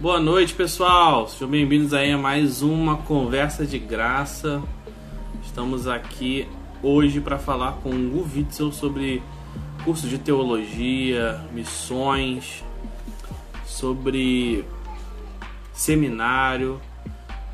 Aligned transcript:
Boa 0.00 0.18
noite, 0.18 0.54
pessoal. 0.54 1.28
Sejam 1.28 1.46
bem-vindos 1.46 1.92
aí 1.92 2.10
a 2.10 2.16
mais 2.16 2.62
uma 2.62 2.96
conversa 2.96 3.66
de 3.66 3.78
graça. 3.78 4.62
Estamos 5.44 5.86
aqui 5.86 6.48
hoje 6.82 7.20
para 7.20 7.38
falar 7.38 7.72
com 7.82 7.90
o 7.90 8.26
Witzel 8.34 8.72
sobre 8.72 9.22
curso 9.84 10.08
de 10.08 10.16
teologia, 10.16 11.38
missões, 11.52 12.64
sobre 13.66 14.64
seminário. 15.74 16.80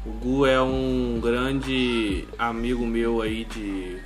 O 0.07 0.11
Gu 0.13 0.47
é 0.47 0.63
um 0.63 1.19
grande 1.21 2.29
amigo 2.39 2.87
meu 2.87 3.23
aí 3.23 3.45
de 3.45 3.99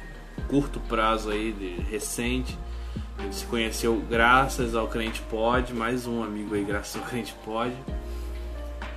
curto 0.49 0.81
prazo 0.81 1.29
aí, 1.29 1.53
de 1.53 1.83
recente. 1.91 2.57
A 3.19 3.23
gente 3.23 3.37
se 3.37 3.45
conheceu 3.45 4.03
graças 4.09 4.75
ao 4.75 4.89
Crente 4.89 5.21
Pod, 5.29 5.75
mais 5.75 6.07
um 6.07 6.23
amigo 6.23 6.55
aí 6.55 6.65
graças 6.65 6.97
ao 6.97 7.07
Crente 7.07 7.35
Pod. 7.45 7.71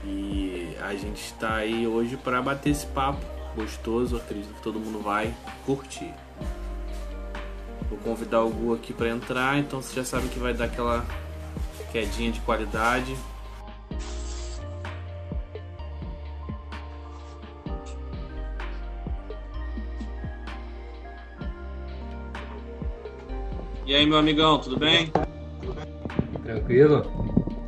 E 0.05 0.75
a 0.81 0.93
gente 0.95 1.23
está 1.23 1.55
aí 1.55 1.87
hoje 1.87 2.17
para 2.17 2.41
bater 2.41 2.71
esse 2.71 2.85
papo 2.87 3.25
gostoso, 3.55 4.17
acredito 4.17 4.53
que 4.53 4.61
todo 4.61 4.79
mundo 4.79 4.99
vai 4.99 5.33
curtir. 5.65 6.11
Vou 7.89 7.97
convidar 7.99 8.41
o 8.41 8.49
Gu 8.49 8.73
aqui 8.73 8.91
para 8.91 9.09
entrar, 9.09 9.57
então 9.59 9.81
você 9.81 9.95
já 9.95 10.03
sabe 10.03 10.27
que 10.27 10.39
vai 10.39 10.53
dar 10.53 10.65
aquela 10.65 11.05
quedinha 11.91 12.31
de 12.31 12.41
qualidade. 12.41 13.15
E 23.85 23.93
aí, 23.93 24.07
meu 24.07 24.17
amigão, 24.17 24.59
tudo 24.59 24.77
bem? 24.77 25.11
Tranquilo? 26.43 27.03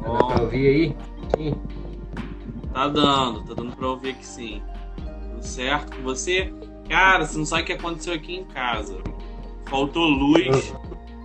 Dá 0.01 0.09
pra 0.09 0.41
ouvir 0.41 0.67
aí? 0.67 0.97
Sim. 1.35 1.74
Tá 2.75 2.89
dando, 2.89 3.41
tá 3.45 3.53
dando 3.53 3.73
pra 3.73 3.87
ouvir 3.87 4.09
aqui 4.09 4.25
sim. 4.25 4.61
Tudo 5.31 5.41
certo 5.41 5.95
com 5.95 6.03
você? 6.03 6.53
Cara, 6.89 7.25
você 7.25 7.37
não 7.37 7.45
sabe 7.45 7.61
o 7.61 7.65
que 7.67 7.71
aconteceu 7.71 8.13
aqui 8.13 8.35
em 8.35 8.43
casa. 8.43 8.97
Faltou 9.65 10.03
luz. 10.03 10.73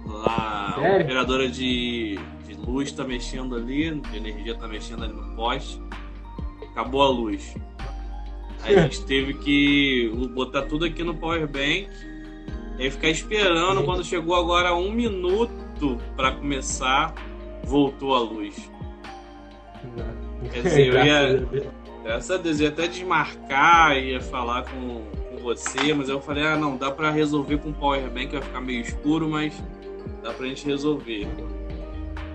Lá, 0.06 0.76
a 0.76 1.00
operadora 1.00 1.48
de, 1.48 2.20
de 2.46 2.54
luz 2.54 2.92
tá 2.92 3.02
mexendo 3.02 3.56
ali, 3.56 3.90
de 3.90 4.16
energia 4.16 4.54
tá 4.54 4.68
mexendo 4.68 5.02
ali 5.02 5.12
no 5.12 5.34
poste. 5.34 5.82
Acabou 6.70 7.02
a 7.02 7.08
luz. 7.08 7.52
Aí 8.62 8.76
a 8.76 8.82
gente 8.86 9.04
teve 9.04 9.34
que 9.34 10.08
botar 10.32 10.62
tudo 10.62 10.84
aqui 10.84 11.02
no 11.02 11.16
power 11.16 11.48
bank. 11.48 11.88
E 12.78 12.82
aí 12.84 12.90
ficar 12.92 13.08
esperando. 13.08 13.82
Quando 13.82 14.04
chegou 14.04 14.36
agora 14.36 14.72
um 14.72 14.92
minuto 14.92 15.98
pra 16.14 16.30
começar, 16.30 17.12
voltou 17.64 18.14
a 18.14 18.20
luz. 18.20 18.70
Quer 20.52 20.62
dizer, 20.62 20.86
eu 20.86 21.04
ia-. 21.04 21.80
Graças 22.02 22.30
a 22.30 22.36
Deus, 22.38 22.58
eu 22.58 22.64
ia 22.64 22.72
até 22.72 22.88
desmarcar, 22.88 23.96
ia 23.96 24.20
falar 24.20 24.64
com, 24.64 25.02
com 25.30 25.36
você, 25.42 25.92
mas 25.92 26.08
eu 26.08 26.20
falei, 26.20 26.44
ah 26.44 26.56
não, 26.56 26.76
dá 26.76 26.90
pra 26.90 27.10
resolver 27.10 27.58
com 27.58 27.68
o 27.68 27.74
Power 27.74 28.08
Bank, 28.10 28.32
vai 28.32 28.42
ficar 28.42 28.60
meio 28.60 28.80
escuro, 28.80 29.28
mas 29.28 29.52
dá 30.22 30.32
pra 30.32 30.46
gente 30.46 30.66
resolver. 30.66 31.28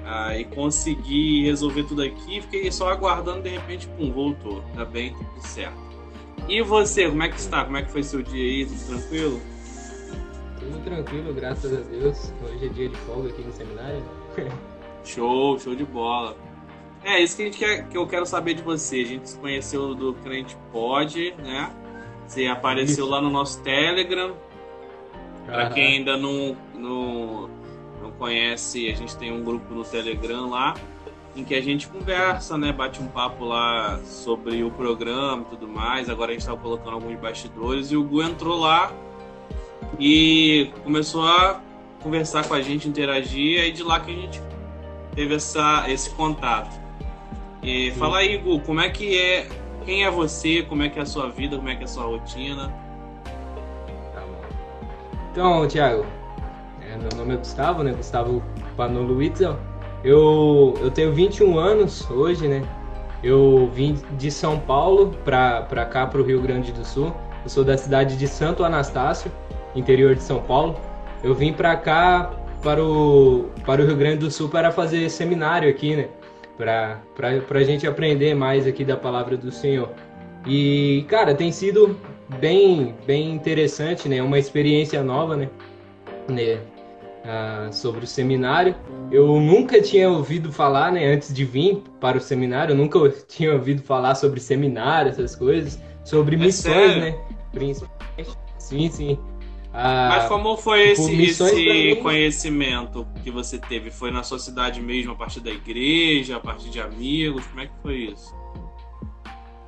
Aí 0.06 0.46
consegui 0.46 1.44
resolver 1.46 1.84
tudo 1.84 2.04
aqui, 2.04 2.42
fiquei 2.42 2.72
só 2.72 2.90
aguardando, 2.90 3.42
de 3.42 3.50
repente, 3.50 3.88
pum, 3.98 4.12
voltou. 4.12 4.64
Tá 4.76 4.86
bem, 4.86 5.14
tudo 5.14 5.48
certo. 5.48 5.86
E 6.48 6.62
você, 6.62 7.10
como 7.10 7.24
é 7.24 7.30
que 7.30 7.40
está? 7.40 7.66
Como 7.66 7.76
é 7.76 7.82
que 7.82 7.92
foi 7.92 8.04
seu 8.04 8.22
dia 8.22 8.44
aí? 8.44 8.66
Tudo 8.68 8.88
tranquilo? 8.88 9.42
Tudo 10.60 10.84
tranquilo, 10.84 11.34
graças 11.34 11.74
a 11.74 11.82
Deus. 11.82 12.32
Hoje 12.44 12.66
é 12.68 12.70
dia 12.70 12.90
de 12.90 12.96
folga 12.98 13.30
aqui 13.30 13.42
no 13.42 13.52
seminário. 13.52 14.04
Show, 15.04 15.60
show 15.60 15.76
de 15.76 15.86
bola. 15.86 16.36
É 17.06 17.22
isso 17.22 17.38
que, 17.38 17.44
a 17.44 17.46
gente 17.46 17.58
quer, 17.60 17.88
que 17.88 17.96
eu 17.96 18.08
quero 18.08 18.26
saber 18.26 18.56
de 18.56 18.64
você. 18.64 19.02
A 19.02 19.06
gente 19.06 19.30
se 19.30 19.38
conheceu 19.38 19.94
do 19.94 20.16
Crente 20.16 20.58
Pod, 20.72 21.36
né? 21.38 21.72
Você 22.26 22.48
apareceu 22.48 23.06
Isso. 23.06 23.14
lá 23.14 23.22
no 23.22 23.30
nosso 23.30 23.62
Telegram. 23.62 24.34
Aham. 25.48 25.70
quem 25.70 25.98
ainda 25.98 26.18
não, 26.18 26.58
não, 26.74 27.50
não 28.02 28.12
conhece, 28.18 28.90
a 28.90 28.96
gente 28.96 29.16
tem 29.16 29.32
um 29.32 29.44
grupo 29.44 29.72
no 29.76 29.84
Telegram 29.84 30.50
lá 30.50 30.74
em 31.36 31.44
que 31.44 31.54
a 31.54 31.62
gente 31.62 31.88
conversa, 31.88 32.58
né? 32.58 32.72
Bate 32.72 33.00
um 33.00 33.08
papo 33.08 33.46
lá 33.46 34.00
sobre 34.04 34.64
o 34.64 34.72
programa 34.72 35.44
e 35.44 35.46
tudo 35.46 35.68
mais. 35.68 36.10
Agora 36.10 36.32
a 36.32 36.34
gente 36.34 36.48
tá 36.48 36.56
colocando 36.56 36.94
alguns 36.94 37.20
bastidores 37.20 37.92
e 37.92 37.98
o 37.98 38.04
Gu 38.04 38.24
entrou 38.24 38.58
lá 38.58 38.92
e 40.00 40.72
começou 40.84 41.28
a 41.28 41.62
conversar 42.02 42.48
com 42.48 42.54
a 42.54 42.62
gente, 42.62 42.88
interagir, 42.88 43.64
e 43.64 43.72
de 43.72 43.84
lá 43.84 44.00
que 44.00 44.12
a 44.12 44.16
gente 44.16 44.42
teve 45.14 45.36
essa, 45.36 45.86
esse 45.90 46.10
contato. 46.12 46.85
E 47.66 47.90
fala 47.94 48.20
aí, 48.20 48.38
Gu, 48.38 48.60
como 48.60 48.80
é 48.80 48.90
que 48.90 49.20
é? 49.20 49.48
Quem 49.84 50.06
é 50.06 50.12
você? 50.12 50.62
Como 50.62 50.84
é 50.84 50.90
que 50.90 51.00
é 51.00 51.02
a 51.02 51.06
sua 51.06 51.32
vida? 51.32 51.58
Como 51.58 51.68
é 51.68 51.76
que 51.76 51.82
é 51.82 51.86
a 51.86 51.88
sua 51.88 52.04
rotina? 52.04 52.72
Tá 54.14 54.22
bom. 54.22 54.40
Então, 55.32 55.68
Thiago, 55.68 56.06
é, 56.80 56.96
meu 56.96 57.10
nome 57.18 57.34
é 57.34 57.38
Gustavo, 57.38 57.82
né? 57.82 57.92
Gustavo 57.92 58.44
Panolo. 58.78 59.20
Eu, 60.04 60.76
eu 60.80 60.92
tenho 60.92 61.12
21 61.12 61.58
anos 61.58 62.08
hoje, 62.12 62.48
né? 62.48 62.64
Eu 63.24 63.68
vim 63.74 63.98
de 64.12 64.30
São 64.30 64.60
Paulo 64.60 65.16
pra, 65.26 65.64
pra 65.64 65.86
cá, 65.86 66.06
pro 66.06 66.24
Rio 66.24 66.40
Grande 66.40 66.72
do 66.72 66.86
Sul. 66.86 67.12
Eu 67.44 67.50
sou 67.50 67.64
da 67.64 67.76
cidade 67.76 68.16
de 68.16 68.28
Santo 68.28 68.64
Anastácio, 68.64 69.32
interior 69.76 70.14
de 70.14 70.22
São 70.22 70.40
Paulo. 70.40 70.80
Eu 71.24 71.34
vim 71.34 71.52
pra 71.52 71.76
cá, 71.76 72.32
para 72.62 72.84
o, 72.84 73.50
para 73.66 73.82
o 73.82 73.88
Rio 73.88 73.96
Grande 73.96 74.18
do 74.18 74.30
Sul, 74.30 74.50
para 74.50 74.72
fazer 74.72 75.10
seminário 75.10 75.68
aqui, 75.68 75.96
né? 75.96 76.10
Pra, 76.58 77.02
pra 77.48 77.64
gente 77.64 77.86
aprender 77.86 78.34
mais 78.34 78.66
aqui 78.66 78.86
da 78.86 78.96
palavra 78.96 79.36
do 79.36 79.52
Senhor. 79.52 79.90
E, 80.48 81.06
cara, 81.10 81.34
tem 81.34 81.52
sido 81.52 81.98
bem, 82.40 82.96
bem 83.06 83.32
interessante, 83.32 84.08
né? 84.08 84.22
Uma 84.22 84.40
experiência 84.40 85.04
nova, 85.04 85.36
né? 85.36 85.50
né? 86.30 86.60
Ah, 87.26 87.70
sobre 87.72 88.04
o 88.06 88.08
seminário. 88.08 88.76
Eu 89.12 89.40
nunca 89.40 89.82
tinha 89.82 90.10
ouvido 90.10 90.52
falar, 90.52 90.92
né? 90.92 91.06
Antes 91.12 91.34
de 91.34 91.44
vir 91.44 91.82
para 92.00 92.18
o 92.18 92.22
seminário, 92.22 92.74
eu 92.74 92.78
nunca 92.78 93.00
tinha 93.28 93.52
ouvido 93.54 93.82
falar 93.82 94.14
sobre 94.16 94.40
seminário, 94.40 95.10
essas 95.10 95.36
coisas, 95.36 95.80
sobre 96.04 96.36
É 96.36 96.40
missões, 96.40 96.76
sério? 96.76 97.02
né? 97.02 97.16
Principalmente. 97.52 98.38
Sim, 98.60 98.90
sim. 98.90 99.20
Ah, 99.78 100.08
Mas 100.10 100.30
como 100.30 100.56
foi 100.56 100.94
tipo, 100.96 101.10
esse, 101.10 101.44
esse 101.44 101.96
conhecimento 101.98 103.06
que 103.22 103.30
você 103.30 103.58
teve? 103.58 103.92
Foi 103.92 104.10
na 104.10 104.24
sua 104.24 104.40
cidade 104.40 104.82
mesmo, 104.82 105.12
a 105.12 105.16
partir 105.16 105.42
da 105.42 105.52
igreja, 105.52 106.38
a 106.38 106.40
partir 106.40 106.70
de 106.70 106.80
amigos? 106.80 107.46
Como 107.48 107.60
é 107.60 107.66
que 107.66 107.74
foi 107.82 107.96
isso? 107.96 108.34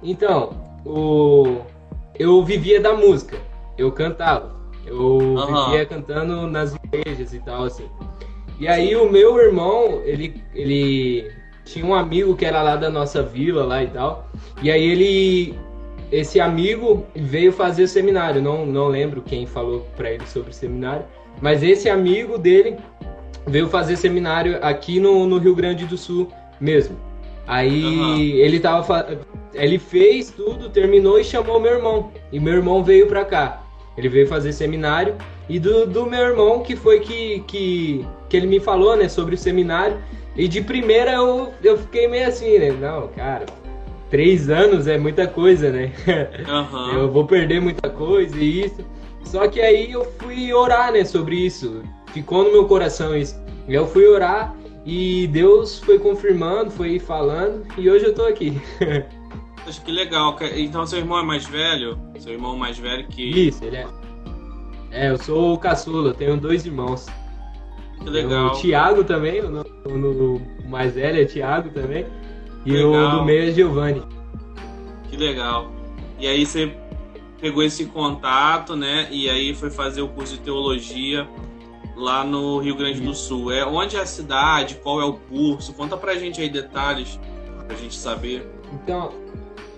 Então, 0.01 0.51
o... 0.85 1.59
eu 2.17 2.41
vivia 2.41 2.79
da 2.79 2.93
música, 2.93 3.37
eu 3.77 3.91
cantava, 3.91 4.55
eu 4.85 5.37
Aham. 5.37 5.65
vivia 5.65 5.85
cantando 5.85 6.47
nas 6.47 6.73
igrejas 6.73 7.33
e 7.33 7.39
tal, 7.39 7.65
assim. 7.65 7.89
E 8.57 8.65
aí 8.65 8.95
o 8.95 9.11
meu 9.11 9.37
irmão, 9.37 10.01
ele, 10.05 10.41
ele 10.55 11.29
tinha 11.65 11.85
um 11.85 11.93
amigo 11.93 12.33
que 12.33 12.45
era 12.45 12.61
lá 12.63 12.77
da 12.77 12.89
nossa 12.89 13.21
vila 13.21 13.65
lá 13.65 13.83
e 13.83 13.87
tal, 13.87 14.29
e 14.61 14.71
aí 14.71 14.83
ele, 14.83 15.59
esse 16.11 16.39
amigo 16.39 17.05
veio 17.15 17.51
fazer 17.51 17.87
seminário, 17.87 18.41
não, 18.41 18.65
não 18.65 18.87
lembro 18.87 19.21
quem 19.21 19.45
falou 19.45 19.85
pra 19.95 20.11
ele 20.11 20.25
sobre 20.25 20.51
o 20.51 20.53
seminário, 20.53 21.05
mas 21.41 21.63
esse 21.63 21.89
amigo 21.89 22.37
dele 22.37 22.77
veio 23.45 23.67
fazer 23.67 23.95
seminário 23.97 24.57
aqui 24.61 24.99
no, 24.99 25.25
no 25.25 25.37
Rio 25.37 25.55
Grande 25.55 25.85
do 25.85 25.97
Sul 25.97 26.29
mesmo. 26.59 26.97
Aí 27.45 27.83
Aham. 27.83 28.19
ele 28.19 28.59
tava 28.59 29.19
ele 29.53 29.79
fez 29.79 30.29
tudo, 30.29 30.69
terminou 30.69 31.19
e 31.19 31.23
chamou 31.23 31.59
meu 31.59 31.73
irmão. 31.73 32.11
E 32.31 32.39
meu 32.39 32.53
irmão 32.53 32.83
veio 32.83 33.07
pra 33.07 33.25
cá. 33.25 33.63
Ele 33.97 34.09
veio 34.09 34.27
fazer 34.27 34.53
seminário. 34.53 35.15
E 35.49 35.59
do, 35.59 35.85
do 35.85 36.05
meu 36.05 36.19
irmão, 36.19 36.61
que 36.61 36.75
foi 36.75 36.99
que, 36.99 37.39
que, 37.47 38.05
que 38.29 38.37
ele 38.37 38.47
me 38.47 38.59
falou, 38.59 38.95
né, 38.95 39.07
sobre 39.07 39.35
o 39.35 39.37
seminário. 39.37 39.97
E 40.35 40.47
de 40.47 40.61
primeira 40.61 41.13
eu, 41.13 41.51
eu 41.63 41.77
fiquei 41.77 42.07
meio 42.07 42.27
assim, 42.27 42.59
né? 42.59 42.71
Não, 42.71 43.07
cara, 43.07 43.45
três 44.09 44.49
anos 44.49 44.87
é 44.87 44.97
muita 44.97 45.27
coisa, 45.27 45.71
né? 45.71 45.91
Aham. 46.47 46.93
Eu 46.93 47.11
vou 47.11 47.25
perder 47.25 47.61
muita 47.61 47.89
coisa 47.89 48.37
e 48.37 48.65
isso. 48.65 48.85
Só 49.23 49.47
que 49.47 49.59
aí 49.59 49.91
eu 49.91 50.05
fui 50.19 50.53
orar, 50.53 50.91
né, 50.93 51.03
sobre 51.03 51.35
isso. 51.35 51.81
Ficou 52.13 52.43
no 52.45 52.51
meu 52.51 52.65
coração 52.65 53.15
isso. 53.15 53.35
E 53.67 53.73
eu 53.73 53.85
fui 53.85 54.07
orar 54.07 54.55
e 54.85 55.27
Deus 55.27 55.79
foi 55.79 55.99
confirmando, 55.99 56.71
foi 56.71 56.97
falando 56.97 57.65
e 57.77 57.89
hoje 57.89 58.05
eu 58.05 58.15
tô 58.15 58.23
aqui. 58.25 58.59
Acho 59.67 59.81
que 59.81 59.91
legal. 59.91 60.37
Então 60.55 60.85
seu 60.87 60.99
irmão 60.99 61.19
é 61.19 61.23
mais 61.23 61.45
velho? 61.45 61.99
Seu 62.19 62.31
irmão 62.33 62.55
mais 62.55 62.77
velho 62.77 63.05
que. 63.07 63.21
Isso, 63.47 63.65
ele 63.65 63.75
é. 63.75 63.87
É, 64.91 65.09
eu 65.09 65.17
sou 65.17 65.53
o 65.53 65.57
caçula, 65.57 66.13
tenho 66.13 66.37
dois 66.37 66.65
irmãos. 66.65 67.05
Que 68.01 68.09
legal. 68.09 68.47
O 68.55 68.61
Thiago 68.61 69.03
também, 69.03 69.41
o, 69.41 69.49
no- 69.49 69.65
o 69.85 69.97
no- 69.97 70.35
o 70.37 70.69
mais 70.69 70.93
velho 70.93 71.21
é 71.21 71.25
Thiago 71.25 71.69
também. 71.71 72.05
E 72.67 72.71
Legal. 72.73 72.91
o 72.91 73.19
do 73.19 73.25
meio 73.25 73.49
é 73.49 73.53
Giovanni. 73.53 74.03
Que 75.09 75.15
legal. 75.15 75.71
E 76.19 76.27
aí 76.27 76.45
você 76.45 76.75
pegou 77.39 77.63
esse 77.63 77.85
contato, 77.85 78.75
né? 78.75 79.07
E 79.09 79.29
aí 79.29 79.55
foi 79.55 79.69
fazer 79.69 80.01
o 80.01 80.09
curso 80.09 80.33
de 80.33 80.41
teologia 80.41 81.25
lá 81.95 82.25
no 82.25 82.59
Rio 82.59 82.75
Grande 82.75 82.99
do 82.99 83.13
Sul. 83.13 83.53
É 83.53 83.65
onde 83.65 83.95
é 83.95 84.01
a 84.01 84.05
cidade? 84.05 84.75
Qual 84.83 84.99
é 84.99 85.05
o 85.05 85.13
curso? 85.13 85.71
Conta 85.73 85.95
pra 85.95 86.15
gente 86.15 86.41
aí 86.41 86.49
detalhes 86.49 87.17
Pra 87.65 87.75
gente 87.75 87.95
saber. 87.95 88.45
Então, 88.73 89.13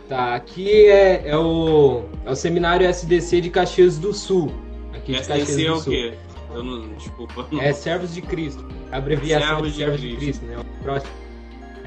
tá, 0.07 0.35
aqui 0.35 0.87
é, 0.87 1.29
é, 1.29 1.37
o, 1.37 2.05
é 2.25 2.31
o 2.31 2.35
seminário 2.35 2.87
SDC 2.87 3.41
de 3.41 3.49
Caxias 3.49 3.97
do 3.99 4.13
Sul. 4.13 4.51
Aqui 4.93 5.13
de 5.13 5.19
SDC 5.19 5.65
é 5.65 5.71
o 5.71 5.77
Sul. 5.77 5.93
quê? 5.93 6.13
Eu 6.53 6.63
não, 6.63 6.87
desculpa. 6.95 7.47
Não. 7.51 7.61
É 7.61 7.71
Servos 7.71 8.13
de 8.13 8.21
Cristo. 8.21 8.67
A 8.91 8.97
abreviação 8.97 9.47
Servos 9.47 9.67
de 9.67 9.73
de 9.73 9.79
Servos 9.79 10.01
de 10.01 10.07
Cristo. 10.17 10.41
Cristo, 10.41 10.45
né? 10.45 10.57
O 10.57 10.83
próximo. 10.83 11.28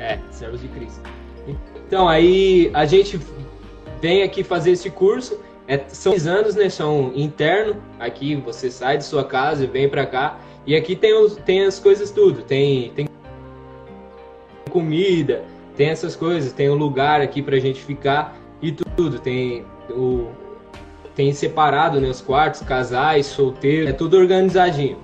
É, 0.03 0.19
Servos 0.31 0.61
de 0.61 0.69
Cristo. 0.69 1.01
Então, 1.87 2.09
aí 2.09 2.71
a 2.75 2.85
gente 2.85 3.21
vem 4.01 4.23
aqui 4.23 4.43
fazer 4.43 4.73
esse 4.73 4.91
curso. 4.91 5.39
É, 5.69 5.79
são 5.89 6.13
seis 6.13 6.27
anos, 6.27 6.57
né? 6.57 6.69
São 6.69 7.13
interno. 7.15 7.77
Aqui 8.01 8.35
você 8.35 8.71
sai 8.71 8.99
de 8.99 9.05
sua 9.05 9.25
casa 9.25 9.65
e 9.65 9.67
vem 9.67 9.89
pra 9.89 10.05
cá. 10.05 10.41
E 10.67 10.75
aqui 10.75 10.97
tem, 10.97 11.15
os, 11.15 11.37
tem 11.37 11.65
as 11.65 11.79
coisas 11.79 12.11
tudo. 12.11 12.43
Tem, 12.43 12.91
tem 12.91 13.07
comida, 14.71 15.45
tem 15.77 15.91
essas 15.91 16.17
coisas. 16.17 16.53
Tem 16.53 16.69
um 16.69 16.75
lugar 16.75 17.21
aqui 17.21 17.41
pra 17.41 17.59
gente 17.61 17.81
ficar 17.81 18.37
e 18.61 18.73
tudo. 18.73 19.21
Tem 19.21 19.65
o, 19.89 20.31
tem 21.15 21.33
separado 21.33 22.01
né, 22.01 22.09
os 22.09 22.21
quartos, 22.21 22.63
casais, 22.63 23.27
solteiros, 23.27 23.91
é 23.91 23.93
tudo 23.93 24.17
organizadinho. 24.17 24.99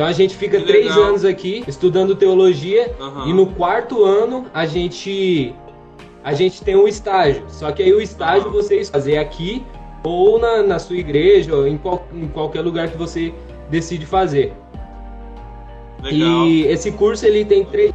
Então 0.00 0.08
a 0.08 0.12
gente 0.12 0.34
fica 0.34 0.56
Que 0.58 0.64
três 0.64 0.86
legal. 0.86 1.02
anos 1.10 1.26
aqui 1.26 1.62
estudando 1.68 2.16
teologia 2.16 2.90
Aham. 2.98 3.28
e 3.28 3.34
no 3.34 3.48
quarto 3.48 4.02
ano 4.02 4.46
a 4.54 4.64
gente 4.64 5.54
a 6.24 6.32
gente 6.32 6.64
tem 6.64 6.74
um 6.74 6.88
estágio. 6.88 7.44
Só 7.48 7.70
que 7.70 7.82
aí 7.82 7.92
o 7.92 8.00
estágio 8.00 8.44
Aham. 8.48 8.52
você 8.52 8.82
fazer 8.86 9.18
aqui 9.18 9.62
ou 10.02 10.38
na, 10.38 10.62
na 10.62 10.78
sua 10.78 10.96
igreja 10.96 11.54
ou 11.54 11.66
em, 11.66 11.76
qual- 11.76 12.06
em 12.14 12.26
qualquer 12.28 12.62
lugar 12.62 12.88
que 12.88 12.96
você 12.96 13.34
decide 13.68 14.06
fazer. 14.06 14.54
Legal. 16.02 16.46
E 16.46 16.66
esse 16.66 16.92
curso 16.92 17.26
ele 17.26 17.44
tem 17.44 17.62
três, 17.66 17.92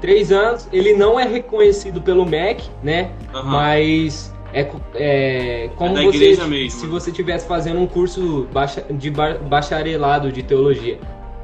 três 0.00 0.32
anos. 0.32 0.66
Ele 0.72 0.94
não 0.94 1.20
é 1.20 1.24
reconhecido 1.28 2.00
pelo 2.00 2.24
MEC, 2.24 2.70
né? 2.82 3.10
Aham. 3.34 3.50
Mas 3.50 4.34
é, 4.54 4.66
é 4.94 5.70
como 5.76 5.98
É 5.98 6.04
você 6.06 6.70
se 6.70 6.86
você 6.86 7.10
estivesse 7.10 7.46
fazendo 7.46 7.80
um 7.80 7.86
curso 7.86 8.48
de 8.92 9.10
ba- 9.10 9.34
bacharelado 9.34 10.32
de 10.32 10.42
teologia. 10.42 10.98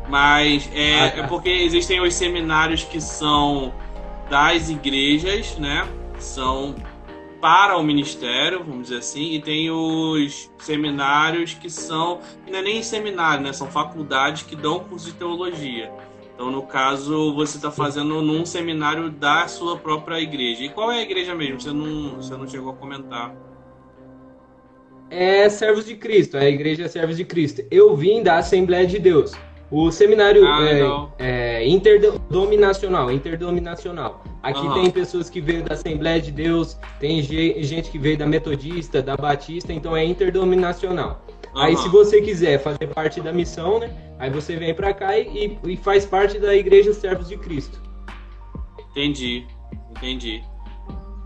Mas 0.09 0.69
é, 0.75 1.01
Ah, 1.01 1.11
tá. 1.11 1.19
é 1.23 1.27
porque 1.27 1.49
existem 1.49 2.01
os 2.01 2.15
seminários 2.15 2.85
que 2.85 3.01
são 3.01 3.73
das 4.29 4.69
igrejas, 4.69 5.57
né? 5.59 5.87
São 6.19 6.75
para 7.41 7.77
o 7.77 7.83
ministério, 7.83 8.65
vamos 8.65 8.85
dizer 8.85 8.99
assim, 8.99 9.33
e 9.35 9.41
tem 9.41 9.71
os 9.71 10.51
seminários 10.59 11.53
que 11.55 11.69
são. 11.69 12.21
Não 12.51 12.59
é 12.59 12.63
nem 12.63 12.83
seminário, 12.83 13.43
né? 13.45 13.53
São 13.53 13.67
faculdades 13.67 14.43
que 14.43 14.57
dão 14.57 14.81
curso 14.81 15.07
de 15.07 15.13
teologia. 15.13 15.93
Então, 16.35 16.51
no 16.51 16.63
caso, 16.63 17.33
você 17.35 17.59
está 17.59 17.71
fazendo 17.71 18.21
num 18.21 18.45
seminário 18.45 19.09
da 19.11 19.47
sua 19.47 19.77
própria 19.79 20.21
igreja. 20.21 20.65
E 20.65 20.69
qual 20.69 20.91
é 20.91 20.99
a 20.99 21.03
igreja 21.03 21.35
mesmo? 21.35 21.61
Você 21.61 21.71
não, 21.73 22.17
você 22.17 22.37
não 22.37 22.47
chegou 22.49 22.73
a 22.73 22.77
comentar. 22.77 23.35
É 25.11 25.49
Servos 25.49 25.85
de 25.85 25.95
Cristo, 25.97 26.37
é 26.37 26.47
a 26.47 26.49
Igreja 26.51 26.89
Servos 26.89 27.17
de 27.17 27.25
Cristo. 27.25 27.63
Eu 27.71 27.95
vim 27.95 28.23
da 28.23 28.39
Assembleia 28.39 28.87
de 28.87 28.99
Deus. 28.99 29.33
O 29.77 29.91
seminário 29.91 30.47
Ah, 30.47 31.11
é, 31.19 31.65
é 31.65 31.69
interdominacional, 31.69 33.11
interdominacional. 33.11 34.23
Aqui 34.41 34.61
Aham. 34.61 34.75
tem 34.75 34.91
pessoas 34.91 35.29
que 35.29 35.41
veio 35.41 35.65
da 35.65 35.75
Assembleia 35.75 36.21
de 36.23 36.31
Deus, 36.31 36.79
tem 37.01 37.21
ge- 37.21 37.61
gente 37.65 37.91
que 37.91 37.99
veio 37.99 38.17
da 38.17 38.25
Metodista, 38.25 39.03
da 39.03 39.17
Batista, 39.17 39.73
então 39.73 39.97
é 39.97 40.05
interdominacional. 40.05 41.27
Aí 41.57 41.75
Aham. 41.75 41.83
se 41.83 41.89
você 41.89 42.23
quiser 42.23 42.59
fazer 42.63 42.87
parte 42.95 43.21
da 43.21 43.33
missão, 43.33 43.81
né? 43.81 43.91
Aí 44.17 44.31
você 44.31 44.55
vem 44.55 44.73
pra 44.73 44.95
cá 44.95 45.19
e, 45.19 45.59
e 45.67 45.77
faz 45.77 46.07
parte 46.07 46.39
da 46.39 46.55
Igreja 46.55 46.93
Servos 46.95 47.27
de 47.29 47.37
Cristo. 47.37 47.83
Entendi, 48.93 49.45
entendi. 49.91 50.41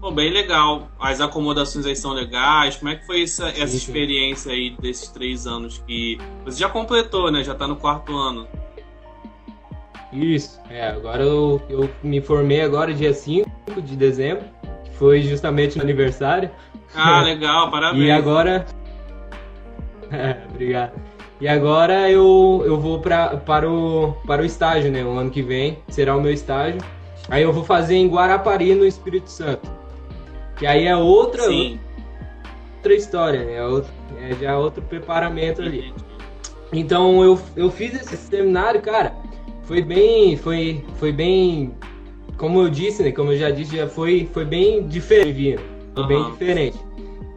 Pô, 0.01 0.13
bem 0.13 0.31
legal. 0.31 0.89
As 0.99 1.21
acomodações 1.21 1.85
aí 1.85 1.97
são 1.97 2.13
legais. 2.13 2.77
Como 2.77 2.91
é 2.91 2.97
que 2.97 3.05
foi 3.05 3.23
essa, 3.23 3.49
essa 3.49 3.67
Sim, 3.67 3.67
sim. 3.67 3.77
experiência 3.77 4.53
aí 4.53 4.71
desses 4.81 5.09
três 5.09 5.47
anos 5.47 5.83
que 5.87 6.19
você 6.45 6.61
já 6.61 6.69
completou, 6.69 7.31
né? 7.33 7.43
Já 7.43 7.55
tá 7.55 7.67
no 7.67 7.77
quarto 7.77 8.17
ano. 8.17 8.47
Isso, 10.13 10.59
é, 10.71 10.89
agora 10.89 11.23
eu, 11.23 11.61
eu 11.69 11.91
me 12.03 12.21
formei 12.21 12.63
agora 12.63 12.95
dia 12.95 13.13
5 13.13 13.83
de 13.83 13.95
dezembro, 13.95 14.45
que 14.85 14.91
foi 14.93 15.21
justamente 15.23 15.77
no 15.77 15.83
aniversário. 15.83 16.51
Ah, 16.95 17.21
legal, 17.23 17.71
parabéns. 17.71 18.05
E 18.05 18.11
agora. 18.11 18.67
É, 20.11 20.39
obrigado. 20.49 20.99
E 21.39 21.47
agora 21.47 22.11
eu, 22.11 22.63
eu 22.65 22.81
vou 22.81 22.99
pra, 22.99 23.37
para, 23.37 23.71
o, 23.71 24.17
para 24.27 24.41
o 24.41 24.45
estágio, 24.47 24.91
né? 24.91 25.05
O 25.05 25.19
ano 25.19 25.31
que 25.31 25.43
vem 25.43 25.81
será 25.89 26.17
o 26.17 26.21
meu 26.23 26.33
estágio. 26.33 26.81
Aí 27.29 27.43
eu 27.43 27.53
vou 27.53 27.63
fazer 27.63 27.97
em 27.97 28.09
Guarapari, 28.09 28.75
no 28.75 28.87
Espírito 28.87 29.29
Santo. 29.29 29.71
Que 30.59 30.67
aí 30.67 30.87
é 30.87 30.97
outra, 30.97 31.43
Sim. 31.45 31.79
outra 32.77 32.95
história, 32.95 33.45
né? 33.45 33.55
É, 33.57 33.65
outro- 33.65 33.93
é 34.21 34.35
já 34.35 34.59
outro 34.59 34.83
preparamento 34.83 35.63
ali. 35.63 35.93
Então 36.73 37.23
eu, 37.23 37.39
eu 37.57 37.71
fiz 37.71 37.95
esse 37.95 38.17
seminário, 38.17 38.81
cara. 38.83 39.15
Foi 39.63 39.81
bem. 39.83 40.37
Foi, 40.37 40.85
foi 40.97 41.13
bem. 41.13 41.73
Como 42.37 42.61
eu 42.61 42.69
disse, 42.69 43.03
né? 43.03 43.13
Como 43.13 43.33
eu 43.33 43.39
já 43.39 43.51
disse, 43.51 43.77
já 43.77 43.87
foi, 43.89 44.29
foi 44.33 44.45
bem 44.45 44.87
diferente. 44.87 45.59
Foi 45.95 46.07
bem 46.07 46.19
Aham. 46.19 46.31
diferente. 46.33 46.79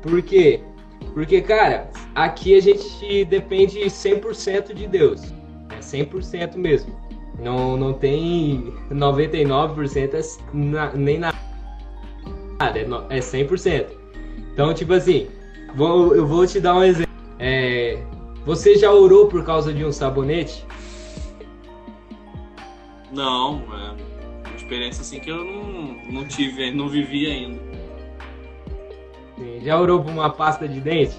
Por 0.01 0.21
quê? 0.21 0.61
Porque, 1.13 1.41
cara, 1.41 1.89
aqui 2.15 2.55
a 2.55 2.61
gente 2.61 3.25
depende 3.25 3.79
100% 3.89 4.73
de 4.73 4.87
Deus. 4.87 5.33
É 5.75 5.81
100% 5.81 6.57
mesmo. 6.57 6.95
Não, 7.39 7.75
não 7.75 7.93
tem 7.93 8.71
99% 8.91 10.13
é 10.13 10.97
nem 10.97 11.17
nada. 11.19 11.37
É, 12.69 12.85
no- 12.85 13.05
é 13.09 13.19
100%. 13.19 13.87
Então, 14.53 14.73
tipo 14.73 14.93
assim, 14.93 15.27
vou, 15.75 16.15
eu 16.15 16.25
vou 16.27 16.45
te 16.45 16.59
dar 16.59 16.75
um 16.75 16.83
exemplo. 16.83 17.11
É, 17.39 18.03
você 18.45 18.75
já 18.75 18.91
orou 18.91 19.27
por 19.27 19.43
causa 19.45 19.73
de 19.73 19.83
um 19.83 19.91
sabonete? 19.91 20.65
Não, 23.11 23.61
é 23.73 24.47
uma 24.47 24.55
experiência 24.55 25.01
assim 25.01 25.19
que 25.19 25.29
eu 25.29 25.43
não, 25.43 26.11
não 26.11 26.27
tive, 26.27 26.71
não 26.71 26.87
vivi 26.87 27.27
ainda. 27.27 27.59
Sim. 29.37 29.59
Já 29.63 29.79
orou 29.79 30.01
por 30.01 30.11
uma 30.11 30.29
pasta 30.29 30.67
de 30.67 30.79
dente? 30.79 31.15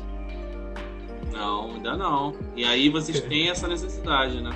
Não, 1.33 1.73
ainda 1.75 1.97
não. 1.97 2.35
E 2.57 2.65
aí 2.65 2.89
vocês 2.89 3.21
têm 3.29 3.51
essa 3.51 3.67
necessidade, 3.69 4.41
né? 4.41 4.51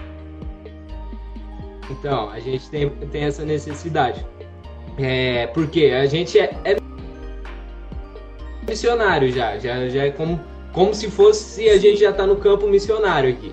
Então, 1.90 2.30
a 2.30 2.40
gente 2.40 2.68
tem, 2.70 2.88
tem 2.90 3.24
essa 3.24 3.44
necessidade. 3.44 4.24
É, 4.98 5.46
porque 5.48 5.86
a 5.86 6.06
gente 6.06 6.38
é, 6.38 6.56
é 6.64 6.76
missionário 8.66 9.30
já, 9.30 9.58
já, 9.58 9.88
já 9.88 10.04
é 10.04 10.10
como, 10.10 10.40
como 10.72 10.94
se 10.94 11.10
fosse 11.10 11.68
a 11.68 11.78
gente 11.78 12.00
já 12.00 12.12
tá 12.12 12.26
no 12.26 12.36
campo 12.36 12.66
missionário 12.66 13.30
aqui. 13.30 13.52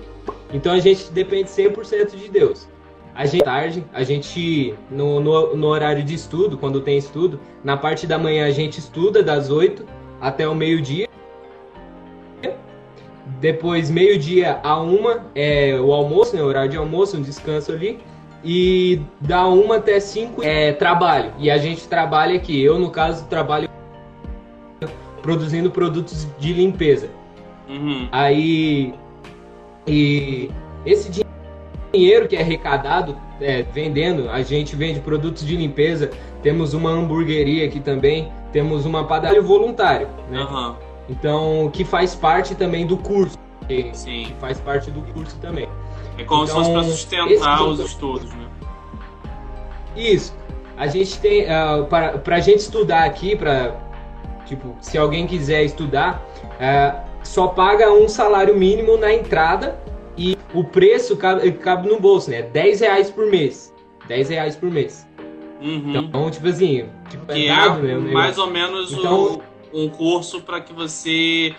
Então 0.52 0.72
a 0.72 0.78
gente 0.78 1.10
depende 1.12 1.50
100% 1.50 2.16
de 2.16 2.28
Deus. 2.28 2.68
A 3.14 3.26
gente 3.26 3.44
tarde, 3.44 3.84
a 3.92 4.02
gente 4.02 4.74
no, 4.90 5.20
no, 5.20 5.56
no 5.56 5.66
horário 5.68 6.02
de 6.02 6.14
estudo, 6.14 6.58
quando 6.58 6.80
tem 6.80 6.98
estudo, 6.98 7.38
na 7.62 7.76
parte 7.76 8.06
da 8.06 8.18
manhã 8.18 8.46
a 8.46 8.50
gente 8.50 8.78
estuda 8.78 9.22
das 9.22 9.50
8 9.50 9.86
até 10.20 10.48
o 10.48 10.54
meio-dia. 10.54 11.08
Depois, 13.40 13.90
meio-dia 13.90 14.58
a 14.62 14.80
uma 14.80 15.26
é 15.34 15.78
o 15.78 15.92
almoço, 15.92 16.34
né? 16.34 16.42
O 16.42 16.46
horário 16.46 16.70
de 16.70 16.76
almoço, 16.76 17.16
um 17.16 17.22
descanso 17.22 17.72
ali. 17.72 18.00
E 18.44 19.00
da 19.20 19.46
uma 19.46 19.76
até 19.76 19.98
cinco 19.98 20.42
é 20.42 20.72
trabalho. 20.72 21.32
E 21.38 21.50
a 21.50 21.56
gente 21.56 21.88
trabalha 21.88 22.36
aqui. 22.36 22.62
Eu, 22.62 22.78
no 22.78 22.90
caso, 22.90 23.26
trabalho 23.26 23.68
produzindo 25.22 25.70
produtos 25.70 26.28
de 26.38 26.52
limpeza. 26.52 27.08
Uhum. 27.68 28.08
Aí. 28.12 28.94
E 29.86 30.50
esse 30.84 31.10
din- 31.10 31.22
dinheiro 31.92 32.28
que 32.28 32.36
é 32.36 32.40
arrecadado 32.40 33.16
é, 33.40 33.62
vendendo, 33.62 34.28
a 34.30 34.42
gente 34.42 34.76
vende 34.76 35.00
produtos 35.00 35.46
de 35.46 35.56
limpeza. 35.56 36.10
Temos 36.42 36.74
uma 36.74 36.90
hamburgueria 36.90 37.66
aqui 37.66 37.80
também. 37.80 38.30
Temos 38.52 38.84
uma 38.84 39.04
padaria 39.04 39.42
voluntário, 39.42 40.08
né? 40.30 40.38
Aham. 40.40 40.76
Então, 41.08 41.70
que 41.72 41.84
faz 41.84 42.14
parte 42.14 42.54
também 42.54 42.86
do 42.86 42.96
curso. 42.96 43.38
Que, 43.66 43.90
Sim. 43.94 44.24
que 44.26 44.34
faz 44.34 44.60
parte 44.60 44.90
do 44.90 45.00
curso 45.12 45.38
também. 45.40 45.68
É 46.18 46.24
como 46.24 46.46
se 46.46 46.52
fosse 46.52 46.70
Então, 46.70 46.82
pra 46.82 46.90
sustentar 46.90 47.62
os 47.64 47.80
estudos, 47.80 48.32
né? 48.32 48.46
Isso. 49.96 50.34
A 50.76 50.86
gente 50.86 51.18
tem. 51.20 51.46
ah, 51.48 51.86
para 51.88 52.18
pra 52.18 52.40
gente 52.40 52.58
estudar 52.60 53.04
aqui, 53.04 53.36
pra. 53.36 53.80
Tipo, 54.46 54.76
se 54.80 54.98
alguém 54.98 55.26
quiser 55.26 55.64
estudar, 55.64 56.22
ah, 56.60 57.02
só 57.22 57.46
paga 57.48 57.90
um 57.92 58.08
salário 58.08 58.56
mínimo 58.56 58.96
na 58.96 59.12
entrada 59.12 59.78
e 60.18 60.36
o 60.52 60.62
preço 60.64 61.16
cabe, 61.16 61.50
cabe 61.52 61.88
no 61.88 61.98
bolso, 61.98 62.30
né? 62.30 62.42
10 62.42 62.80
reais 62.80 63.10
por 63.10 63.26
mês. 63.26 63.72
10 64.06 64.28
reais 64.28 64.54
por 64.56 64.70
mês. 64.70 65.06
Uhum. 65.62 65.96
Então, 65.96 66.30
tipo 66.30 66.46
assim, 66.48 66.86
tipo, 67.08 67.24
que 67.26 67.46
é 67.48 67.56
né, 67.56 67.68
o 67.68 67.82
negócio. 67.82 68.12
mais 68.12 68.36
ou 68.38 68.46
menos 68.50 68.92
o- 68.92 68.98
Então- 69.00 69.42
um 69.72 69.88
curso 69.88 70.40
para 70.42 70.60
que 70.60 70.72
você 70.74 71.54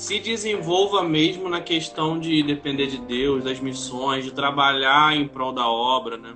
se 0.00 0.18
desenvolva 0.18 1.02
mesmo 1.02 1.46
na 1.46 1.60
questão 1.60 2.18
de 2.18 2.42
depender 2.42 2.86
de 2.86 2.96
Deus, 2.96 3.44
das 3.44 3.60
missões, 3.60 4.24
de 4.24 4.32
trabalhar 4.32 5.14
em 5.14 5.28
prol 5.28 5.52
da 5.52 5.68
obra, 5.68 6.16
né? 6.16 6.34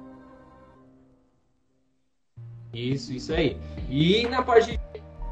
Isso, 2.75 3.15
isso 3.15 3.33
aí. 3.33 3.57
E 3.89 4.27
na 4.27 4.43
parte 4.43 4.79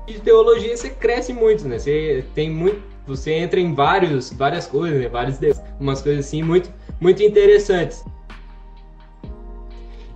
de 0.06 0.18
teologia 0.20 0.74
você 0.74 0.88
cresce 0.88 1.34
muito, 1.34 1.68
né? 1.68 1.78
Você 1.78 2.24
tem 2.34 2.48
muito, 2.48 2.82
você 3.06 3.34
entra 3.34 3.60
em 3.60 3.74
vários, 3.74 4.32
várias 4.32 4.66
coisas, 4.66 4.98
né? 4.98 5.08
Vários 5.10 5.38
umas 5.78 6.00
coisas 6.00 6.24
assim 6.24 6.42
muito, 6.42 6.72
muito 6.98 7.22
interessantes. 7.22 8.02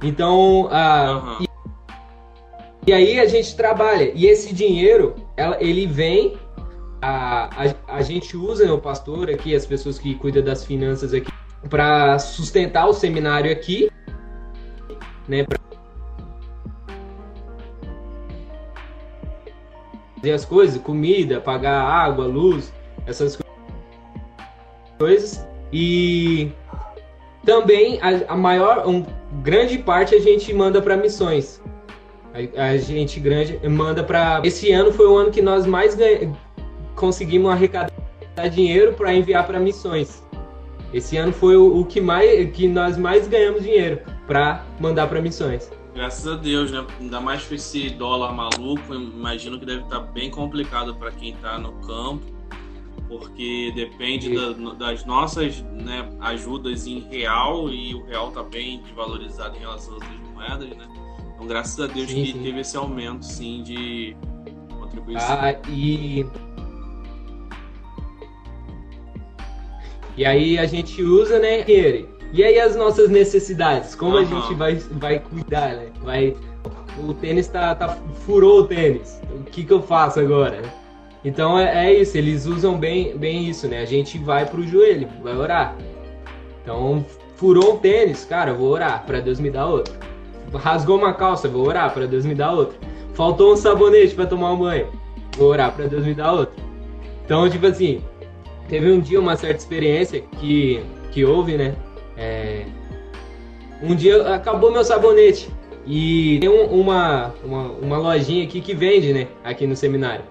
Então, 0.02 0.70
uhum. 0.70 1.44
e, 2.86 2.90
e, 2.90 2.92
aí 2.94 3.20
a 3.20 3.26
gente 3.26 3.54
trabalha. 3.54 4.10
E 4.14 4.24
esse 4.24 4.54
dinheiro, 4.54 5.14
ela, 5.36 5.62
ele 5.62 5.86
vem, 5.86 6.38
a, 7.06 7.48
a, 7.56 7.96
a 7.98 8.02
gente 8.02 8.36
usa, 8.36 8.66
né, 8.66 8.72
o 8.72 8.78
pastor 8.78 9.30
aqui, 9.30 9.54
as 9.54 9.64
pessoas 9.64 9.96
que 9.98 10.16
cuidam 10.16 10.42
das 10.42 10.64
finanças 10.64 11.14
aqui, 11.14 11.30
para 11.70 12.18
sustentar 12.18 12.86
o 12.86 12.92
seminário 12.92 13.50
aqui, 13.52 13.88
né? 15.28 15.44
Pra 15.44 15.58
fazer 20.16 20.32
as 20.32 20.44
coisas, 20.44 20.82
comida, 20.82 21.40
pagar 21.40 21.80
água, 21.80 22.26
luz, 22.26 22.72
essas 23.06 23.38
coisas. 24.98 25.46
E 25.72 26.50
também 27.44 28.00
a, 28.02 28.32
a 28.32 28.36
maior, 28.36 28.86
um, 28.86 29.04
grande 29.42 29.78
parte 29.78 30.14
a 30.14 30.20
gente 30.20 30.52
manda 30.52 30.82
para 30.82 30.96
missões. 30.96 31.62
A, 32.54 32.76
gente 32.76 33.18
grande 33.18 33.58
manda 33.66 34.04
para. 34.04 34.42
Esse 34.44 34.70
ano 34.70 34.92
foi 34.92 35.06
o 35.06 35.16
ano 35.16 35.30
que 35.30 35.40
nós 35.40 35.64
mais 35.64 35.94
ganha, 35.94 36.36
conseguimos 36.96 37.50
arrecadar 37.52 37.92
dinheiro 38.50 38.94
para 38.94 39.14
enviar 39.14 39.46
para 39.46 39.60
missões. 39.60 40.24
Esse 40.92 41.16
ano 41.16 41.32
foi 41.32 41.56
o, 41.56 41.80
o, 41.80 41.84
que 41.84 42.00
mais 42.00 42.50
que 42.52 42.66
nós 42.66 42.96
mais 42.96 43.28
ganhamos 43.28 43.62
dinheiro 43.62 44.00
para 44.26 44.64
mandar 44.80 45.06
para 45.06 45.20
missões. 45.20 45.70
Graças 45.94 46.26
a 46.26 46.36
Deus, 46.36 46.70
né? 46.70 46.86
Ainda 47.00 47.20
mais 47.20 47.44
com 47.44 47.54
esse 47.54 47.90
dólar 47.90 48.32
maluco, 48.32 48.94
imagino 48.94 49.58
que 49.58 49.66
deve 49.66 49.82
estar 49.82 50.00
tá 50.00 50.12
bem 50.12 50.30
complicado 50.30 50.94
para 50.94 51.10
quem 51.10 51.32
está 51.32 51.58
no 51.58 51.72
campo, 51.86 52.24
porque 53.08 53.72
depende 53.74 54.34
da, 54.34 54.74
das 54.74 55.04
nossas 55.04 55.62
né, 55.72 56.08
ajudas 56.20 56.86
em 56.86 57.00
real 57.00 57.70
e 57.70 57.94
o 57.94 58.04
real 58.04 58.28
está 58.28 58.42
bem 58.42 58.80
desvalorizado 58.82 59.56
em 59.56 59.60
relação 59.60 59.96
às 59.96 60.02
outras 60.02 60.20
moedas, 60.34 60.68
né? 60.68 60.86
Então, 61.34 61.46
graças 61.46 61.78
a 61.80 61.86
Deus 61.86 62.10
sim, 62.10 62.24
que 62.24 62.32
sim. 62.32 62.42
teve 62.42 62.60
esse 62.60 62.76
aumento, 62.76 63.24
sim, 63.24 63.62
de 63.62 64.16
contribuição. 64.78 65.38
Ah, 65.40 65.54
e 65.68 66.26
E 70.16 70.24
aí 70.24 70.58
a 70.58 70.66
gente 70.66 71.02
usa, 71.02 71.38
né, 71.38 71.64
ele. 71.68 72.08
E 72.32 72.42
aí 72.42 72.58
as 72.58 72.74
nossas 72.74 73.08
necessidades, 73.08 73.94
como 73.94 74.16
uhum. 74.16 74.22
a 74.22 74.24
gente 74.24 74.54
vai, 74.54 74.74
vai 74.74 75.18
cuidar, 75.20 75.74
né? 75.74 75.86
Vai, 76.02 76.36
o 76.98 77.14
tênis 77.14 77.48
tá, 77.48 77.74
tá 77.74 77.96
furou 78.24 78.60
o 78.60 78.64
tênis. 78.66 79.20
O 79.30 79.44
que 79.44 79.64
que 79.64 79.72
eu 79.72 79.82
faço 79.82 80.18
agora? 80.20 80.62
Então 81.24 81.58
é, 81.58 81.86
é, 81.86 82.00
isso, 82.00 82.16
eles 82.16 82.46
usam 82.46 82.78
bem, 82.78 83.16
bem 83.16 83.48
isso, 83.48 83.68
né? 83.68 83.80
A 83.80 83.84
gente 83.84 84.18
vai 84.18 84.46
pro 84.46 84.66
joelho, 84.66 85.08
vai 85.22 85.36
orar. 85.36 85.76
Então 86.62 87.04
furou 87.36 87.74
um 87.74 87.78
tênis, 87.78 88.24
cara, 88.24 88.50
eu 88.50 88.56
vou 88.56 88.70
orar 88.70 89.04
para 89.04 89.20
Deus 89.20 89.38
me 89.38 89.50
dar 89.50 89.66
outro. 89.66 89.94
Rasgou 90.54 90.96
uma 90.96 91.12
calça, 91.12 91.48
vou 91.48 91.66
orar 91.66 91.92
para 91.92 92.06
Deus 92.06 92.24
me 92.24 92.34
dar 92.34 92.52
outro. 92.52 92.78
Faltou 93.14 93.52
um 93.52 93.56
sabonete 93.56 94.14
para 94.14 94.26
tomar 94.26 94.52
um 94.52 94.58
banho, 94.58 94.88
vou 95.36 95.48
orar 95.48 95.72
para 95.72 95.86
Deus 95.86 96.04
me 96.04 96.14
dar 96.14 96.32
outro. 96.32 96.54
Então 97.24 97.48
tipo 97.50 97.66
assim, 97.66 98.00
teve 98.68 98.90
um 98.90 99.00
dia 99.00 99.20
uma 99.20 99.36
certa 99.36 99.56
experiência 99.56 100.22
que 100.38 100.82
que 101.12 101.24
houve, 101.24 101.56
né? 101.56 101.74
É, 102.16 102.66
um 103.82 103.94
dia 103.94 104.34
acabou 104.34 104.70
meu 104.70 104.84
sabonete 104.84 105.48
e 105.86 106.38
tem 106.40 106.48
um, 106.48 106.64
uma, 106.80 107.34
uma, 107.44 107.62
uma 107.70 107.98
lojinha 107.98 108.44
aqui 108.44 108.60
que 108.60 108.74
vende, 108.74 109.12
né? 109.12 109.28
Aqui 109.44 109.66
no 109.66 109.76
seminário. 109.76 110.24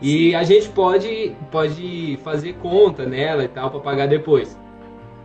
E 0.00 0.34
a 0.34 0.42
gente 0.44 0.68
pode, 0.70 1.36
pode 1.50 2.18
fazer 2.24 2.54
conta 2.54 3.04
nela 3.04 3.44
e 3.44 3.48
tal 3.48 3.70
para 3.70 3.80
pagar 3.80 4.08
depois. 4.08 4.58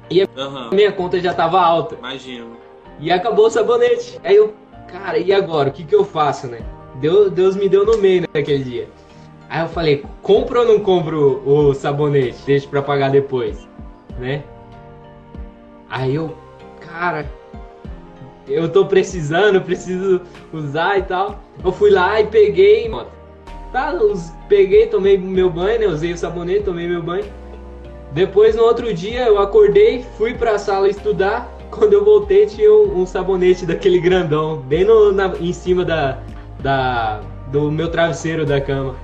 E 0.09 0.21
a 0.21 0.27
uhum. 0.35 0.69
minha 0.71 0.91
conta 0.91 1.19
já 1.19 1.33
tava 1.33 1.61
alta. 1.61 1.95
Imagino. 1.95 2.57
E 2.99 3.11
acabou 3.11 3.47
o 3.47 3.49
sabonete. 3.49 4.19
Aí 4.23 4.35
eu, 4.35 4.53
cara, 4.87 5.17
e 5.17 5.31
agora? 5.31 5.69
O 5.69 5.71
que 5.71 5.83
que 5.83 5.95
eu 5.95 6.03
faço, 6.03 6.47
né? 6.47 6.59
Deus, 6.95 7.31
Deus 7.31 7.55
me 7.55 7.69
deu 7.69 7.85
no 7.85 7.97
meio 7.97 8.27
naquele 8.33 8.63
dia. 8.63 8.87
Aí 9.53 9.61
eu 9.61 9.67
falei, 9.67 10.03
compro 10.23 10.61
ou 10.61 10.65
não 10.65 10.79
compro 10.79 11.43
o 11.45 11.75
sabonete? 11.75 12.39
Deixa 12.43 12.67
para 12.67 12.81
pagar 12.81 13.11
depois, 13.11 13.69
né? 14.17 14.41
Aí 15.87 16.15
eu, 16.15 16.35
cara, 16.79 17.29
eu 18.47 18.67
tô 18.67 18.87
precisando, 18.87 19.61
preciso 19.61 20.21
usar 20.51 20.97
e 20.97 21.03
tal. 21.03 21.39
Eu 21.63 21.71
fui 21.71 21.91
lá 21.91 22.19
e 22.19 22.25
peguei, 22.25 22.89
tá, 23.71 23.93
peguei, 24.49 24.87
tomei 24.87 25.19
meu 25.19 25.51
banho, 25.51 25.81
né? 25.81 25.85
Usei 25.85 26.13
o 26.13 26.17
sabonete, 26.17 26.63
tomei 26.63 26.87
meu 26.87 27.03
banho. 27.03 27.25
Depois, 28.11 28.55
no 28.55 28.63
outro 28.63 28.91
dia, 28.91 29.27
eu 29.27 29.37
acordei, 29.37 30.03
fui 30.17 30.33
pra 30.33 30.57
sala 30.57 30.89
estudar. 30.89 31.47
Quando 31.69 31.93
eu 31.93 32.03
voltei, 32.03 32.47
tinha 32.47 32.73
um, 32.73 33.01
um 33.01 33.05
sabonete 33.05 33.67
daquele 33.67 33.99
grandão, 33.99 34.57
bem 34.61 34.83
no, 34.83 35.11
na, 35.11 35.31
em 35.39 35.53
cima 35.53 35.85
da, 35.85 36.17
da, 36.59 37.21
do 37.51 37.71
meu 37.71 37.91
travesseiro 37.91 38.47
da 38.47 38.59
cama. 38.59 38.95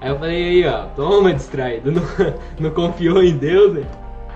Aí 0.00 0.10
eu 0.10 0.18
falei, 0.18 0.44
aí, 0.44 0.66
ó, 0.66 0.86
toma 0.88 1.32
distraído, 1.32 1.90
não, 1.90 2.02
não 2.60 2.70
confiou 2.70 3.22
em 3.22 3.36
Deus, 3.36 3.74
né? 3.74 3.86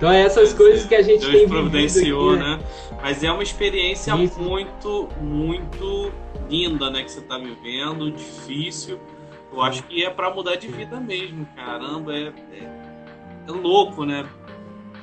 Então 0.01 0.11
é 0.11 0.21
essas 0.21 0.51
coisas 0.51 0.83
que 0.85 0.95
a 0.95 1.03
gente 1.03 1.19
Deus 1.19 1.31
tem 1.31 1.47
providenciou, 1.47 2.31
aqui, 2.31 2.39
né? 2.39 2.57
né? 2.57 2.63
Mas 3.03 3.23
é 3.23 3.31
uma 3.31 3.43
experiência 3.43 4.15
Isso. 4.15 4.41
muito, 4.41 5.07
muito 5.21 6.11
linda, 6.49 6.89
né? 6.89 7.03
Que 7.03 7.11
você 7.11 7.21
tá 7.21 7.37
vivendo, 7.37 8.11
difícil. 8.11 8.99
Eu 9.53 9.61
acho 9.61 9.83
que 9.83 10.03
é 10.03 10.09
para 10.09 10.33
mudar 10.33 10.55
de 10.55 10.67
vida 10.67 10.99
mesmo, 10.99 11.47
caramba. 11.55 12.15
É, 12.15 12.33
é, 12.51 12.63
é, 13.47 13.51
louco, 13.51 14.03
né? 14.03 14.25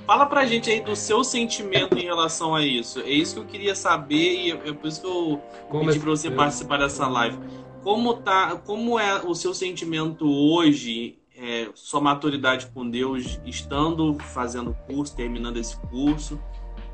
Fala 0.05 0.27
pra 0.27 0.45
gente 0.47 0.69
aí 0.69 0.81
do 0.81 0.97
seu 0.97 1.23
sentimento 1.23 1.97
em 1.97 2.03
relação 2.03 2.53
a 2.53 2.65
isso. 2.65 3.01
É 3.01 3.11
isso 3.11 3.35
que 3.35 3.41
eu 3.41 3.45
queria 3.45 3.77
saber 3.77 4.47
e 4.47 4.51
é 4.51 4.73
por 4.73 4.89
isso 4.89 5.01
que 5.01 5.07
eu 5.07 5.41
como 5.69 5.87
pedi 5.87 6.01
pra 6.01 6.11
você 6.11 6.29
participar 6.29 6.79
dessa 6.79 7.07
live. 7.07 7.39
Como, 7.83 8.15
tá, 8.15 8.57
como 8.57 8.99
é 8.99 9.23
o 9.23 9.35
seu 9.35 9.55
sentimento 9.55 10.29
hoje 10.29 11.19
é, 11.37 11.69
sua 11.75 12.01
maturidade 12.01 12.67
com 12.75 12.89
Deus 12.89 13.41
estando 13.47 14.15
fazendo 14.19 14.77
curso, 14.87 15.15
terminando 15.15 15.57
esse 15.57 15.77
curso, 15.89 16.39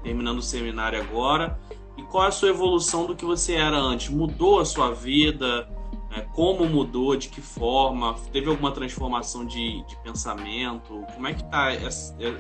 terminando 0.03 0.39
o 0.39 0.43
seminário 0.43 1.01
agora? 1.01 1.59
E 1.97 2.03
qual 2.03 2.25
é 2.25 2.29
a 2.29 2.33
sua 2.33 2.49
evolução 2.51 3.07
do 3.07 3.17
que 3.17 3.25
você 3.25 3.55
era 3.55 3.77
antes? 3.77 4.09
Mudou 4.11 4.61
a 4.61 4.65
sua 4.65 4.93
vida? 4.93 5.69
É, 6.15 6.21
como 6.21 6.67
mudou? 6.67 7.17
De 7.17 7.29
que 7.29 7.41
forma? 7.41 8.15
Teve 8.33 8.49
alguma 8.49 8.71
transformação 8.71 9.45
de, 9.47 9.83
de 9.85 9.97
pensamento? 10.03 11.05
Como 11.15 11.27
é 11.27 11.35
que 11.35 11.45
tá 11.45 11.73
é, 11.73 11.89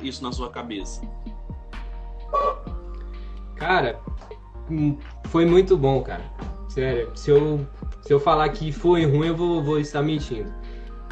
isso 0.02 0.22
na 0.22 0.30
sua 0.30 0.50
cabeça? 0.50 1.00
Cara, 3.56 4.00
hum, 4.70 4.98
foi 5.24 5.46
muito 5.46 5.76
bom, 5.76 6.02
cara. 6.02 6.24
Sério, 6.68 7.12
se 7.14 7.30
eu, 7.30 7.66
se 8.04 8.12
eu 8.12 8.20
falar 8.20 8.48
que 8.50 8.70
foi 8.70 9.04
ruim, 9.06 9.28
eu 9.28 9.36
vou, 9.36 9.62
vou 9.62 9.80
estar 9.80 10.02
mentindo. 10.02 10.52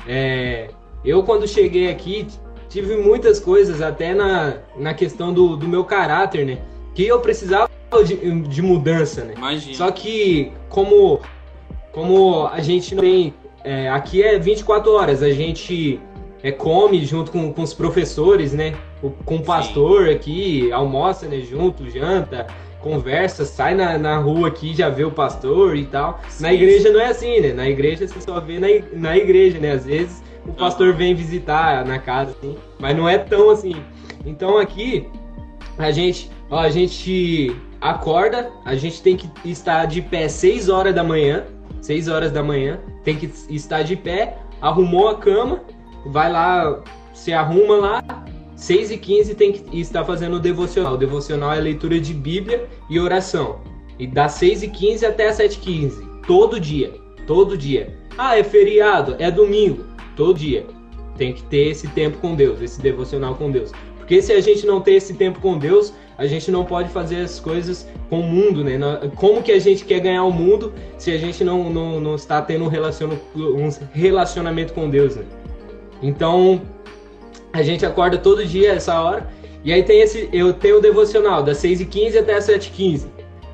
É, 0.06 0.68
eu, 1.04 1.22
quando 1.22 1.48
cheguei 1.48 1.90
aqui, 1.90 2.26
tive 2.68 2.96
muitas 2.96 3.40
coisas, 3.40 3.80
até 3.80 4.14
na, 4.14 4.58
na 4.76 4.92
questão 4.92 5.32
do, 5.32 5.56
do 5.56 5.66
meu 5.66 5.84
caráter, 5.84 6.44
né? 6.44 6.58
Que 6.94 7.06
eu 7.06 7.18
precisava 7.20 7.70
de, 8.04 8.42
de 8.42 8.62
mudança, 8.62 9.24
né? 9.24 9.32
Imagina. 9.36 9.74
Só 9.74 9.90
que, 9.90 10.52
como, 10.68 11.20
como 11.92 12.46
a 12.46 12.60
gente 12.60 12.94
não 12.94 13.02
tem. 13.02 13.34
É, 13.64 13.88
aqui 13.88 14.22
é 14.22 14.38
24 14.38 14.92
horas, 14.92 15.22
a 15.22 15.30
gente 15.30 15.98
é, 16.42 16.50
come 16.52 17.04
junto 17.06 17.30
com, 17.30 17.52
com 17.52 17.62
os 17.62 17.72
professores, 17.72 18.52
né? 18.52 18.74
Com 19.24 19.36
o 19.36 19.42
pastor 19.42 20.08
Sim. 20.08 20.14
aqui, 20.14 20.72
almoça 20.72 21.26
né, 21.26 21.40
junto, 21.40 21.88
janta, 21.88 22.46
conversa, 22.82 23.44
sai 23.44 23.74
na, 23.74 23.96
na 23.96 24.18
rua 24.18 24.48
aqui, 24.48 24.74
já 24.74 24.88
vê 24.88 25.04
o 25.04 25.10
pastor 25.10 25.76
e 25.76 25.86
tal. 25.86 26.20
Sim. 26.28 26.42
Na 26.42 26.52
igreja 26.52 26.90
não 26.90 27.00
é 27.00 27.06
assim, 27.06 27.40
né? 27.40 27.52
Na 27.52 27.68
igreja 27.68 28.06
você 28.06 28.20
só 28.20 28.40
vê 28.40 28.58
na, 28.58 28.66
na 28.92 29.16
igreja, 29.16 29.58
né? 29.58 29.72
Às 29.72 29.86
vezes 29.86 30.22
o 30.46 30.52
pastor 30.52 30.92
vem 30.94 31.14
visitar 31.14 31.84
na 31.86 31.98
casa, 31.98 32.32
assim, 32.32 32.56
mas 32.78 32.96
não 32.96 33.08
é 33.08 33.16
tão 33.16 33.50
assim. 33.50 33.76
Então 34.26 34.58
aqui 34.58 35.08
a 35.78 35.90
gente, 35.90 36.30
ó, 36.50 36.58
a 36.58 36.68
gente 36.68 37.56
acorda, 37.80 38.50
a 38.64 38.74
gente 38.74 39.02
tem 39.02 39.16
que 39.16 39.30
estar 39.44 39.86
de 39.86 40.02
pé 40.02 40.28
6 40.28 40.68
horas 40.68 40.94
da 40.94 41.02
manhã, 41.02 41.44
6 41.80 42.08
horas 42.08 42.30
da 42.32 42.42
manhã, 42.42 42.78
tem 43.04 43.16
que 43.16 43.30
estar 43.48 43.82
de 43.82 43.96
pé, 43.96 44.38
arrumou 44.60 45.08
a 45.08 45.16
cama, 45.16 45.62
vai 46.06 46.30
lá, 46.30 46.80
se 47.14 47.32
arruma 47.32 47.76
lá, 47.76 48.24
6 48.62 48.92
e 48.92 48.98
15 48.98 49.34
tem 49.34 49.52
que 49.52 49.80
estar 49.80 50.04
fazendo 50.04 50.36
o 50.36 50.40
devocional. 50.40 50.94
O 50.94 50.98
devocional 50.98 51.52
é 51.52 51.60
leitura 51.60 52.00
de 52.00 52.14
Bíblia 52.14 52.68
e 52.88 53.00
oração. 53.00 53.60
E 53.98 54.06
das 54.06 54.32
6 54.32 54.62
e 54.62 54.68
15 54.68 55.04
até 55.04 55.28
as 55.28 55.36
7 55.36 55.54
e 55.54 55.58
15. 55.58 56.06
Todo 56.26 56.60
dia. 56.60 56.92
Todo 57.26 57.58
dia. 57.58 57.96
Ah, 58.16 58.38
é 58.38 58.44
feriado, 58.44 59.16
é 59.18 59.30
domingo 59.30 59.92
todo 60.16 60.38
dia. 60.38 60.64
Tem 61.16 61.32
que 61.32 61.42
ter 61.44 61.70
esse 61.70 61.88
tempo 61.88 62.18
com 62.18 62.34
Deus, 62.34 62.60
esse 62.60 62.80
devocional 62.80 63.34
com 63.34 63.50
Deus. 63.50 63.72
Porque 63.98 64.20
se 64.22 64.32
a 64.32 64.40
gente 64.40 64.66
não 64.66 64.80
tem 64.80 64.96
esse 64.96 65.14
tempo 65.14 65.40
com 65.40 65.58
Deus, 65.58 65.92
a 66.16 66.26
gente 66.26 66.50
não 66.50 66.64
pode 66.64 66.88
fazer 66.90 67.16
as 67.16 67.40
coisas 67.40 67.88
com 68.08 68.20
o 68.20 68.22
mundo, 68.22 68.62
né? 68.62 68.78
Como 69.16 69.42
que 69.42 69.52
a 69.52 69.58
gente 69.58 69.84
quer 69.84 70.00
ganhar 70.00 70.24
o 70.24 70.30
mundo 70.30 70.72
se 70.98 71.10
a 71.10 71.18
gente 71.18 71.42
não, 71.42 71.70
não, 71.70 72.00
não 72.00 72.14
está 72.14 72.40
tendo 72.40 72.64
um, 72.64 72.68
um 72.68 73.70
relacionamento 73.92 74.72
com 74.72 74.88
Deus, 74.88 75.16
né? 75.16 75.24
Então, 76.02 76.60
a 77.52 77.62
gente 77.62 77.84
acorda 77.84 78.18
todo 78.18 78.44
dia 78.44 78.72
essa 78.72 79.00
hora, 79.00 79.28
e 79.64 79.72
aí 79.72 79.82
tem 79.82 80.00
esse, 80.00 80.28
eu 80.32 80.52
tenho 80.52 80.78
o 80.78 80.80
devocional 80.80 81.42
das 81.42 81.58
6h15 81.58 82.18
até 82.18 82.34
as 82.34 82.48
7h15. 82.48 83.06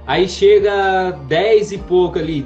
Aí 0.06 0.28
chega 0.28 1.10
10 1.28 1.72
e 1.72 1.78
pouco 1.78 2.18
ali, 2.18 2.44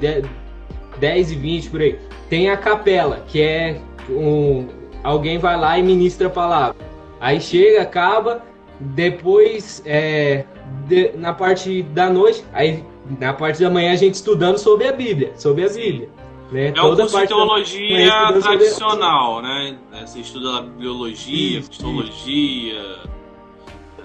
10 0.99 1.30
e 1.30 1.35
20 1.37 1.71
por 1.71 1.80
aí. 1.80 1.99
Tem 2.28 2.50
a 2.50 2.56
capela, 2.56 3.25
que 3.28 3.40
é 3.40 3.80
um, 4.11 4.66
alguém 5.04 5.38
vai 5.38 5.56
lá 5.56 5.78
e 5.78 5.82
ministra 5.82 6.26
a 6.26 6.30
palavra. 6.30 6.76
Aí 7.21 7.40
chega, 7.40 7.82
acaba, 7.82 8.42
depois 8.80 9.80
é, 9.87 10.44
de, 10.88 11.12
na 11.16 11.32
parte 11.32 11.82
da 11.85 12.11
noite, 12.11 12.44
aí 12.52 12.82
na 13.21 13.32
parte 13.32 13.62
da 13.62 13.71
manhã 13.71 13.92
a 13.92 13.97
gente 13.97 14.14
estudando 14.14 14.59
sobre 14.59 14.88
a 14.88 14.92
Bíblia, 14.92 15.32
sobre 15.37 15.64
a 15.64 15.68
Bíblia. 15.68 16.09
Né? 16.52 16.68
É 16.68 16.73
Toda 16.73 17.04
um 17.04 17.09
curso 17.09 17.21
de 17.21 17.26
teologia 17.26 18.32
tradicional, 18.40 19.37
sobre... 19.37 19.49
né? 19.49 19.78
Você 20.04 20.21
estuda 20.21 20.62
biologia, 20.62 21.59
isso, 21.59 21.71
histologia, 21.71 22.80
isso. 22.80 23.09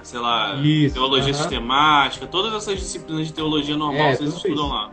sei 0.01 0.19
lá, 0.19 0.55
isso, 0.55 0.95
teologia 0.95 1.33
uh 1.33 1.35
-huh. 1.35 1.39
sistemática, 1.39 2.25
todas 2.25 2.53
essas 2.53 2.79
disciplinas 2.79 3.27
de 3.27 3.33
teologia 3.33 3.75
normal 3.75 4.07
é, 4.07 4.15
vocês 4.15 4.33
estudam 4.33 4.69
lá. 4.69 4.91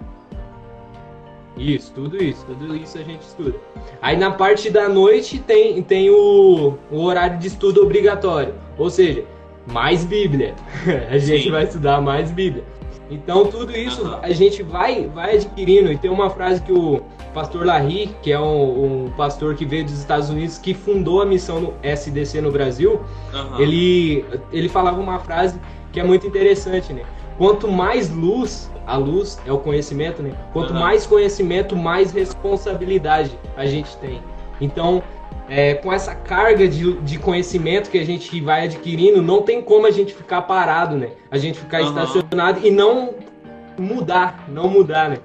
Isso, 1.56 1.92
tudo 1.94 2.20
isso, 2.20 2.44
tudo 2.46 2.74
isso 2.74 2.98
a 2.98 3.02
gente 3.02 3.22
estuda. 3.22 3.54
Aí 4.02 4.16
na 4.16 4.32
parte 4.32 4.68
da 4.70 4.88
noite 4.88 5.38
tem, 5.38 5.80
tem 5.82 6.10
o, 6.10 6.74
o 6.90 7.02
horário 7.04 7.38
de 7.38 7.46
estudo 7.46 7.82
obrigatório, 7.82 8.54
ou 8.76 8.90
seja, 8.90 9.24
mais 9.66 10.04
Bíblia. 10.04 10.56
a 11.08 11.16
gente 11.18 11.44
Sim. 11.44 11.50
vai 11.52 11.64
estudar 11.64 12.00
mais 12.00 12.32
Bíblia. 12.32 12.64
Então 13.10 13.46
tudo 13.46 13.76
isso 13.76 14.02
uhum. 14.02 14.18
a 14.22 14.30
gente 14.32 14.62
vai, 14.62 15.06
vai 15.06 15.36
adquirindo. 15.36 15.92
E 15.92 15.98
tem 15.98 16.10
uma 16.10 16.30
frase 16.30 16.62
que 16.62 16.72
o 16.72 17.02
pastor 17.32 17.66
Larry, 17.66 18.14
que 18.22 18.32
é 18.32 18.40
um, 18.40 19.06
um, 19.06 19.10
pastor 19.10 19.54
que 19.54 19.64
veio 19.64 19.84
dos 19.84 19.98
Estados 19.98 20.30
Unidos, 20.30 20.58
que 20.58 20.72
fundou 20.72 21.20
a 21.20 21.26
missão 21.26 21.60
no 21.60 21.74
SDC 21.82 22.40
no 22.40 22.50
Brasil, 22.50 23.00
uhum. 23.32 23.60
ele, 23.60 24.24
ele 24.52 24.68
falava 24.68 25.00
uma 25.00 25.18
frase 25.18 25.60
que 25.92 26.00
é 26.00 26.04
muito 26.04 26.26
interessante, 26.26 26.92
né? 26.92 27.02
Quanto 27.36 27.68
mais 27.68 28.10
luz, 28.10 28.70
a 28.86 28.96
luz 28.96 29.40
é 29.44 29.52
o 29.52 29.58
conhecimento, 29.58 30.22
né? 30.22 30.32
Quanto 30.52 30.72
uhum. 30.72 30.80
mais 30.80 31.04
conhecimento, 31.04 31.76
mais 31.76 32.12
responsabilidade 32.12 33.38
a 33.56 33.66
gente 33.66 33.96
tem. 33.98 34.22
Então, 34.60 35.02
é, 35.48 35.74
com 35.74 35.92
essa 35.92 36.14
carga 36.14 36.66
de, 36.66 36.94
de 37.00 37.18
conhecimento 37.18 37.90
que 37.90 37.98
a 37.98 38.04
gente 38.04 38.40
vai 38.40 38.64
adquirindo, 38.64 39.20
não 39.20 39.42
tem 39.42 39.60
como 39.60 39.86
a 39.86 39.90
gente 39.90 40.14
ficar 40.14 40.42
parado, 40.42 40.96
né? 40.96 41.10
A 41.30 41.38
gente 41.38 41.58
ficar 41.58 41.82
uhum. 41.82 41.88
estacionado 41.88 42.66
e 42.66 42.70
não 42.70 43.14
mudar, 43.78 44.44
não 44.48 44.68
mudar, 44.68 45.10
né? 45.10 45.18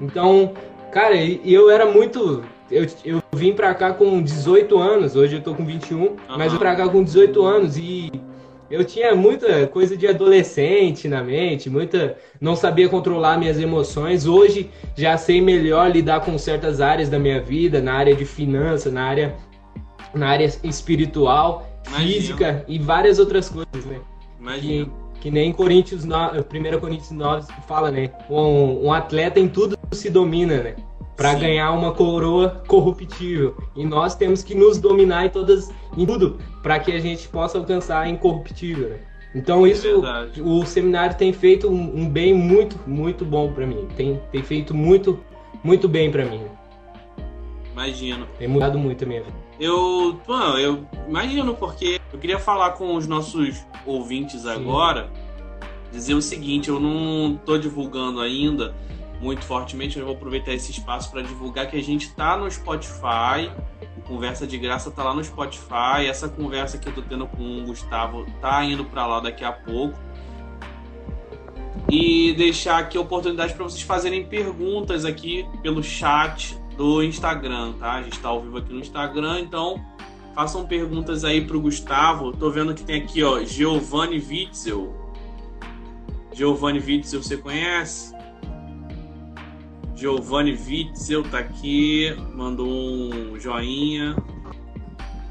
Então, 0.00 0.52
cara, 0.92 1.16
eu 1.16 1.70
era 1.70 1.86
muito. 1.86 2.42
Eu, 2.70 2.86
eu 3.04 3.22
vim 3.32 3.52
pra 3.52 3.74
cá 3.74 3.92
com 3.92 4.22
18 4.22 4.78
anos, 4.78 5.16
hoje 5.16 5.36
eu 5.36 5.42
tô 5.42 5.54
com 5.54 5.64
21, 5.64 6.00
uhum. 6.00 6.16
mas 6.28 6.46
eu 6.46 6.52
vim 6.52 6.58
pra 6.58 6.74
cá 6.74 6.88
com 6.88 7.02
18 7.02 7.42
anos 7.44 7.76
e 7.76 8.10
eu 8.70 8.84
tinha 8.84 9.14
muita 9.14 9.66
coisa 9.66 9.96
de 9.96 10.06
adolescente 10.06 11.06
na 11.06 11.22
mente, 11.22 11.68
muita. 11.68 12.16
Não 12.40 12.56
sabia 12.56 12.88
controlar 12.88 13.38
minhas 13.38 13.60
emoções. 13.60 14.26
Hoje 14.26 14.70
já 14.96 15.16
sei 15.16 15.40
melhor 15.40 15.90
lidar 15.90 16.20
com 16.20 16.36
certas 16.38 16.80
áreas 16.80 17.08
da 17.08 17.18
minha 17.18 17.40
vida, 17.40 17.80
na 17.80 17.94
área 17.94 18.14
de 18.14 18.24
finança, 18.24 18.90
na 18.90 19.04
área, 19.04 19.34
na 20.14 20.28
área 20.28 20.44
espiritual, 20.62 21.68
Imagina. 21.88 22.12
física 22.12 22.64
e 22.68 22.78
várias 22.78 23.18
outras 23.18 23.48
coisas, 23.48 23.84
né? 23.84 24.00
Que, 24.60 24.90
que 25.20 25.30
nem 25.30 25.52
Coríntios 25.52 26.04
9, 26.04 26.40
1 26.40 26.80
Coríntios 26.80 27.10
9 27.10 27.46
fala, 27.66 27.90
né? 27.90 28.10
Um, 28.28 28.86
um 28.86 28.92
atleta 28.92 29.40
em 29.40 29.48
tudo 29.48 29.78
se 29.92 30.10
domina, 30.10 30.62
né? 30.62 30.76
para 31.16 31.34
ganhar 31.34 31.72
uma 31.72 31.92
coroa 31.92 32.62
corruptível. 32.66 33.56
E 33.76 33.84
nós 33.84 34.14
temos 34.14 34.42
que 34.42 34.54
nos 34.54 34.78
dominar 34.78 35.26
em 35.26 35.28
todas 35.28 35.72
em 35.96 36.04
tudo 36.04 36.38
para 36.62 36.78
que 36.78 36.92
a 36.92 36.98
gente 36.98 37.28
possa 37.28 37.58
alcançar 37.58 38.00
a 38.00 38.08
incorruptível. 38.08 38.90
Né? 38.90 38.98
Então 39.34 39.66
isso 39.66 39.86
é 39.86 40.40
o 40.40 40.64
seminário 40.64 41.16
tem 41.16 41.32
feito 41.32 41.68
um, 41.68 42.00
um 42.00 42.08
bem 42.08 42.34
muito 42.34 42.78
muito 42.86 43.24
bom 43.24 43.52
para 43.52 43.66
mim. 43.66 43.88
Tem, 43.96 44.20
tem 44.30 44.42
feito 44.42 44.74
muito 44.74 45.18
muito 45.62 45.88
bem 45.88 46.10
para 46.10 46.24
mim. 46.24 46.42
Imagino. 47.72 48.26
Tem 48.38 48.48
mudado 48.48 48.78
muito 48.78 49.04
a 49.04 49.08
minha 49.08 49.22
vida. 49.22 49.43
Eu, 49.58 50.20
mano, 50.26 50.58
eu 50.58 50.86
imagino 51.08 51.54
porque 51.54 52.00
eu 52.12 52.18
queria 52.18 52.38
falar 52.38 52.72
com 52.72 52.94
os 52.96 53.06
nossos 53.06 53.64
ouvintes 53.86 54.42
Sim. 54.42 54.50
agora, 54.50 55.10
dizer 55.92 56.14
o 56.14 56.22
seguinte, 56.22 56.68
eu 56.68 56.80
não 56.80 57.36
tô 57.36 57.56
divulgando 57.56 58.20
ainda 58.20 58.74
muito 59.20 59.44
fortemente. 59.44 59.98
Eu 59.98 60.04
vou 60.04 60.14
aproveitar 60.14 60.52
esse 60.52 60.72
espaço 60.72 61.10
para 61.10 61.22
divulgar 61.22 61.68
que 61.70 61.76
a 61.76 61.82
gente 61.82 62.06
está 62.06 62.36
no 62.36 62.50
Spotify. 62.50 63.50
O 63.96 64.02
Conversa 64.02 64.46
de 64.46 64.58
Graça 64.58 64.88
está 64.88 65.04
lá 65.04 65.14
no 65.14 65.22
Spotify. 65.22 66.06
Essa 66.08 66.28
conversa 66.28 66.76
que 66.76 66.88
eu 66.88 66.92
tô 66.92 67.02
tendo 67.02 67.26
com 67.26 67.60
o 67.60 67.64
Gustavo 67.64 68.26
tá 68.40 68.62
indo 68.64 68.84
para 68.84 69.06
lá 69.06 69.20
daqui 69.20 69.44
a 69.44 69.52
pouco. 69.52 69.98
E 71.88 72.32
deixar 72.34 72.78
aqui 72.78 72.98
a 72.98 73.00
oportunidade 73.00 73.54
para 73.54 73.62
vocês 73.62 73.82
fazerem 73.82 74.26
perguntas 74.26 75.04
aqui 75.04 75.46
pelo 75.62 75.82
chat 75.82 76.58
do 76.76 77.02
Instagram, 77.02 77.72
tá? 77.74 77.92
A 77.94 78.02
gente 78.02 78.14
está 78.14 78.28
ao 78.28 78.40
vivo 78.40 78.58
aqui 78.58 78.72
no 78.72 78.80
Instagram, 78.80 79.40
então 79.40 79.84
façam 80.34 80.66
perguntas 80.66 81.24
aí 81.24 81.44
pro 81.44 81.60
Gustavo. 81.60 82.32
Tô 82.32 82.50
vendo 82.50 82.74
que 82.74 82.82
tem 82.82 83.02
aqui, 83.02 83.22
ó, 83.22 83.42
Giovanni 83.44 84.18
Witzel. 84.18 84.94
Giovanni 86.32 86.80
Witzel, 86.80 87.22
você 87.22 87.36
conhece? 87.36 88.14
Giovanni 89.94 90.52
Witzel 90.52 91.22
tá 91.22 91.38
aqui, 91.38 92.14
mandou 92.34 92.68
um 92.68 93.38
joinha. 93.38 94.16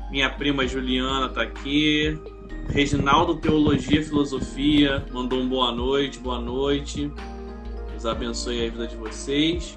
Minha 0.09 0.29
prima 0.29 0.65
Juliana 0.65 1.27
tá 1.29 1.41
aqui. 1.41 2.17
Reginaldo 2.69 3.35
Teologia 3.35 3.99
e 3.99 4.03
Filosofia 4.03 5.05
mandou 5.11 5.39
um 5.39 5.49
boa 5.49 5.71
noite, 5.71 6.17
boa 6.19 6.39
noite. 6.39 7.11
Deus 7.89 8.05
abençoe 8.05 8.65
a 8.65 8.69
vida 8.69 8.87
de 8.87 8.95
vocês. 8.95 9.75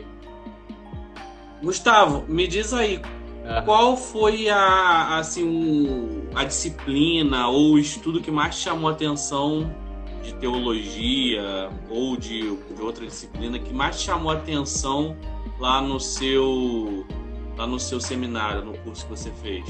Gustavo, 1.62 2.24
me 2.28 2.46
diz 2.46 2.72
aí, 2.72 3.00
ah. 3.44 3.62
qual 3.62 3.96
foi 3.96 4.48
a 4.48 5.18
assim 5.18 6.28
a 6.34 6.44
disciplina 6.44 7.48
ou 7.48 7.72
o 7.72 7.78
estudo 7.78 8.20
que 8.20 8.30
mais 8.30 8.56
chamou 8.56 8.90
a 8.90 8.92
atenção 8.92 9.72
de 10.22 10.34
teologia 10.34 11.70
ou 11.88 12.16
de, 12.16 12.40
de 12.56 12.82
outra 12.82 13.06
disciplina 13.06 13.58
que 13.58 13.72
mais 13.72 14.00
chamou 14.00 14.30
a 14.30 14.34
atenção 14.34 15.16
lá 15.58 15.80
no 15.80 15.98
seu 15.98 17.06
lá 17.56 17.66
no 17.66 17.80
seu 17.80 18.00
seminário, 18.00 18.62
no 18.64 18.76
curso 18.78 19.04
que 19.06 19.10
você 19.10 19.30
fez? 19.42 19.64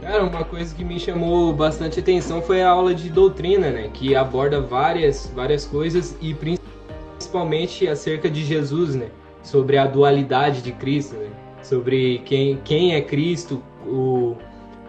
Cara, 0.00 0.24
uma 0.24 0.44
coisa 0.44 0.74
que 0.74 0.82
me 0.82 0.98
chamou 0.98 1.52
bastante 1.52 2.00
atenção 2.00 2.40
foi 2.40 2.62
a 2.62 2.70
aula 2.70 2.94
de 2.94 3.10
doutrina, 3.10 3.70
né? 3.70 3.90
Que 3.92 4.16
aborda 4.16 4.60
várias, 4.60 5.30
várias 5.34 5.66
coisas 5.66 6.16
e 6.20 6.34
principalmente 6.34 7.86
acerca 7.86 8.28
de 8.30 8.42
Jesus, 8.44 8.94
né? 8.94 9.10
Sobre 9.42 9.78
a 9.78 9.86
dualidade 9.86 10.62
de 10.62 10.72
Cristo, 10.72 11.16
né? 11.16 11.28
Sobre 11.62 12.18
quem, 12.24 12.58
quem 12.64 12.94
é 12.94 13.00
Cristo, 13.00 13.62
o, 13.86 14.36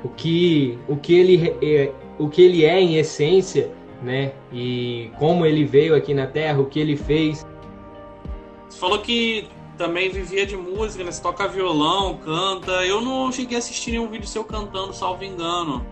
o, 0.04 0.10
que, 0.10 0.78
o, 0.88 0.96
que 0.96 1.14
ele, 1.14 1.56
é, 1.62 1.92
o 2.18 2.30
que 2.30 2.42
ele 2.42 2.66
é 2.66 2.80
em 2.80 2.96
essência 2.96 3.72
né? 4.02 4.34
E 4.52 5.12
como 5.20 5.46
ele 5.46 5.64
veio 5.64 5.96
aqui 5.96 6.14
na 6.14 6.28
Terra, 6.28 6.60
o 6.60 6.66
que 6.66 6.80
ele 6.80 6.96
fez. 6.96 7.46
Você 8.68 8.80
falou 8.80 9.00
que 9.00 9.48
também 9.78 10.10
vivia 10.10 10.46
de 10.46 10.58
música, 10.58 11.04
né? 11.04 11.12
Você 11.12 11.22
toca 11.22 11.48
violão, 11.48 12.18
canta. 12.18 12.72
Eu 12.86 13.02
não 13.02 13.32
cheguei 13.32 13.56
a 13.56 13.60
assistir 13.60 13.92
nenhum 13.92 14.08
vídeo 14.08 14.28
seu 14.28 14.44
cantando, 14.44 14.94
salvo 14.94 15.24
engano. 15.24 15.86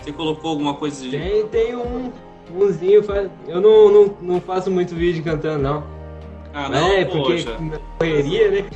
Você 0.00 0.12
colocou 0.12 0.50
alguma 0.50 0.74
coisa 0.74 1.02
de. 1.02 1.10
Tem, 1.10 1.46
tem 1.48 1.76
um. 1.76 2.12
Umzinho, 2.52 3.04
eu 3.46 3.60
não, 3.60 3.92
não, 3.92 4.16
não 4.20 4.40
faço 4.40 4.72
muito 4.72 4.92
vídeo 4.92 5.22
cantando, 5.22 5.62
não. 5.62 5.84
Ah, 6.52 6.68
não? 6.68 6.92
É, 6.92 7.04
porque 7.04 7.44
correria, 7.98 8.50
né? 8.50 8.70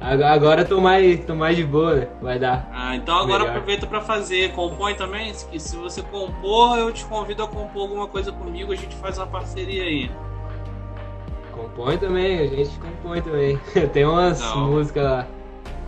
Agora 0.00 0.64
tô 0.66 0.80
mais, 0.80 1.24
tô 1.24 1.34
mais 1.34 1.56
de 1.56 1.64
boa, 1.64 1.94
né? 1.94 2.08
Vai 2.20 2.38
dar. 2.38 2.68
Ah, 2.72 2.94
então 2.94 3.16
agora 3.16 3.44
melhor. 3.44 3.56
aproveita 3.56 3.86
para 3.86 4.02
fazer. 4.02 4.52
Compõe 4.52 4.94
também? 4.94 5.32
Se, 5.32 5.58
se 5.58 5.76
você 5.76 6.02
compor, 6.02 6.76
eu 6.78 6.92
te 6.92 7.04
convido 7.06 7.42
a 7.42 7.48
compor 7.48 7.82
alguma 7.82 8.06
coisa 8.06 8.30
comigo, 8.30 8.72
a 8.72 8.76
gente 8.76 8.94
faz 8.96 9.16
uma 9.16 9.26
parceria 9.26 9.84
aí. 9.84 10.10
Compõe 11.52 11.96
também, 11.96 12.38
a 12.40 12.46
gente 12.46 12.78
compõe 12.78 13.22
também. 13.22 13.58
Tem 13.94 14.04
umas 14.04 14.40
então, 14.40 14.66
músicas 14.66 15.04
lá 15.04 15.26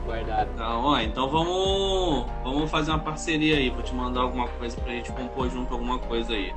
guardadas. 0.06 0.48
Então, 0.54 0.84
ó, 0.84 1.00
então 1.00 1.28
vamos, 1.28 2.26
vamos 2.42 2.70
fazer 2.70 2.92
uma 2.92 3.00
parceria 3.00 3.56
aí. 3.56 3.68
Vou 3.68 3.82
te 3.82 3.94
mandar 3.94 4.22
alguma 4.22 4.48
coisa 4.48 4.80
pra 4.80 4.92
gente 4.92 5.12
compor 5.12 5.50
junto 5.50 5.74
alguma 5.74 5.98
coisa 5.98 6.32
aí. 6.32 6.54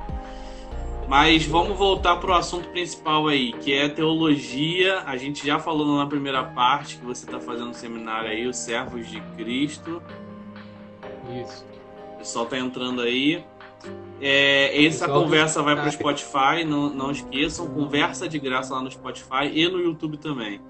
Mas 1.10 1.44
vamos 1.44 1.76
voltar 1.76 2.18
para 2.18 2.30
o 2.30 2.34
assunto 2.34 2.68
principal 2.68 3.26
aí, 3.26 3.52
que 3.54 3.72
é 3.72 3.88
teologia. 3.88 5.00
A 5.00 5.16
gente 5.16 5.44
já 5.44 5.58
falou 5.58 5.98
na 5.98 6.06
primeira 6.06 6.44
parte 6.44 6.98
que 6.98 7.04
você 7.04 7.24
está 7.24 7.40
fazendo 7.40 7.70
um 7.70 7.74
seminário 7.74 8.30
aí, 8.30 8.46
os 8.46 8.56
Servos 8.56 9.08
de 9.08 9.20
Cristo. 9.36 10.00
Isso. 11.44 11.66
pessoal 12.16 12.46
tá 12.46 12.56
entrando 12.56 13.00
aí. 13.02 13.44
É, 14.20 14.86
essa 14.86 15.08
conversa 15.08 15.60
vai 15.64 15.74
para 15.74 15.88
o 15.88 15.90
Spotify, 15.90 16.64
não, 16.64 16.88
não 16.90 17.10
esqueçam. 17.10 17.66
Conversa 17.66 18.28
de 18.28 18.38
graça 18.38 18.72
lá 18.72 18.80
no 18.80 18.88
Spotify 18.88 19.50
e 19.52 19.68
no 19.68 19.80
YouTube 19.80 20.16
também. 20.16 20.60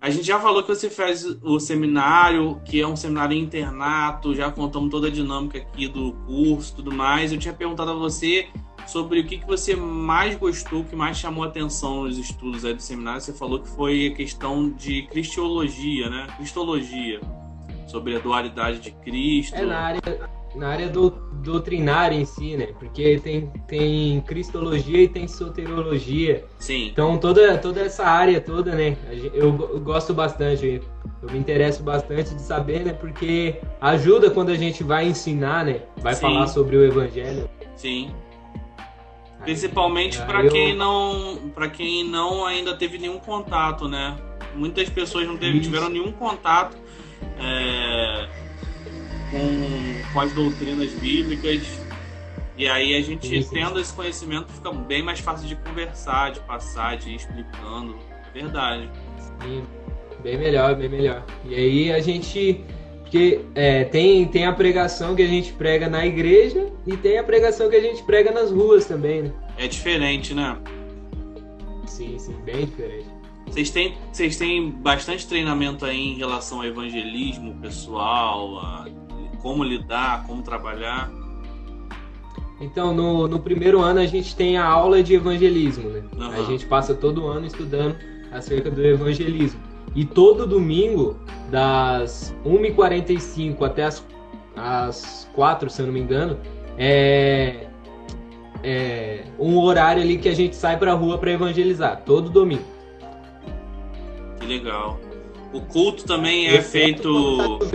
A 0.00 0.08
gente 0.08 0.24
já 0.24 0.38
falou 0.38 0.62
que 0.62 0.68
você 0.68 0.88
fez 0.88 1.24
o 1.42 1.58
seminário, 1.58 2.60
que 2.64 2.80
é 2.80 2.86
um 2.86 2.94
seminário 2.94 3.36
internato, 3.36 4.36
já 4.36 4.52
contamos 4.52 4.88
toda 4.88 5.08
a 5.08 5.10
dinâmica 5.10 5.58
aqui 5.58 5.88
do 5.88 6.12
curso 6.26 6.76
tudo 6.76 6.92
mais. 6.92 7.32
Eu 7.32 7.38
tinha 7.40 7.54
perguntado 7.54 7.90
a 7.90 7.94
você 7.94 8.48
sobre 8.86 9.20
o 9.20 9.26
que, 9.26 9.38
que 9.38 9.46
você 9.46 9.74
mais 9.74 10.36
gostou, 10.36 10.84
que 10.84 10.96
mais 10.96 11.16
chamou 11.16 11.44
a 11.44 11.48
atenção 11.48 12.04
nos 12.04 12.18
estudos 12.18 12.64
aí 12.64 12.74
do 12.74 12.82
seminário. 12.82 13.20
Você 13.20 13.32
falou 13.32 13.60
que 13.60 13.68
foi 13.68 14.08
a 14.08 14.14
questão 14.14 14.70
de 14.70 15.02
cristologia, 15.02 16.08
né? 16.10 16.26
Cristologia. 16.36 17.20
Sobre 17.86 18.16
a 18.16 18.18
dualidade 18.18 18.80
de 18.80 18.90
Cristo. 18.90 19.54
É 19.54 19.64
na 19.64 19.78
área, 19.78 20.00
na 20.54 20.68
área 20.68 20.88
do, 20.88 21.10
doutrinária 21.42 22.16
em 22.16 22.24
si, 22.24 22.56
né? 22.56 22.68
Porque 22.78 23.18
tem, 23.18 23.50
tem 23.66 24.20
cristologia 24.22 25.02
e 25.02 25.08
tem 25.08 25.26
soteriologia. 25.26 26.44
Sim. 26.58 26.88
Então 26.88 27.18
toda, 27.18 27.58
toda 27.58 27.80
essa 27.80 28.04
área 28.04 28.40
toda, 28.40 28.74
né? 28.74 28.96
Eu, 29.34 29.70
eu 29.72 29.80
gosto 29.80 30.14
bastante, 30.14 30.80
eu 31.22 31.30
me 31.30 31.38
interesso 31.38 31.82
bastante 31.82 32.34
de 32.34 32.40
saber, 32.40 32.84
né? 32.84 32.92
Porque 32.92 33.60
ajuda 33.80 34.30
quando 34.30 34.50
a 34.50 34.56
gente 34.56 34.82
vai 34.82 35.06
ensinar, 35.06 35.64
né? 35.64 35.82
Vai 35.98 36.14
Sim. 36.14 36.20
falar 36.22 36.46
sobre 36.46 36.76
o 36.76 36.84
evangelho. 36.84 37.48
Sim. 37.74 38.10
Principalmente 39.42 40.18
para 40.22 40.44
eu... 40.44 40.50
quem 40.50 40.74
não, 40.74 41.50
para 41.54 41.68
quem 41.68 42.04
não 42.04 42.44
ainda 42.44 42.76
teve 42.76 42.98
nenhum 42.98 43.18
contato, 43.18 43.88
né? 43.88 44.16
Muitas 44.54 44.88
pessoas 44.88 45.26
não 45.26 45.36
teve, 45.36 45.60
tiveram 45.60 45.88
nenhum 45.88 46.12
contato 46.12 46.76
é, 47.38 48.28
com, 49.30 50.12
com 50.12 50.20
as 50.20 50.32
doutrinas 50.32 50.90
bíblicas. 50.92 51.62
E 52.56 52.68
aí 52.68 52.94
a 52.94 53.00
gente 53.00 53.42
sim. 53.42 53.48
tendo 53.50 53.80
esse 53.80 53.92
conhecimento 53.92 54.52
fica 54.52 54.70
bem 54.72 55.02
mais 55.02 55.20
fácil 55.20 55.48
de 55.48 55.56
conversar, 55.56 56.32
de 56.32 56.40
passar, 56.40 56.96
de 56.96 57.10
ir 57.10 57.16
explicando. 57.16 57.96
É 58.28 58.30
verdade. 58.32 58.88
Sim, 59.40 59.64
bem 60.22 60.38
melhor, 60.38 60.74
bem 60.76 60.88
melhor. 60.88 61.24
E 61.44 61.54
aí 61.54 61.92
a 61.92 62.00
gente 62.00 62.62
porque 63.12 63.42
é, 63.54 63.84
tem, 63.84 64.26
tem 64.26 64.46
a 64.46 64.54
pregação 64.54 65.14
que 65.14 65.20
a 65.20 65.26
gente 65.26 65.52
prega 65.52 65.86
na 65.86 66.06
igreja 66.06 66.72
e 66.86 66.96
tem 66.96 67.18
a 67.18 67.22
pregação 67.22 67.68
que 67.68 67.76
a 67.76 67.80
gente 67.80 68.02
prega 68.04 68.32
nas 68.32 68.50
ruas 68.50 68.86
também, 68.86 69.24
né? 69.24 69.32
É 69.58 69.68
diferente, 69.68 70.32
né? 70.32 70.56
Sim, 71.84 72.18
sim, 72.18 72.34
bem 72.42 72.64
diferente. 72.64 73.06
Vocês 73.46 73.68
têm, 73.68 73.94
vocês 74.10 74.38
têm 74.38 74.70
bastante 74.70 75.26
treinamento 75.28 75.84
aí 75.84 75.98
em 75.98 76.14
relação 76.14 76.60
ao 76.60 76.64
evangelismo 76.64 77.54
pessoal, 77.60 78.58
a 78.60 78.86
como 79.42 79.62
lidar, 79.62 80.26
como 80.26 80.40
trabalhar? 80.40 81.12
Então, 82.62 82.94
no, 82.94 83.28
no 83.28 83.40
primeiro 83.40 83.82
ano 83.82 84.00
a 84.00 84.06
gente 84.06 84.34
tem 84.34 84.56
a 84.56 84.64
aula 84.64 85.02
de 85.02 85.12
evangelismo, 85.12 85.90
né? 85.90 86.02
Uhum. 86.16 86.30
A 86.30 86.42
gente 86.44 86.64
passa 86.64 86.94
todo 86.94 87.26
ano 87.26 87.46
estudando 87.46 87.94
acerca 88.32 88.70
do 88.70 88.82
evangelismo. 88.82 89.60
E 89.94 90.04
todo 90.04 90.46
domingo, 90.46 91.16
das 91.50 92.34
1h45 92.44 93.62
até 93.62 93.84
as, 93.84 94.06
as 94.56 95.28
4 95.34 95.68
se 95.68 95.82
eu 95.82 95.86
não 95.86 95.92
me 95.92 96.00
engano, 96.00 96.38
é, 96.78 97.66
é 98.62 99.24
um 99.38 99.58
horário 99.58 100.02
ali 100.02 100.16
que 100.16 100.28
a 100.28 100.34
gente 100.34 100.56
sai 100.56 100.78
pra 100.78 100.94
rua 100.94 101.18
para 101.18 101.30
evangelizar, 101.30 102.02
todo 102.04 102.30
domingo. 102.30 102.64
Que 104.40 104.46
legal. 104.46 104.98
O 105.52 105.60
culto 105.60 106.04
também 106.04 106.46
é 106.46 106.62
feito. 106.62 107.58
Tá 107.58 107.66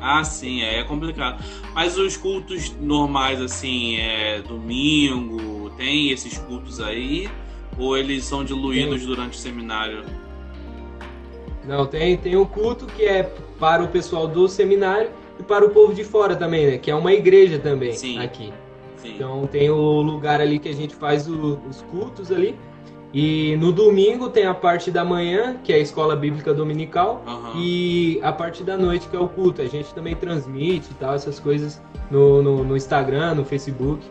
ah, 0.00 0.24
sim, 0.24 0.62
é 0.62 0.82
complicado. 0.82 1.44
Mas 1.74 1.96
os 1.96 2.16
cultos 2.16 2.74
normais, 2.80 3.40
assim, 3.40 3.98
é 3.98 4.42
domingo, 4.42 5.70
tem 5.76 6.10
esses 6.10 6.38
cultos 6.38 6.80
aí? 6.80 7.28
Ou 7.78 7.96
eles 7.96 8.24
são 8.24 8.44
diluídos 8.44 9.06
durante 9.06 9.34
o 9.34 9.40
seminário? 9.40 10.04
Não, 11.66 11.86
tem, 11.86 12.16
tem 12.16 12.36
o 12.36 12.46
culto 12.46 12.86
que 12.86 13.04
é 13.04 13.30
para 13.58 13.82
o 13.82 13.88
pessoal 13.88 14.26
do 14.26 14.48
seminário 14.48 15.10
e 15.38 15.42
para 15.42 15.64
o 15.64 15.70
povo 15.70 15.94
de 15.94 16.04
fora 16.04 16.34
também, 16.34 16.66
né? 16.66 16.78
Que 16.78 16.90
é 16.90 16.94
uma 16.94 17.12
igreja 17.12 17.58
também 17.58 17.92
Sim. 17.92 18.18
aqui. 18.18 18.52
Sim. 18.96 19.14
Então 19.14 19.46
tem 19.46 19.70
o 19.70 20.00
lugar 20.00 20.40
ali 20.40 20.58
que 20.58 20.68
a 20.68 20.74
gente 20.74 20.94
faz 20.94 21.28
o, 21.28 21.60
os 21.68 21.82
cultos 21.82 22.30
ali. 22.30 22.56
E 23.14 23.56
no 23.56 23.72
domingo 23.72 24.30
tem 24.30 24.46
a 24.46 24.54
parte 24.54 24.90
da 24.90 25.04
manhã, 25.04 25.58
que 25.62 25.70
é 25.70 25.76
a 25.76 25.78
escola 25.78 26.16
bíblica 26.16 26.54
dominical, 26.54 27.22
uhum. 27.26 27.60
e 27.60 28.18
a 28.22 28.32
parte 28.32 28.64
da 28.64 28.74
noite, 28.78 29.06
que 29.06 29.14
é 29.14 29.20
o 29.20 29.28
culto. 29.28 29.60
A 29.60 29.66
gente 29.66 29.92
também 29.92 30.16
transmite 30.16 30.90
e 30.90 30.94
tal, 30.94 31.14
essas 31.14 31.38
coisas 31.38 31.82
no, 32.10 32.42
no, 32.42 32.64
no 32.64 32.76
Instagram, 32.76 33.34
no 33.34 33.44
Facebook. 33.44 34.02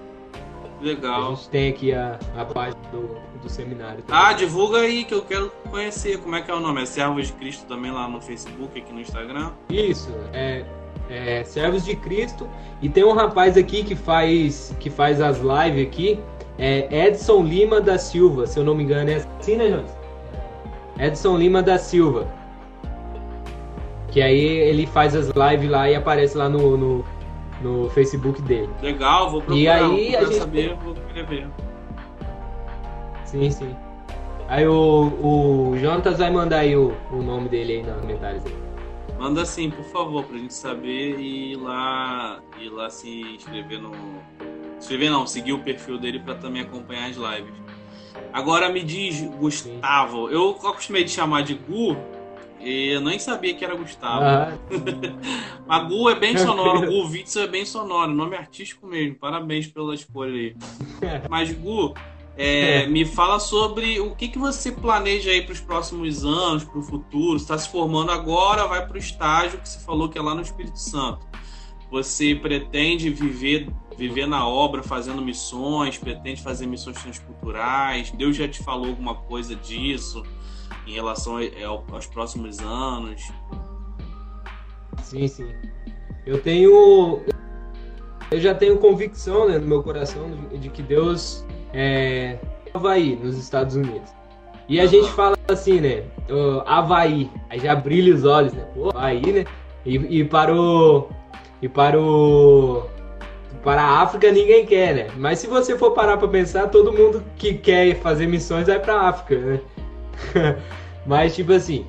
Legal. 0.81 1.33
A 1.33 1.35
gente 1.35 1.49
tem 1.49 1.69
aqui 1.69 1.93
a, 1.93 2.19
a 2.35 2.43
página 2.43 2.81
do, 2.91 3.15
do 3.41 3.49
seminário. 3.49 4.01
Também. 4.03 4.21
Ah, 4.21 4.33
divulga 4.33 4.79
aí 4.79 5.03
que 5.05 5.13
eu 5.13 5.21
quero 5.21 5.51
conhecer. 5.69 6.17
Como 6.17 6.35
é 6.35 6.41
que 6.41 6.49
é 6.49 6.53
o 6.53 6.59
nome? 6.59 6.81
É 6.81 6.85
Servos 6.85 7.27
de 7.27 7.33
Cristo 7.33 7.65
também 7.67 7.91
lá 7.91 8.07
no 8.07 8.19
Facebook, 8.19 8.79
aqui 8.79 8.91
no 8.91 8.99
Instagram? 8.99 9.51
Isso, 9.69 10.09
é, 10.33 10.65
é 11.09 11.43
Servos 11.43 11.85
de 11.85 11.95
Cristo. 11.95 12.49
E 12.81 12.89
tem 12.89 13.03
um 13.03 13.13
rapaz 13.13 13.57
aqui 13.57 13.83
que 13.83 13.95
faz, 13.95 14.75
que 14.79 14.89
faz 14.89 15.21
as 15.21 15.37
lives 15.37 15.87
aqui. 15.87 16.19
É 16.57 17.07
Edson 17.07 17.43
Lima 17.43 17.79
da 17.79 17.97
Silva, 17.97 18.47
se 18.47 18.59
eu 18.59 18.63
não 18.63 18.75
me 18.75 18.83
engano. 18.83 19.09
É 19.09 19.25
assim, 19.39 19.55
né, 19.55 19.69
Jones? 19.69 19.91
Edson 20.99 21.37
Lima 21.37 21.61
da 21.61 21.77
Silva. 21.77 22.27
Que 24.09 24.21
aí 24.21 24.39
ele 24.39 24.85
faz 24.87 25.15
as 25.15 25.27
lives 25.27 25.69
lá 25.69 25.89
e 25.89 25.95
aparece 25.95 26.37
lá 26.37 26.49
no, 26.49 26.75
no, 26.75 27.05
no 27.61 27.89
Facebook 27.89 28.41
dele. 28.41 28.69
Legal, 28.81 29.29
vou 29.29 29.41
procurar, 29.41 29.61
e 29.61 29.67
aí, 29.67 30.15
a 30.15 30.23
gente... 30.25 30.35
saber, 30.35 30.75
vou 30.75 30.93
querer 30.93 31.25
ver. 31.25 31.47
Sim, 33.25 33.49
sim. 33.49 33.75
Aí 34.47 34.67
o, 34.67 35.71
o 35.71 35.77
Jonatas 35.77 36.17
vai 36.17 36.29
mandar 36.29 36.59
aí 36.59 36.75
o, 36.75 36.93
o 37.11 37.21
nome 37.21 37.47
dele 37.47 37.73
aí 37.73 37.83
nos 37.83 38.01
comentários. 38.01 38.45
Aí. 38.45 38.71
Manda 39.17 39.45
sim, 39.45 39.69
por 39.69 39.85
favor, 39.85 40.23
pra 40.25 40.37
gente 40.37 40.53
saber 40.53 41.19
e 41.19 41.53
ir 41.53 41.55
lá, 41.55 42.41
ir 42.59 42.69
lá 42.69 42.89
se 42.89 43.21
inscrever 43.35 43.79
no. 43.79 43.91
Inscrever 44.77 45.11
não, 45.11 45.27
seguir 45.27 45.53
o 45.53 45.59
perfil 45.59 45.99
dele 45.99 46.19
para 46.19 46.35
também 46.35 46.63
acompanhar 46.63 47.09
as 47.09 47.15
lives. 47.15 47.53
Agora 48.33 48.67
me 48.69 48.83
diz, 48.83 49.21
Gustavo, 49.21 50.27
sim. 50.27 50.33
eu 50.33 50.49
acostumei 50.67 51.03
de 51.03 51.11
chamar 51.11 51.43
de 51.43 51.53
Gu, 51.53 51.95
e 52.63 52.89
eu 52.93 53.01
nem 53.01 53.17
sabia 53.19 53.53
que 53.53 53.63
era 53.63 53.75
Gustavo. 53.75 54.23
Ah. 54.23 54.57
Mas 55.67 55.87
Gu 55.87 56.09
é 56.09 56.15
bem 56.19 56.37
sonoro, 56.37 56.87
Gu 56.87 57.07
Witzel 57.09 57.43
é 57.43 57.47
bem 57.47 57.65
sonoro, 57.65 58.13
nome 58.13 58.35
artístico 58.35 58.87
mesmo. 58.87 59.15
Parabéns 59.15 59.67
pela 59.67 59.93
escolha 59.93 60.33
aí. 60.33 60.55
Mas 61.29 61.51
Gu, 61.51 61.93
é, 62.37 62.87
me 62.87 63.05
fala 63.05 63.39
sobre 63.39 63.99
o 63.99 64.15
que, 64.15 64.27
que 64.27 64.37
você 64.37 64.71
planeja 64.71 65.31
aí 65.31 65.41
para 65.41 65.53
os 65.53 65.59
próximos 65.59 66.23
anos, 66.23 66.63
para 66.63 66.79
o 66.79 66.83
futuro. 66.83 67.37
Está 67.37 67.57
se 67.57 67.69
formando 67.69 68.11
agora, 68.11 68.67
vai 68.67 68.85
para 68.85 68.95
o 68.95 68.99
estágio 68.99 69.59
que 69.59 69.67
você 69.67 69.79
falou 69.79 70.09
que 70.09 70.17
é 70.17 70.21
lá 70.21 70.35
no 70.35 70.41
Espírito 70.41 70.79
Santo. 70.79 71.25
Você 71.89 72.35
pretende 72.35 73.09
viver 73.09 73.67
viver 73.97 74.25
na 74.25 74.47
obra, 74.47 74.81
fazendo 74.81 75.21
missões, 75.21 75.97
pretende 75.97 76.41
fazer 76.41 76.65
missões 76.65 76.99
transculturais? 76.99 78.09
Deus 78.11 78.35
já 78.35 78.47
te 78.47 78.63
falou 78.63 78.87
alguma 78.87 79.13
coisa 79.13 79.55
disso 79.55 80.23
em 80.87 80.93
relação 80.93 81.37
aos 81.91 82.07
próximos 82.07 82.59
anos? 82.59 83.31
Sim, 85.03 85.27
sim. 85.27 85.51
Eu 86.25 86.41
tenho 86.41 87.21
eu 88.31 88.39
já 88.39 88.55
tenho 88.55 88.77
convicção 88.77 89.49
né, 89.49 89.57
no 89.57 89.67
meu 89.67 89.83
coração 89.83 90.29
de 90.53 90.69
que 90.69 90.81
Deus 90.81 91.45
é, 91.73 92.37
Havaí, 92.73 93.17
nos 93.21 93.37
Estados 93.37 93.75
Unidos. 93.75 94.09
E 94.69 94.79
a 94.79 94.85
gente 94.85 95.09
fala 95.11 95.37
assim, 95.49 95.81
né? 95.81 96.03
Havaí, 96.65 97.29
aí 97.49 97.59
já 97.59 97.75
brilha 97.75 98.15
os 98.15 98.23
olhos, 98.23 98.53
né? 98.53 98.65
Pô, 98.73 98.89
Havaí, 98.89 99.21
né? 99.21 99.45
E, 99.85 99.95
e 100.19 100.23
para 100.23 100.55
o. 100.55 101.09
E 101.61 101.67
para 101.67 101.99
o. 101.99 102.83
Para 103.63 103.81
a 103.83 104.01
África 104.01 104.31
ninguém 104.31 104.65
quer, 104.65 104.95
né? 104.95 105.07
Mas 105.17 105.39
se 105.39 105.47
você 105.47 105.77
for 105.77 105.91
parar 105.91 106.17
para 106.17 106.27
pensar, 106.27 106.69
todo 106.69 106.93
mundo 106.93 107.21
que 107.35 107.53
quer 107.53 107.95
fazer 107.97 108.27
missões 108.27 108.67
vai 108.67 108.79
para 108.79 108.95
a 108.95 109.09
África, 109.09 109.37
né? 109.37 109.59
Mas, 111.05 111.35
tipo 111.35 111.51
assim. 111.53 111.85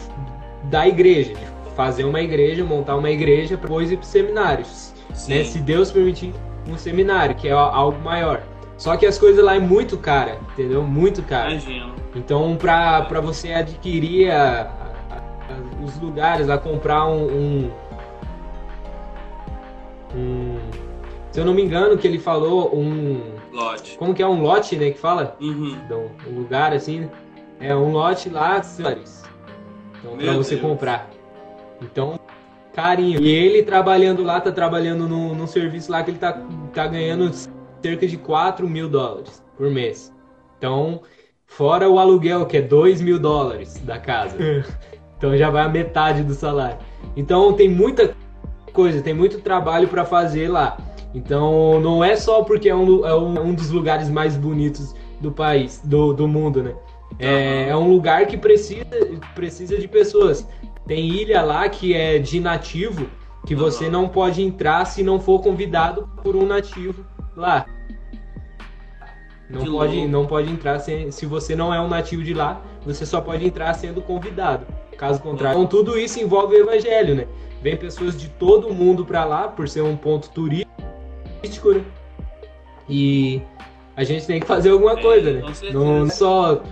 da 0.65 0.89
igreja, 0.89 1.33
de 1.33 1.47
fazer 1.77 2.05
uma 2.05 2.21
igreja, 2.21 2.65
montar 2.65 2.97
uma 2.97 3.11
igreja, 3.11 3.57
para 3.57 3.69
depois 3.69 3.93
ir 3.93 3.97
para 3.97 4.07
seminários, 4.07 4.93
né? 5.29 5.45
Se 5.45 5.59
Deus 5.61 5.93
permitir 5.93 6.35
um 6.69 6.77
seminário, 6.77 7.35
que 7.35 7.49
é 7.49 7.53
algo 7.53 7.99
maior. 8.01 8.43
Só 8.77 8.97
que 8.97 9.07
as 9.07 9.19
coisas 9.19 9.43
lá 9.43 9.57
é 9.57 9.59
muito 9.59 9.97
cara, 9.97 10.39
entendeu? 10.53 10.83
Muito 10.83 11.23
cara. 11.23 11.51
Imagino. 11.51 11.95
Então, 12.15 12.57
para 12.57 13.21
você 13.21 13.53
adquirir 13.53 14.31
a, 14.31 14.63
a, 15.11 15.15
a, 15.15 15.85
os 15.85 15.99
lugares, 15.99 16.49
a 16.51 16.59
comprar 16.59 17.07
um, 17.07 17.27
um, 17.27 17.71
um, 20.15 20.59
Se 21.33 21.41
eu 21.41 21.45
não 21.45 21.55
me 21.55 21.63
engano, 21.63 21.97
que 21.97 22.07
ele 22.07 22.19
falou 22.19 22.75
um. 22.75 23.37
Lote. 23.53 23.97
Como 23.97 24.15
que 24.15 24.23
é 24.23 24.27
um 24.27 24.43
lote, 24.43 24.77
né? 24.77 24.91
Que 24.91 24.99
fala? 24.99 25.37
Uhum. 25.41 25.79
Então, 25.85 26.11
um 26.27 26.41
lugar 26.41 26.75
assim, 26.75 27.01
né? 27.01 27.11
É 27.59 27.75
um 27.75 27.91
lote 27.91 28.29
lá, 28.29 28.61
então, 29.99 30.17
para 30.19 30.33
você 30.35 30.57
Deus. 30.57 30.61
comprar. 30.61 31.09
Então, 31.81 32.19
carinho. 32.77 33.23
E 33.23 33.29
ele 33.29 33.63
trabalhando 33.63 34.23
lá, 34.23 34.39
tá 34.39 34.53
trabalhando 34.53 35.09
num, 35.09 35.35
num 35.35 35.47
serviço 35.47 35.91
lá 35.91 36.03
que 36.03 36.11
ele 36.11 36.19
tá, 36.19 36.39
tá 36.75 36.87
ganhando 36.87 37.33
cerca 37.83 38.07
de 38.07 38.19
4 38.19 38.69
mil 38.69 38.87
dólares 38.87 39.43
por 39.57 39.71
mês. 39.71 40.15
Então, 40.59 41.01
fora 41.47 41.89
o 41.89 41.99
aluguel, 41.99 42.45
que 42.45 42.59
é 42.59 42.63
2 42.63 43.01
mil 43.01 43.19
dólares 43.19 43.79
da 43.79 43.99
casa. 43.99 44.37
então 45.17 45.35
já 45.39 45.49
vai 45.49 45.65
a 45.65 45.69
metade 45.69 46.23
do 46.23 46.35
salário. 46.35 46.77
Então 47.17 47.55
tem 47.55 47.69
muita 47.69 48.15
coisa, 48.75 49.01
tem 49.01 49.15
muito 49.15 49.41
trabalho 49.41 49.89
para 49.89 50.05
fazer 50.05 50.49
lá. 50.49 50.77
Então 51.15 51.81
não 51.81 52.05
é 52.05 52.15
só 52.15 52.43
porque 52.43 52.69
é 52.69 52.75
um, 52.75 53.07
é 53.07 53.15
um, 53.15 53.55
dos 53.55 53.71
lugares 53.71 54.11
mais 54.11 54.37
bonitos 54.37 54.95
do 55.19 55.33
país, 55.33 55.81
do, 55.83 56.13
do 56.13 56.29
mundo, 56.29 56.63
né? 56.63 56.75
É, 57.19 57.71
é 57.71 57.77
um 57.77 57.89
lugar 57.89 58.27
que 58.27 58.37
precisa, 58.37 58.85
precisa 59.35 59.79
de 59.79 59.89
pessoas. 59.89 60.47
Tem 60.87 61.07
ilha 61.07 61.43
lá 61.43 61.69
que 61.69 61.95
é 61.95 62.19
de 62.19 62.39
nativo, 62.39 63.09
que 63.47 63.55
você 63.55 63.89
não 63.89 64.09
pode 64.09 64.43
entrar 64.43 64.85
se 64.85 65.03
não 65.03 65.21
for 65.21 65.41
convidado 65.41 66.09
por 66.23 66.37
um 66.37 66.47
nativo 66.47 67.05
lá. 67.37 67.67
Não 69.49 69.65
pode, 69.65 70.09
não 70.09 70.27
pode 70.27 70.51
entrar 70.51 70.79
sem, 70.81 71.11
se 71.11 71.25
você 71.25 71.55
não 71.55 71.73
é 71.73 71.81
um 71.81 71.89
nativo 71.89 72.23
de 72.23 72.35
lá, 72.35 72.61
você 72.85 73.07
só 73.07 73.21
pode 73.21 73.47
entrar 73.47 73.73
sendo 73.75 74.03
convidado. 74.03 74.67
Caso 74.97 75.21
contrário, 75.21 75.59
então 75.59 75.69
tudo 75.69 75.99
isso 75.99 76.19
envolve 76.19 76.57
o 76.57 76.61
evangelho, 76.61 77.15
né? 77.15 77.27
Vem 77.63 77.77
pessoas 77.77 78.19
de 78.19 78.29
todo 78.29 78.69
o 78.69 78.75
mundo 78.75 79.05
para 79.05 79.25
lá 79.25 79.49
por 79.49 79.69
ser 79.69 79.83
um 79.83 79.97
ponto 79.97 80.31
turístico, 80.31 81.73
né? 81.73 81.85
E 82.89 83.43
a 83.97 84.05
gente 84.05 84.27
tem 84.27 84.41
que 84.41 84.47
fazer 84.47 84.71
alguma 84.71 84.99
é, 84.99 85.03
coisa, 85.03 85.33
né? 85.33 85.43
Não 85.73 86.09
só 86.09 86.63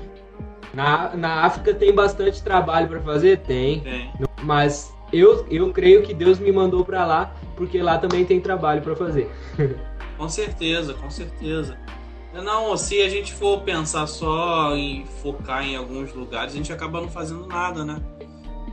na, 0.74 1.16
na 1.16 1.44
África 1.44 1.72
tem 1.72 1.94
bastante 1.94 2.42
trabalho 2.42 2.88
para 2.88 3.00
fazer, 3.00 3.38
tem, 3.40 3.80
tem. 3.80 4.12
Mas 4.42 4.94
eu, 5.12 5.46
eu 5.50 5.72
creio 5.72 6.02
que 6.02 6.12
Deus 6.12 6.38
me 6.38 6.50
mandou 6.50 6.84
para 6.84 7.04
lá 7.06 7.34
porque 7.56 7.80
lá 7.80 7.98
também 7.98 8.24
tem 8.24 8.40
trabalho 8.40 8.82
para 8.82 8.96
fazer. 8.96 9.30
Com 10.16 10.28
certeza, 10.28 10.94
com 10.94 11.10
certeza. 11.10 11.76
Não, 12.32 12.76
se 12.76 13.00
a 13.02 13.08
gente 13.08 13.32
for 13.32 13.62
pensar 13.62 14.06
só 14.06 14.76
em 14.76 15.04
focar 15.22 15.64
em 15.64 15.74
alguns 15.76 16.12
lugares, 16.14 16.54
a 16.54 16.56
gente 16.56 16.72
acaba 16.72 17.00
não 17.00 17.08
fazendo 17.08 17.46
nada, 17.46 17.84
né? 17.84 18.00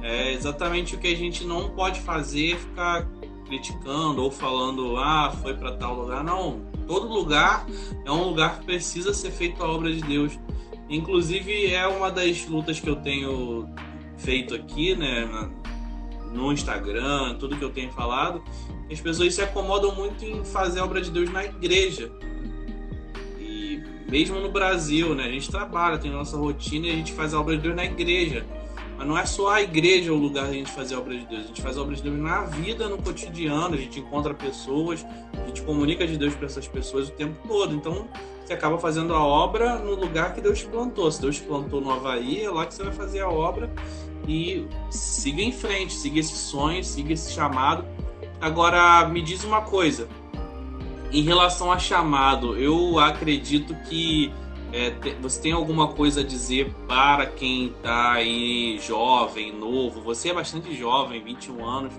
É 0.03 0.33
exatamente 0.33 0.95
o 0.95 0.99
que 0.99 1.07
a 1.07 1.15
gente 1.15 1.43
não 1.43 1.69
pode 1.69 1.99
fazer, 2.01 2.57
ficar 2.57 3.07
criticando 3.45 4.23
ou 4.23 4.31
falando, 4.31 4.97
ah, 4.97 5.31
foi 5.41 5.55
para 5.55 5.73
tal 5.73 5.95
lugar. 5.95 6.23
Não, 6.23 6.61
todo 6.87 7.07
lugar 7.07 7.65
é 8.05 8.11
um 8.11 8.23
lugar 8.23 8.59
que 8.59 8.65
precisa 8.65 9.13
ser 9.13 9.31
feito 9.31 9.63
a 9.63 9.67
obra 9.67 9.91
de 9.91 10.01
Deus. 10.01 10.39
Inclusive, 10.91 11.73
é 11.73 11.87
uma 11.87 12.11
das 12.11 12.45
lutas 12.45 12.79
que 12.79 12.89
eu 12.89 12.97
tenho 12.97 13.67
feito 14.17 14.53
aqui, 14.53 14.95
né? 14.95 15.49
No 16.31 16.51
Instagram, 16.51 17.35
tudo 17.39 17.57
que 17.57 17.63
eu 17.63 17.71
tenho 17.71 17.91
falado, 17.91 18.43
as 18.91 19.01
pessoas 19.01 19.33
se 19.33 19.41
acomodam 19.41 19.95
muito 19.95 20.23
em 20.23 20.45
fazer 20.45 20.79
a 20.79 20.83
obra 20.83 21.01
de 21.01 21.09
Deus 21.09 21.31
na 21.31 21.43
igreja 21.43 22.11
mesmo 24.11 24.41
no 24.41 24.51
Brasil, 24.51 25.15
né? 25.15 25.23
A 25.23 25.31
gente 25.31 25.49
trabalha, 25.49 25.97
tem 25.97 26.11
nossa 26.11 26.35
rotina 26.35 26.87
e 26.87 26.91
a 26.91 26.95
gente 26.95 27.13
faz 27.13 27.33
a 27.33 27.39
obra 27.39 27.55
de 27.55 27.63
Deus 27.63 27.73
na 27.73 27.85
igreja. 27.85 28.45
Mas 28.97 29.07
não 29.07 29.17
é 29.17 29.25
só 29.25 29.49
a 29.49 29.61
igreja 29.61 30.11
o 30.11 30.17
lugar 30.17 30.47
da 30.47 30.53
gente 30.53 30.69
fazer 30.69 30.95
a 30.95 30.99
obra 30.99 31.17
de 31.17 31.25
Deus. 31.25 31.45
A 31.45 31.47
gente 31.47 31.61
faz 31.61 31.77
a 31.77 31.81
obra 31.81 31.95
de 31.95 32.03
Deus 32.03 32.19
na 32.19 32.41
vida, 32.43 32.89
no 32.89 32.97
cotidiano. 32.97 33.73
A 33.73 33.77
gente 33.77 34.01
encontra 34.01 34.33
pessoas, 34.33 35.05
a 35.33 35.47
gente 35.47 35.61
comunica 35.61 36.05
de 36.05 36.17
Deus 36.17 36.35
para 36.35 36.45
essas 36.45 36.67
pessoas 36.67 37.07
o 37.07 37.11
tempo 37.13 37.35
todo. 37.47 37.73
Então, 37.73 38.09
acaba 38.53 38.77
fazendo 38.77 39.13
a 39.13 39.23
obra 39.23 39.77
no 39.77 39.95
lugar 39.95 40.33
que 40.33 40.41
Deus 40.41 40.59
te 40.59 40.65
plantou. 40.65 41.11
Se 41.11 41.21
Deus 41.21 41.37
te 41.37 41.43
plantou 41.43 41.81
no 41.81 41.91
Havaí, 41.91 42.43
é 42.43 42.49
lá 42.49 42.65
que 42.65 42.73
você 42.73 42.83
vai 42.83 42.93
fazer 42.93 43.21
a 43.21 43.29
obra. 43.29 43.71
E 44.27 44.67
siga 44.89 45.41
em 45.41 45.51
frente, 45.51 45.93
siga 45.93 46.19
esse 46.19 46.35
sonho, 46.35 46.83
siga 46.83 47.13
esse 47.13 47.31
chamado. 47.31 47.85
Agora, 48.39 49.07
me 49.07 49.21
diz 49.21 49.43
uma 49.43 49.61
coisa 49.61 50.07
em 51.11 51.23
relação 51.23 51.71
a 51.71 51.77
chamado, 51.77 52.57
eu 52.57 52.97
acredito 52.97 53.75
que 53.89 54.31
é, 54.71 54.93
você 55.21 55.41
tem 55.41 55.51
alguma 55.51 55.89
coisa 55.89 56.21
a 56.21 56.23
dizer 56.23 56.73
para 56.87 57.25
quem 57.25 57.67
está 57.67 58.13
aí 58.13 58.79
jovem, 58.81 59.51
novo? 59.53 60.01
Você 60.01 60.29
é 60.29 60.33
bastante 60.33 60.73
jovem, 60.73 61.21
21 61.21 61.65
anos, 61.65 61.93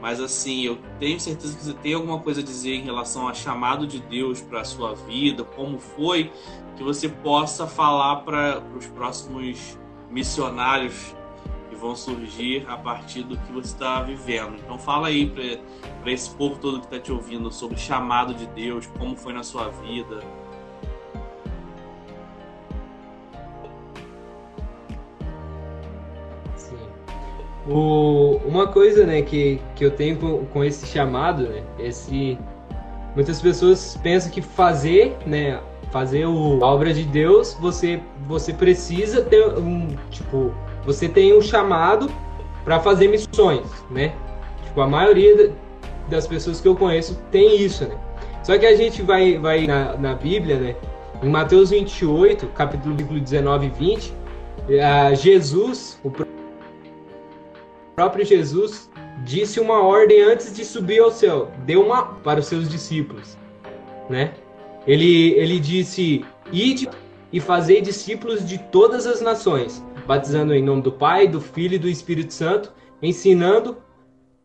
mas 0.00 0.20
assim, 0.20 0.62
eu 0.62 0.78
tenho 0.98 1.18
certeza 1.18 1.56
que 1.56 1.64
você 1.64 1.74
tem 1.74 1.94
alguma 1.94 2.20
coisa 2.20 2.40
a 2.40 2.44
dizer 2.44 2.74
em 2.74 2.82
relação 2.82 3.28
a 3.28 3.34
chamado 3.34 3.86
de 3.86 4.00
Deus 4.00 4.40
para 4.40 4.60
a 4.60 4.64
sua 4.64 4.94
vida, 4.94 5.44
como 5.44 5.78
foi, 5.78 6.32
que 6.76 6.82
você 6.82 7.08
possa 7.08 7.66
falar 7.66 8.16
para 8.16 8.62
os 8.76 8.86
próximos 8.86 9.78
missionários 10.10 11.14
vão 11.78 11.94
surgir 11.94 12.66
a 12.68 12.76
partir 12.76 13.22
do 13.22 13.36
que 13.38 13.52
você 13.52 13.72
está 13.72 14.02
vivendo. 14.02 14.56
Então 14.56 14.78
fala 14.78 15.08
aí 15.08 15.30
para 16.02 16.12
esse 16.12 16.30
povo 16.30 16.58
todo 16.58 16.80
que 16.80 16.86
está 16.86 16.98
te 16.98 17.12
ouvindo 17.12 17.50
sobre 17.50 17.76
o 17.76 17.80
chamado 17.80 18.34
de 18.34 18.46
Deus, 18.48 18.86
como 18.98 19.16
foi 19.16 19.32
na 19.32 19.42
sua 19.42 19.68
vida. 19.68 20.20
Sim. 26.56 26.76
O, 27.68 28.40
uma 28.46 28.66
coisa 28.66 29.04
né, 29.04 29.20
que, 29.20 29.60
que 29.74 29.84
eu 29.84 29.90
tenho 29.90 30.16
com, 30.16 30.46
com 30.46 30.64
esse 30.64 30.86
chamado, 30.86 31.42
né, 31.42 31.62
esse, 31.78 32.38
muitas 33.14 33.42
pessoas 33.42 33.98
pensam 34.02 34.30
que 34.30 34.40
fazer, 34.40 35.16
né, 35.26 35.60
fazer 35.90 36.26
o, 36.26 36.64
a 36.64 36.66
obra 36.66 36.92
de 36.92 37.04
Deus, 37.04 37.56
você, 37.60 38.00
você 38.26 38.52
precisa 38.52 39.22
ter 39.22 39.46
um, 39.58 39.88
tipo, 40.10 40.52
você 40.84 41.08
tem 41.08 41.36
um 41.36 41.42
chamado 41.42 42.10
para 42.64 42.80
fazer 42.80 43.08
missões, 43.08 43.66
né? 43.90 44.12
Tipo, 44.64 44.82
a 44.82 44.86
maioria 44.86 45.52
das 46.08 46.26
pessoas 46.26 46.60
que 46.60 46.68
eu 46.68 46.76
conheço 46.76 47.18
tem 47.30 47.60
isso, 47.60 47.84
né? 47.84 47.96
Só 48.42 48.56
que 48.58 48.66
a 48.66 48.76
gente 48.76 49.02
vai, 49.02 49.38
vai 49.38 49.66
na, 49.66 49.96
na 49.96 50.14
Bíblia, 50.14 50.56
né? 50.56 50.76
Em 51.22 51.28
Mateus 51.28 51.70
28, 51.70 52.46
capítulo 52.48 52.94
19 52.94 53.66
e 53.66 53.70
20, 53.70 54.14
Jesus, 55.16 55.98
o 56.04 56.10
próprio 57.98 58.24
Jesus, 58.24 58.88
disse 59.24 59.58
uma 59.58 59.82
ordem 59.82 60.22
antes 60.22 60.54
de 60.54 60.64
subir 60.64 61.00
ao 61.00 61.10
céu, 61.10 61.50
deu 61.66 61.84
uma 61.84 62.14
para 62.22 62.38
os 62.38 62.46
seus 62.46 62.68
discípulos, 62.68 63.36
né? 64.08 64.34
Ele, 64.86 65.32
ele 65.32 65.58
disse: 65.58 66.24
Ide 66.52 66.88
e 67.32 67.40
fazei 67.40 67.80
discípulos 67.80 68.46
de 68.46 68.56
todas 68.56 69.04
as 69.04 69.20
nações, 69.20 69.84
batizando 70.06 70.54
em 70.54 70.62
nome 70.62 70.80
do 70.80 70.92
Pai, 70.92 71.26
do 71.26 71.40
Filho 71.40 71.74
e 71.74 71.78
do 71.78 71.88
Espírito 71.88 72.32
Santo, 72.32 72.72
ensinando 73.02 73.78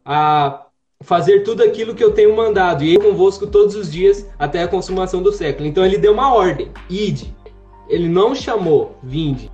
a 0.03 0.65
fazer 1.01 1.41
tudo 1.41 1.61
aquilo 1.61 1.93
que 1.93 2.03
eu 2.03 2.11
tenho 2.11 2.35
mandado, 2.35 2.83
e 2.83 2.95
eu 2.95 3.01
convosco 3.01 3.45
todos 3.45 3.75
os 3.75 3.91
dias 3.91 4.27
até 4.39 4.63
a 4.63 4.67
consumação 4.67 5.21
do 5.21 5.31
século. 5.31 5.67
Então 5.67 5.85
ele 5.85 5.99
deu 5.99 6.13
uma 6.13 6.33
ordem: 6.33 6.71
ide. 6.89 7.35
Ele 7.87 8.09
não 8.09 8.33
chamou 8.33 8.97
vinde 9.03 9.51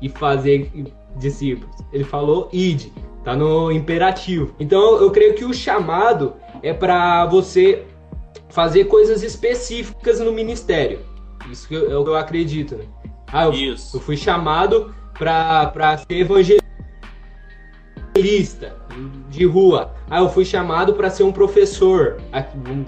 e 0.00 0.08
fazer 0.08 0.70
discípulos. 1.18 1.74
Ele 1.92 2.04
falou 2.04 2.48
ide. 2.52 2.92
Tá 3.24 3.36
no 3.36 3.70
imperativo. 3.70 4.54
Então 4.58 4.96
eu 4.96 5.10
creio 5.10 5.34
que 5.34 5.44
o 5.44 5.52
chamado 5.52 6.34
é 6.62 6.72
para 6.72 7.26
você 7.26 7.84
fazer 8.48 8.84
coisas 8.84 9.22
específicas 9.22 10.20
no 10.20 10.32
ministério. 10.32 11.00
Isso 11.50 11.68
que 11.68 11.74
eu, 11.74 11.90
é 11.90 11.96
o 11.96 12.04
que 12.04 12.10
eu 12.10 12.16
acredito, 12.16 12.76
né? 12.76 12.84
Ah, 13.30 13.44
eu, 13.46 13.52
Isso. 13.52 13.96
eu 13.96 14.00
fui 14.00 14.16
chamado 14.16 14.94
para 15.18 15.98
ser 15.98 16.14
evangelista 16.20 16.62
de 19.28 19.44
rua. 19.44 19.94
Ah, 20.08 20.20
eu 20.20 20.28
fui 20.28 20.44
chamado 20.44 20.94
para 20.94 21.10
ser 21.10 21.22
um 21.22 21.32
professor. 21.32 22.16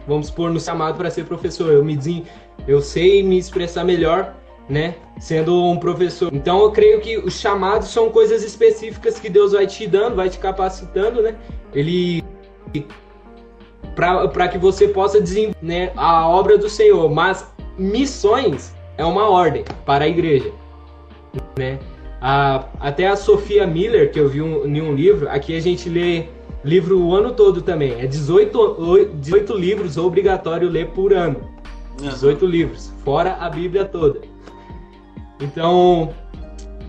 Vamos 0.06 0.28
supor 0.28 0.50
no 0.50 0.58
chamado 0.58 0.96
para 0.96 1.10
ser 1.10 1.24
professor. 1.24 1.72
Eu 1.72 1.84
me 1.84 2.24
eu 2.66 2.80
sei 2.80 3.22
me 3.22 3.38
expressar 3.38 3.84
melhor, 3.84 4.34
né? 4.70 4.94
Sendo 5.18 5.64
um 5.64 5.76
professor. 5.76 6.32
Então 6.32 6.62
eu 6.62 6.70
creio 6.70 7.00
que 7.00 7.18
os 7.18 7.38
chamados 7.38 7.88
são 7.88 8.08
coisas 8.08 8.44
específicas 8.44 9.18
que 9.18 9.28
Deus 9.28 9.52
vai 9.52 9.66
te 9.66 9.86
dando, 9.86 10.16
vai 10.16 10.30
te 10.30 10.38
capacitando, 10.38 11.20
né? 11.20 11.34
Ele 11.74 12.24
para 13.94 14.48
que 14.48 14.56
você 14.56 14.88
possa 14.88 15.20
desenvolver 15.20 15.58
né, 15.60 15.92
a 15.96 16.26
obra 16.26 16.56
do 16.56 16.70
Senhor, 16.70 17.10
mas 17.10 17.46
missões 17.76 18.74
é 18.96 19.04
uma 19.04 19.28
ordem 19.28 19.64
para 19.84 20.04
a 20.04 20.08
igreja, 20.08 20.52
né? 21.58 21.78
A, 22.20 22.64
até 22.78 23.08
a 23.08 23.16
Sofia 23.16 23.66
Miller, 23.66 24.12
que 24.12 24.20
eu 24.20 24.28
vi 24.28 24.40
um, 24.40 24.64
em 24.64 24.80
um 24.80 24.94
livro, 24.94 25.28
aqui 25.28 25.56
a 25.56 25.60
gente 25.60 25.88
lê 25.88 26.26
livro 26.64 26.98
o 26.98 27.14
ano 27.14 27.32
todo 27.32 27.60
também. 27.60 28.00
É 28.00 28.06
18, 28.06 29.10
18 29.14 29.56
livros 29.56 29.96
obrigatório 29.96 30.68
ler 30.68 30.88
por 30.88 31.12
ano. 31.12 31.36
18 31.98 32.42
uhum. 32.42 32.50
livros, 32.50 32.92
fora 33.04 33.36
a 33.40 33.48
Bíblia 33.48 33.84
toda. 33.84 34.29
Então, 35.40 36.12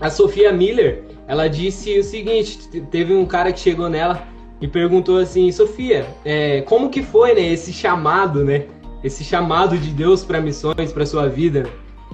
a 0.00 0.10
Sofia 0.10 0.52
Miller, 0.52 1.04
ela 1.26 1.48
disse 1.48 1.98
o 1.98 2.04
seguinte: 2.04 2.58
teve 2.90 3.14
um 3.14 3.24
cara 3.24 3.52
que 3.52 3.60
chegou 3.60 3.88
nela 3.88 4.26
e 4.60 4.68
perguntou 4.68 5.18
assim, 5.18 5.50
Sofia, 5.50 6.06
é, 6.24 6.60
como 6.62 6.90
que 6.90 7.02
foi, 7.02 7.34
né, 7.34 7.52
esse 7.52 7.72
chamado, 7.72 8.44
né, 8.44 8.66
esse 9.02 9.24
chamado 9.24 9.76
de 9.78 9.90
Deus 9.90 10.24
para 10.24 10.40
missões, 10.40 10.92
para 10.92 11.06
sua 11.06 11.28
vida? 11.28 11.68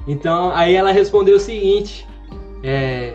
Então, 0.07 0.51
aí 0.55 0.75
ela 0.75 0.93
respondeu 0.93 1.37
o 1.37 1.41
seguinte: 1.41 2.07
é, 2.63 3.15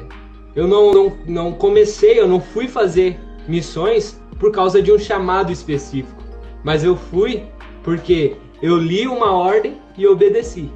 eu 0.56 0.68
não, 0.68 0.94
não, 0.94 1.18
não 1.26 1.52
comecei, 1.52 2.20
eu 2.20 2.28
não 2.28 2.40
fui 2.40 2.68
fazer 2.68 3.20
missões 3.48 4.22
por 4.40 4.52
causa 4.52 4.82
de 4.82 4.92
um 4.92 5.00
chamado 5.00 5.52
específico, 5.52 6.22
mas 6.64 6.84
eu 6.84 6.96
fui 6.96 7.44
porque 7.82 8.36
eu 8.62 8.78
li 8.78 9.08
uma 9.08 9.32
ordem 9.32 9.78
e 9.98 10.08
obedeci. 10.08 10.72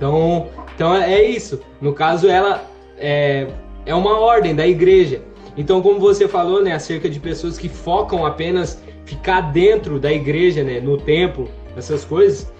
Então, 0.00 0.48
então 0.74 0.94
é 0.94 1.22
isso. 1.22 1.60
No 1.78 1.92
caso, 1.92 2.26
ela 2.26 2.64
é, 2.96 3.48
é 3.84 3.94
uma 3.94 4.18
ordem 4.18 4.54
da 4.54 4.66
igreja. 4.66 5.20
Então, 5.58 5.82
como 5.82 6.00
você 6.00 6.26
falou, 6.26 6.62
né, 6.62 6.72
acerca 6.72 7.10
de 7.10 7.20
pessoas 7.20 7.58
que 7.58 7.68
focam 7.68 8.24
apenas 8.24 8.82
ficar 9.04 9.42
dentro 9.52 10.00
da 10.00 10.10
igreja, 10.10 10.64
né, 10.64 10.80
no 10.80 10.96
templo, 10.96 11.50
essas 11.76 12.02
coisas, 12.02 12.50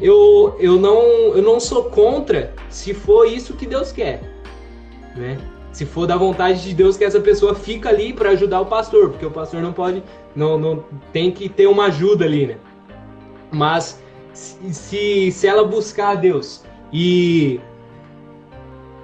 eu, 0.00 0.56
eu, 0.58 0.80
não, 0.80 1.00
eu 1.36 1.42
não 1.42 1.60
sou 1.60 1.84
contra 1.84 2.52
se 2.68 2.92
for 2.92 3.24
isso 3.24 3.54
que 3.54 3.66
Deus 3.66 3.92
quer, 3.92 4.20
né? 5.14 5.38
Se 5.70 5.86
for 5.86 6.08
da 6.08 6.16
vontade 6.16 6.60
de 6.64 6.74
Deus 6.74 6.96
que 6.96 7.04
essa 7.04 7.20
pessoa 7.20 7.54
fica 7.54 7.88
ali 7.88 8.12
para 8.12 8.30
ajudar 8.30 8.62
o 8.62 8.66
pastor, 8.66 9.10
porque 9.10 9.24
o 9.24 9.30
pastor 9.30 9.62
não 9.62 9.72
pode, 9.72 10.02
não, 10.34 10.58
não 10.58 10.84
tem 11.12 11.30
que 11.30 11.48
ter 11.48 11.68
uma 11.68 11.84
ajuda 11.84 12.24
ali, 12.24 12.48
né? 12.48 12.56
Mas 13.52 14.02
se, 14.32 15.30
se 15.30 15.46
ela 15.46 15.62
buscar 15.62 16.10
a 16.10 16.14
Deus 16.16 16.64
e 16.92 17.60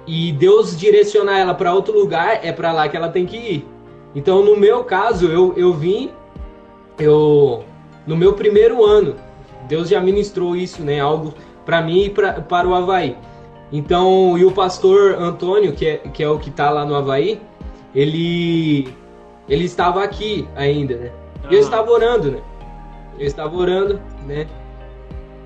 e 0.07 0.31
Deus 0.31 0.77
direcionar 0.77 1.37
ela 1.37 1.53
para 1.53 1.73
outro 1.73 1.97
lugar, 1.97 2.39
é 2.41 2.51
para 2.53 2.71
lá 2.71 2.87
que 2.87 2.95
ela 2.95 3.09
tem 3.09 3.25
que 3.25 3.35
ir. 3.35 3.67
Então, 4.15 4.41
no 4.41 4.55
meu 4.55 4.85
caso, 4.85 5.27
eu, 5.27 5.53
eu 5.57 5.73
vim, 5.73 6.11
eu 6.97 7.65
no 8.05 8.15
meu 8.15 8.33
primeiro 8.33 8.85
ano, 8.85 9.15
Deus 9.67 9.89
já 9.89 9.99
ministrou 9.99 10.55
isso, 10.55 10.81
né? 10.81 11.01
Algo 11.01 11.33
para 11.65 11.81
mim 11.81 12.05
e 12.05 12.09
pra, 12.09 12.33
para 12.41 12.67
o 12.67 12.73
Havaí. 12.73 13.17
Então, 13.69 14.37
e 14.37 14.45
o 14.45 14.51
pastor 14.51 15.15
Antônio, 15.15 15.73
que 15.73 15.85
é, 15.85 15.97
que 15.97 16.23
é 16.23 16.29
o 16.29 16.39
que 16.39 16.49
está 16.49 16.69
lá 16.69 16.85
no 16.85 16.95
Havaí, 16.95 17.41
ele, 17.93 18.87
ele 19.49 19.65
estava 19.65 20.01
aqui 20.03 20.47
ainda, 20.55 20.95
né? 20.95 21.11
Eu 21.51 21.59
estava 21.59 21.91
orando, 21.91 22.31
né? 22.31 22.39
Eu 23.19 23.25
estava 23.25 23.55
orando, 23.55 23.99
né? 24.25 24.47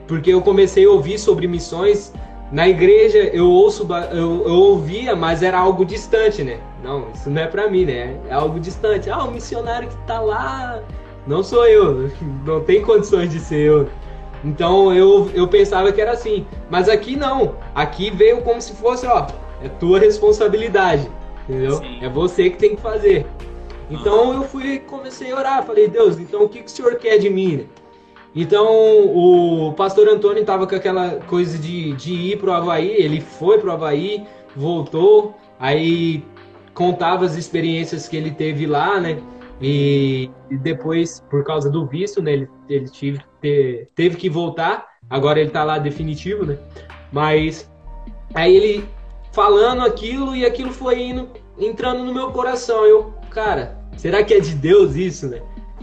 Porque 0.07 0.31
eu 0.31 0.41
comecei 0.41 0.85
a 0.85 0.89
ouvir 0.89 1.17
sobre 1.17 1.47
missões. 1.47 2.13
Na 2.51 2.67
igreja 2.67 3.19
eu 3.33 3.49
ouço, 3.49 3.87
eu, 4.11 4.45
eu 4.45 4.53
ouvia, 4.53 5.15
mas 5.15 5.41
era 5.41 5.57
algo 5.57 5.85
distante, 5.85 6.43
né? 6.43 6.59
Não, 6.83 7.09
isso 7.13 7.29
não 7.29 7.41
é 7.41 7.47
para 7.47 7.69
mim, 7.69 7.85
né? 7.85 8.17
É 8.27 8.33
algo 8.33 8.59
distante. 8.59 9.09
Ah, 9.09 9.23
o 9.23 9.31
missionário 9.31 9.87
que 9.87 9.95
está 9.95 10.19
lá, 10.19 10.83
não 11.25 11.41
sou 11.43 11.65
eu, 11.65 12.11
não 12.45 12.61
tem 12.61 12.81
condições 12.81 13.29
de 13.29 13.39
ser 13.39 13.59
eu. 13.59 13.89
Então 14.43 14.93
eu, 14.93 15.29
eu 15.33 15.47
pensava 15.47 15.91
que 15.93 16.01
era 16.01 16.11
assim. 16.11 16.45
Mas 16.69 16.89
aqui 16.89 17.15
não. 17.15 17.55
Aqui 17.73 18.09
veio 18.11 18.41
como 18.41 18.61
se 18.61 18.73
fosse, 18.73 19.05
ó, 19.07 19.27
é 19.63 19.69
tua 19.69 19.99
responsabilidade. 19.99 21.09
Entendeu? 21.47 21.75
Sim. 21.75 21.99
É 22.01 22.09
você 22.09 22.49
que 22.49 22.57
tem 22.57 22.75
que 22.75 22.81
fazer. 22.81 23.25
Então 23.89 24.33
eu 24.33 24.43
fui 24.43 24.79
comecei 24.79 25.31
a 25.31 25.35
orar, 25.37 25.63
falei, 25.63 25.87
Deus, 25.87 26.17
então 26.17 26.43
o 26.43 26.49
que, 26.49 26.59
que 26.59 26.67
o 26.67 26.69
senhor 26.69 26.95
quer 26.95 27.17
de 27.17 27.29
mim? 27.29 27.67
Então 28.35 28.65
o 29.15 29.73
pastor 29.73 30.07
Antônio 30.07 30.41
estava 30.41 30.65
com 30.65 30.75
aquela 30.75 31.15
coisa 31.27 31.57
de, 31.57 31.93
de 31.93 32.13
ir 32.13 32.37
pro 32.37 32.53
Havaí, 32.53 32.89
ele 32.89 33.19
foi 33.19 33.57
pro 33.57 33.71
Havaí, 33.71 34.25
voltou, 34.55 35.35
aí 35.59 36.23
contava 36.73 37.25
as 37.25 37.35
experiências 37.35 38.07
que 38.07 38.15
ele 38.15 38.31
teve 38.31 38.65
lá, 38.65 38.99
né? 38.99 39.21
E, 39.61 40.31
depois, 40.49 41.23
por 41.29 41.43
causa 41.43 41.69
do 41.69 41.85
visto, 41.85 42.21
né, 42.21 42.33
ele, 42.33 42.49
ele 42.67 42.89
tive, 42.89 43.19
te, 43.39 43.87
teve 43.93 44.17
que 44.17 44.27
voltar. 44.27 44.87
Agora 45.07 45.39
ele 45.39 45.51
tá 45.51 45.63
lá 45.63 45.77
definitivo, 45.77 46.45
né? 46.45 46.57
Mas 47.11 47.69
aí 48.33 48.55
ele 48.55 48.89
falando 49.31 49.81
aquilo 49.81 50.35
e 50.35 50.45
aquilo 50.45 50.73
foi 50.73 51.01
indo, 51.01 51.29
entrando 51.59 52.03
no 52.03 52.13
meu 52.13 52.31
coração. 52.31 52.85
Eu, 52.85 53.13
cara, 53.29 53.77
será 53.97 54.23
que 54.23 54.33
é 54.33 54.39
de 54.39 54.55
Deus 54.55 54.95
isso, 54.95 55.27
né? 55.27 55.41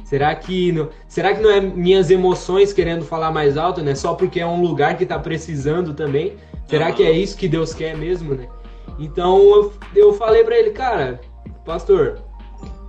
Será 0.08 0.34
que 0.34 0.72
não, 0.72 0.88
será 1.06 1.34
que 1.34 1.42
não 1.42 1.50
é 1.50 1.60
minhas 1.60 2.10
emoções 2.10 2.72
querendo 2.72 3.04
falar 3.04 3.30
mais 3.30 3.58
alto, 3.58 3.82
né? 3.82 3.94
Só 3.94 4.14
porque 4.14 4.40
é 4.40 4.46
um 4.46 4.62
lugar 4.62 4.96
que 4.96 5.04
tá 5.04 5.18
precisando 5.18 5.92
também? 5.92 6.32
Será 6.66 6.90
que 6.92 7.02
é 7.02 7.12
isso 7.12 7.36
que 7.36 7.46
Deus 7.46 7.74
quer 7.74 7.94
mesmo, 7.94 8.34
né? 8.34 8.48
Então 8.98 9.38
eu, 9.38 9.72
eu 9.94 10.14
falei 10.14 10.42
para 10.44 10.58
ele, 10.58 10.70
cara, 10.70 11.20
pastor, 11.62 12.20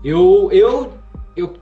eu, 0.02 0.48
eu, 0.54 0.94
eu, 1.36 1.56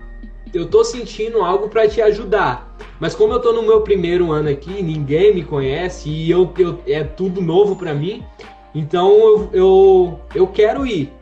eu 0.54 0.68
tô 0.68 0.84
sentindo 0.84 1.42
algo 1.42 1.70
para 1.70 1.88
te 1.88 2.04
ajudar. 2.04 2.78
Mas 3.00 3.16
como 3.16 3.34
eu 3.34 3.40
tô 3.40 3.52
no 3.52 3.64
meu 3.64 3.82
primeiro 3.82 4.32
ano 4.32 4.50
aqui, 4.50 4.84
ninguém 4.84 5.34
me 5.34 5.44
conhece 5.44 6.08
e 6.08 6.30
eu, 6.30 6.54
eu 6.60 6.80
é 6.86 7.04
tudo 7.04 7.42
novo 7.42 7.76
para 7.76 7.96
mim, 7.96 8.24
então 8.76 9.12
eu, 9.12 9.50
eu, 9.52 10.20
eu 10.36 10.46
quero 10.46 10.86
ir. 10.86 11.17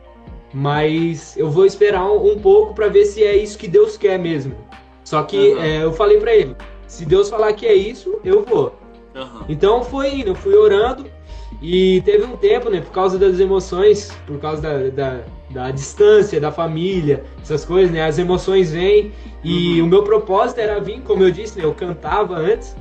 Mas 0.52 1.36
eu 1.36 1.50
vou 1.50 1.66
esperar 1.66 2.04
um, 2.10 2.32
um 2.32 2.38
pouco 2.38 2.74
para 2.74 2.88
ver 2.88 3.04
se 3.04 3.22
é 3.22 3.36
isso 3.36 3.58
que 3.58 3.68
Deus 3.68 3.96
quer 3.96 4.18
mesmo. 4.18 4.54
Só 5.04 5.22
que 5.22 5.36
uhum. 5.36 5.62
é, 5.62 5.84
eu 5.84 5.92
falei 5.92 6.18
para 6.18 6.34
ele, 6.34 6.56
se 6.86 7.04
Deus 7.04 7.28
falar 7.28 7.52
que 7.52 7.66
é 7.66 7.74
isso, 7.74 8.18
eu 8.24 8.44
vou. 8.44 8.74
Uhum. 9.14 9.44
Então 9.48 9.82
foi 9.82 10.20
indo, 10.20 10.30
eu 10.30 10.34
fui 10.34 10.54
orando 10.54 11.06
e 11.62 12.02
teve 12.04 12.24
um 12.24 12.36
tempo, 12.36 12.68
né, 12.70 12.80
por 12.80 12.90
causa 12.90 13.18
das 13.18 13.38
emoções, 13.38 14.10
por 14.26 14.38
causa 14.38 14.60
da, 14.62 14.90
da 14.90 15.24
da 15.50 15.70
distância, 15.70 16.40
da 16.40 16.50
família, 16.50 17.24
essas 17.40 17.64
coisas, 17.64 17.90
né? 17.90 18.04
As 18.04 18.18
emoções 18.18 18.72
vêm 18.72 19.12
e 19.44 19.80
uhum. 19.80 19.86
o 19.86 19.88
meu 19.88 20.02
propósito 20.02 20.58
era 20.58 20.80
vir, 20.80 21.00
como 21.02 21.22
eu 21.22 21.30
disse, 21.30 21.58
né? 21.58 21.64
Eu 21.64 21.74
cantava 21.74 22.36
antes. 22.36 22.76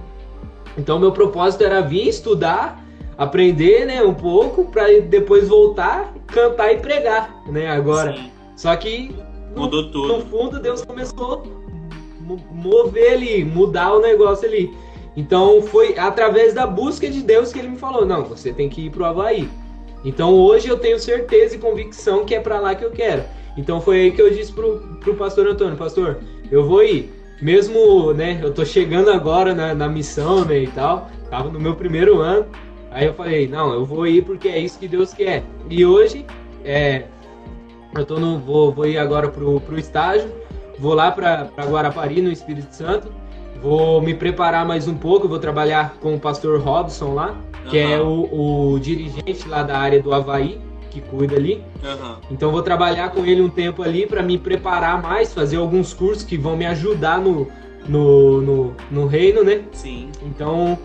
Então 0.78 1.00
meu 1.00 1.12
propósito 1.12 1.64
era 1.64 1.82
vir 1.82 2.08
estudar, 2.08 2.84
aprender, 3.18 3.86
né, 3.86 4.04
um 4.04 4.14
pouco 4.14 4.66
para 4.66 5.00
depois 5.02 5.48
voltar, 5.48 6.14
cantar 6.28 6.74
e 6.74 6.78
pregar, 6.78 7.44
né? 7.48 7.68
Agora. 7.68 8.14
Sim. 8.14 8.32
Só 8.56 8.76
que 8.76 9.14
no, 9.54 9.64
mudou 9.64 9.92
tudo. 9.92 10.08
No 10.08 10.22
fundo 10.26 10.60
Deus 10.60 10.84
começou 10.84 11.44
a 11.44 12.54
mover 12.54 13.14
ali, 13.14 13.44
mudar 13.44 13.94
o 13.94 14.00
negócio 14.00 14.48
ali. 14.48 14.74
Então 15.16 15.62
foi 15.62 15.98
através 15.98 16.54
da 16.54 16.68
busca 16.68 17.10
de 17.10 17.22
Deus 17.22 17.54
que 17.54 17.60
ele 17.60 17.70
me 17.70 17.78
falou: 17.78 18.06
"Não, 18.06 18.24
você 18.24 18.52
tem 18.52 18.70
que 18.70 18.86
ir 18.86 18.90
pro 18.90 19.06
Havaí". 19.06 19.50
Então 20.04 20.34
hoje 20.34 20.68
eu 20.68 20.78
tenho 20.78 21.00
certeza 21.00 21.56
e 21.56 21.60
convicção 21.60 22.26
que 22.26 22.36
é 22.36 22.40
para 22.40 22.60
lá 22.60 22.76
que 22.76 22.84
eu 22.84 22.92
quero. 22.92 23.24
Então 23.58 23.80
foi 23.80 24.02
aí 24.02 24.12
que 24.12 24.22
eu 24.22 24.30
disse 24.30 24.52
pro, 24.52 24.80
pro 25.00 25.16
pastor 25.16 25.48
Antônio, 25.48 25.78
pastor, 25.78 26.20
eu 26.52 26.66
vou 26.66 26.84
ir. 26.84 27.12
Mesmo, 27.42 28.14
né, 28.14 28.40
eu 28.42 28.54
tô 28.54 28.64
chegando 28.64 29.12
agora 29.12 29.54
na, 29.54 29.76
na 29.76 29.90
missão, 29.90 30.46
né, 30.46 30.60
e 30.60 30.68
tal, 30.68 31.10
tava 31.30 31.50
no 31.50 31.60
meu 31.60 31.76
primeiro 31.76 32.22
ano, 32.22 32.46
aí 32.96 33.06
eu 33.06 33.14
falei, 33.14 33.46
não, 33.46 33.74
eu 33.74 33.86
vou 33.86 34.08
ir 34.08 34.24
porque 34.24 34.48
é 34.48 34.58
isso 34.58 34.80
que 34.80 34.88
Deus 34.88 35.14
quer. 35.14 35.44
E 35.70 35.86
hoje, 35.86 36.26
é, 36.64 37.04
eu 37.94 38.06
tô 38.06 38.18
no, 38.18 38.40
vou, 38.40 38.72
vou 38.72 38.88
ir 38.88 38.98
agora 38.98 39.28
pro, 39.28 39.60
pro 39.60 39.78
estágio, 39.78 40.32
vou 40.80 40.94
lá 40.94 41.12
para 41.12 41.50
Guarapari, 41.58 42.22
no 42.22 42.32
Espírito 42.32 42.74
Santo, 42.74 43.12
vou 43.62 44.02
me 44.02 44.14
preparar 44.14 44.66
mais 44.66 44.88
um 44.88 44.96
pouco, 44.96 45.28
vou 45.28 45.40
trabalhar 45.40 45.98
com 46.00 46.16
o 46.16 46.20
pastor 46.20 46.62
Robson 46.62 47.14
lá, 47.14 47.36
que 47.70 47.78
uhum. 47.78 47.92
é 47.92 48.02
o, 48.02 48.74
o 48.74 48.80
dirigente 48.80 49.46
lá 49.46 49.62
da 49.62 49.78
área 49.78 50.02
do 50.02 50.14
Havaí, 50.14 50.58
que 50.90 51.02
cuida 51.02 51.36
ali. 51.36 51.62
Uhum. 51.84 52.16
Então 52.32 52.50
vou 52.50 52.62
trabalhar 52.64 53.12
com 53.12 53.26
ele 53.26 53.42
um 53.42 53.50
tempo 53.50 53.84
ali 53.84 54.08
para 54.08 54.24
me 54.24 54.38
preparar 54.38 55.02
mais, 55.02 55.34
fazer 55.34 55.58
alguns 55.58 55.94
cursos 55.94 56.24
que 56.24 56.38
vão 56.38 56.56
me 56.56 56.66
ajudar 56.66 57.20
no, 57.20 57.52
no, 57.90 58.42
no, 58.42 58.76
no, 58.90 59.06
reino, 59.06 59.44
né? 59.44 59.64
Sim. 59.74 60.10
Então, 60.24 60.80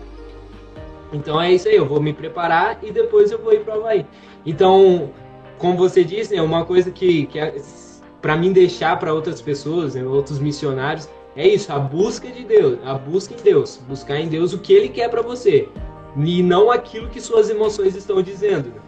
então 1.11 1.41
é 1.41 1.51
isso 1.51 1.67
aí, 1.67 1.75
eu 1.75 1.85
vou 1.85 2.01
me 2.01 2.13
preparar 2.13 2.79
e 2.81 2.91
depois 2.91 3.31
eu 3.31 3.39
vou 3.39 3.53
ir 3.53 3.61
para 3.61 3.75
Havaí. 3.75 4.05
Então, 4.45 5.11
como 5.57 5.77
você 5.77 6.03
disse, 6.03 6.35
é 6.35 6.41
uma 6.41 6.65
coisa 6.65 6.91
que, 6.91 7.25
que 7.27 7.39
é, 7.39 7.55
para 8.21 8.35
mim 8.35 8.51
deixar 8.51 8.97
para 8.99 9.13
outras 9.13 9.41
pessoas, 9.41 9.95
né, 9.95 10.03
outros 10.03 10.39
missionários, 10.39 11.09
é 11.35 11.47
isso, 11.47 11.71
a 11.71 11.79
busca 11.79 12.29
de 12.29 12.43
Deus, 12.43 12.79
a 12.83 12.93
busca 12.93 13.33
em 13.33 13.43
Deus, 13.43 13.79
buscar 13.87 14.19
em 14.19 14.27
Deus 14.27 14.53
o 14.53 14.59
que 14.59 14.73
Ele 14.73 14.89
quer 14.89 15.09
para 15.09 15.21
você 15.21 15.69
e 16.17 16.43
não 16.43 16.69
aquilo 16.69 17.09
que 17.09 17.21
suas 17.21 17.49
emoções 17.49 17.95
estão 17.95 18.21
dizendo. 18.21 18.69
Né? 18.69 18.81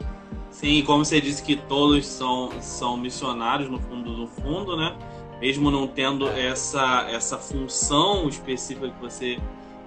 Sim, 0.51 0.83
como 0.83 1.03
você 1.03 1.19
disse 1.19 1.41
que 1.41 1.55
todos 1.55 2.05
são, 2.05 2.51
são 2.59 2.97
missionários 2.97 3.69
no 3.69 3.79
fundo 3.79 4.13
do 4.15 4.27
fundo, 4.27 4.77
né? 4.77 4.95
Mesmo 5.41 5.71
não 5.71 5.87
tendo 5.87 6.27
essa, 6.29 7.07
essa 7.09 7.37
função 7.37 8.29
específica 8.29 8.89
que 8.89 9.01
você, 9.01 9.39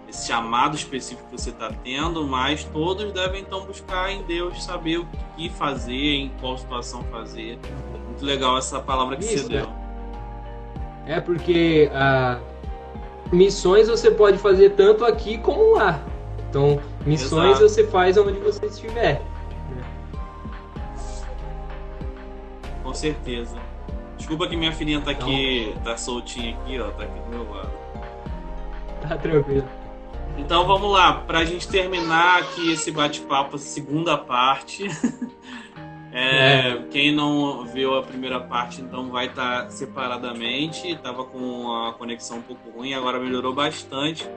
esse 0.08 0.28
chamado 0.28 0.76
específico 0.76 1.28
que 1.28 1.40
você 1.40 1.50
está 1.50 1.70
tendo, 1.82 2.26
mas 2.26 2.64
todos 2.64 3.12
devem 3.12 3.42
então 3.42 3.64
buscar 3.64 4.10
em 4.10 4.22
Deus 4.22 4.62
saber 4.62 4.98
o 4.98 5.06
que 5.36 5.48
fazer, 5.50 6.14
em 6.14 6.32
qual 6.40 6.56
situação 6.56 7.02
fazer. 7.04 7.58
Muito 8.06 8.24
legal 8.24 8.56
essa 8.56 8.80
palavra 8.80 9.16
que 9.16 9.24
Isso, 9.24 9.44
você 9.44 9.48
deu. 9.48 9.68
É, 11.06 11.20
porque 11.20 11.90
ah, 11.92 12.38
missões 13.32 13.88
você 13.88 14.10
pode 14.10 14.38
fazer 14.38 14.70
tanto 14.70 15.04
aqui 15.04 15.38
como 15.38 15.74
lá. 15.74 16.00
Então, 16.48 16.80
missões 17.04 17.58
Exato. 17.58 17.68
você 17.68 17.86
faz 17.86 18.16
onde 18.16 18.38
você 18.38 18.66
estiver. 18.66 19.20
Com 22.82 22.94
certeza. 22.94 23.56
Desculpa 24.16 24.48
que 24.48 24.56
minha 24.56 24.72
filhinha 24.72 25.00
tá 25.00 25.10
aqui, 25.10 25.68
então... 25.70 25.82
tá 25.82 25.96
soltinha 25.96 26.56
aqui, 26.56 26.80
ó, 26.80 26.90
tá 26.90 27.04
aqui 27.04 27.20
do 27.20 27.28
meu 27.28 27.54
lado. 27.54 27.70
Tá 29.02 29.16
tranquilo. 29.18 29.66
Então 30.38 30.66
vamos 30.66 30.92
lá, 30.92 31.14
pra 31.14 31.44
gente 31.44 31.66
terminar 31.66 32.40
aqui 32.40 32.70
esse 32.70 32.90
bate-papo, 32.90 33.58
segunda 33.58 34.18
parte. 34.18 34.84
é, 36.12 36.68
é. 36.70 36.82
Quem 36.90 37.14
não 37.14 37.64
viu 37.64 37.96
a 37.96 38.02
primeira 38.02 38.38
parte, 38.38 38.82
então 38.82 39.10
vai 39.10 39.26
estar 39.26 39.64
tá 39.64 39.70
separadamente. 39.70 40.94
Tava 40.96 41.24
com 41.24 41.72
a 41.72 41.94
conexão 41.94 42.38
um 42.38 42.42
pouco 42.42 42.70
ruim, 42.70 42.92
agora 42.94 43.18
melhorou 43.18 43.54
bastante. 43.54 44.28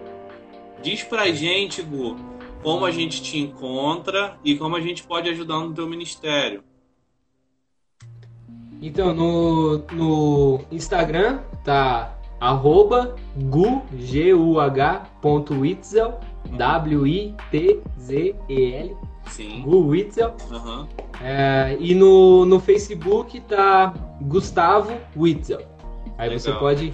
Diz 0.82 1.04
pra 1.04 1.32
gente, 1.32 1.82
Gu, 1.82 2.16
como 2.64 2.86
a 2.86 2.92
gente 2.92 3.22
te 3.22 3.38
encontra 3.38 4.40
e 4.44 4.58
como 4.58 4.76
a 4.76 4.82
gente 4.82 5.04
pode 5.04 5.30
ajudar 5.30 5.60
no 5.60 5.74
teu 5.74 5.88
ministério. 5.88 6.64
Então, 8.82 9.14
no, 9.14 9.80
no 9.92 10.62
Instagram 10.72 11.42
tá 11.66 12.19
arroba 12.40 13.16
gu, 13.36 13.82
g 13.98 14.34
u 14.34 14.60
h 14.60 15.04
ponto 15.22 15.54
witzel, 15.60 16.14
Sim. 19.28 19.64
Uhum. 20.50 20.88
É, 21.22 21.78
e 21.80 21.94
no, 21.94 22.46
no 22.46 22.60
Facebook 22.60 23.40
tá 23.42 23.94
Gustavo 24.22 24.92
Witzel. 25.16 25.62
Aí 26.18 26.30
Legal. 26.30 26.40
você 26.40 26.52
pode, 26.54 26.94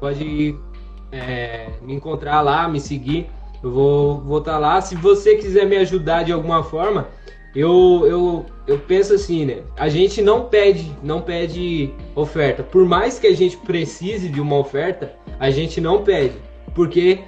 pode 0.00 0.58
é, 1.12 1.70
me 1.82 1.94
encontrar 1.94 2.40
lá, 2.40 2.68
me 2.68 2.80
seguir. 2.80 3.28
Eu 3.62 3.70
vou 3.70 4.14
estar 4.14 4.24
vou 4.26 4.40
tá 4.40 4.58
lá. 4.58 4.80
Se 4.80 4.94
você 4.96 5.36
quiser 5.36 5.66
me 5.66 5.76
ajudar 5.76 6.24
de 6.24 6.32
alguma 6.32 6.62
forma, 6.62 7.06
eu, 7.56 8.04
eu, 8.06 8.46
eu 8.66 8.78
penso 8.78 9.14
assim, 9.14 9.46
né? 9.46 9.62
A 9.78 9.88
gente 9.88 10.20
não 10.20 10.42
pede, 10.42 10.92
não 11.02 11.22
pede 11.22 11.90
oferta. 12.14 12.62
Por 12.62 12.84
mais 12.84 13.18
que 13.18 13.26
a 13.26 13.34
gente 13.34 13.56
precise 13.56 14.28
de 14.28 14.42
uma 14.42 14.58
oferta, 14.58 15.14
a 15.40 15.50
gente 15.50 15.80
não 15.80 16.02
pede. 16.04 16.36
Porque 16.74 17.20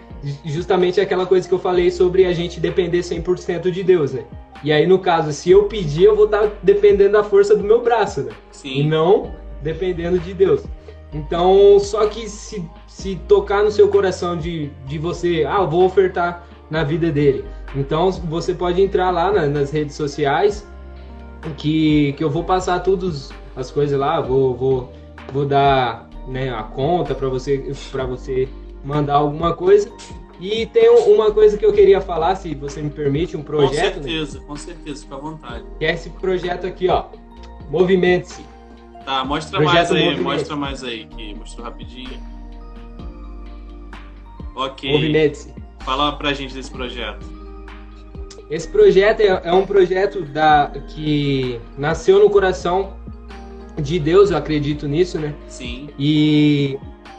justamente 0.44 1.00
é 1.00 1.02
aquela 1.02 1.24
coisa 1.24 1.48
que 1.48 1.54
eu 1.54 1.58
falei 1.58 1.90
sobre 1.90 2.26
a 2.26 2.34
gente 2.34 2.60
depender 2.60 3.00
100% 3.00 3.70
de 3.70 3.82
Deus, 3.82 4.12
né? 4.12 4.24
E 4.62 4.70
aí, 4.70 4.86
no 4.86 4.98
caso, 4.98 5.32
se 5.32 5.50
eu 5.50 5.64
pedir, 5.64 6.04
eu 6.04 6.14
vou 6.14 6.26
estar 6.26 6.46
tá 6.46 6.52
dependendo 6.62 7.12
da 7.12 7.24
força 7.24 7.56
do 7.56 7.64
meu 7.64 7.82
braço, 7.82 8.24
né? 8.24 8.32
Sim. 8.50 8.80
E 8.80 8.84
não 8.84 9.32
dependendo 9.62 10.18
de 10.18 10.34
Deus. 10.34 10.62
Então, 11.12 11.78
só 11.80 12.06
que 12.06 12.28
se, 12.28 12.62
se 12.86 13.16
tocar 13.26 13.64
no 13.64 13.70
seu 13.70 13.88
coração 13.88 14.36
de, 14.36 14.70
de 14.86 14.98
você, 14.98 15.46
ah, 15.48 15.60
eu 15.60 15.70
vou 15.70 15.84
ofertar 15.84 16.46
na 16.70 16.84
vida 16.84 17.10
dele. 17.10 17.46
Então, 17.74 18.10
você 18.10 18.54
pode 18.54 18.80
entrar 18.80 19.10
lá 19.10 19.30
na, 19.30 19.46
nas 19.46 19.70
redes 19.70 19.94
sociais, 19.94 20.66
que, 21.56 22.12
que 22.14 22.24
eu 22.24 22.30
vou 22.30 22.44
passar 22.44 22.80
todas 22.80 23.30
as 23.54 23.70
coisas 23.70 23.98
lá, 23.98 24.20
vou, 24.20 24.54
vou, 24.54 24.92
vou 25.32 25.44
dar 25.44 26.08
né, 26.26 26.50
a 26.50 26.62
conta 26.62 27.14
para 27.14 27.28
você, 27.28 27.72
você 28.08 28.48
mandar 28.84 29.14
alguma 29.14 29.54
coisa. 29.54 29.90
E 30.40 30.66
tem 30.66 30.88
uma 30.88 31.32
coisa 31.32 31.58
que 31.58 31.66
eu 31.66 31.72
queria 31.72 32.00
falar, 32.00 32.36
se 32.36 32.54
você 32.54 32.80
me 32.80 32.90
permite, 32.90 33.36
um 33.36 33.42
projeto. 33.42 33.94
Com 33.94 34.00
né? 34.00 34.06
certeza, 34.06 34.38
né? 34.38 34.44
com 34.46 34.56
certeza, 34.56 35.02
fica 35.02 35.14
à 35.16 35.18
vontade. 35.18 35.64
Que 35.78 35.84
é 35.84 35.92
esse 35.92 36.10
projeto 36.10 36.66
aqui, 36.66 36.88
ó. 36.88 37.06
Movimente-se. 37.68 38.42
Tá, 39.04 39.24
mostra 39.24 39.58
projeto 39.58 39.92
mais 39.92 39.92
aí, 39.92 40.20
mostra 40.20 40.56
mais 40.56 40.84
aí, 40.84 41.06
que 41.06 41.34
mostrou 41.34 41.64
rapidinho. 41.64 42.20
Ok. 44.54 44.92
Movimente-se. 44.92 45.52
Fala 45.80 46.12
pra 46.12 46.32
gente 46.32 46.54
desse 46.54 46.70
projeto. 46.70 47.37
Esse 48.50 48.66
projeto 48.68 49.20
é, 49.20 49.42
é 49.44 49.52
um 49.52 49.66
projeto 49.66 50.22
da, 50.22 50.72
que 50.88 51.60
nasceu 51.76 52.18
no 52.18 52.30
coração 52.30 52.94
de 53.76 53.98
Deus, 53.98 54.30
eu 54.30 54.36
acredito 54.36 54.88
nisso, 54.88 55.18
né? 55.18 55.34
Sim. 55.48 55.88
E 55.98 56.78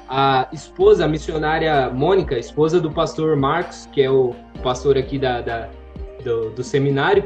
a 0.09 0.47
esposa, 0.51 1.05
a 1.05 1.07
missionária 1.07 1.89
Mônica, 1.89 2.37
esposa 2.37 2.79
do 2.79 2.91
pastor 2.91 3.35
Marcos, 3.35 3.87
que 3.91 4.01
é 4.01 4.09
o 4.09 4.33
pastor 4.63 4.97
aqui 4.97 5.19
da, 5.19 5.41
da 5.41 5.69
do, 6.23 6.49
do, 6.49 6.63
seminário, 6.63 7.25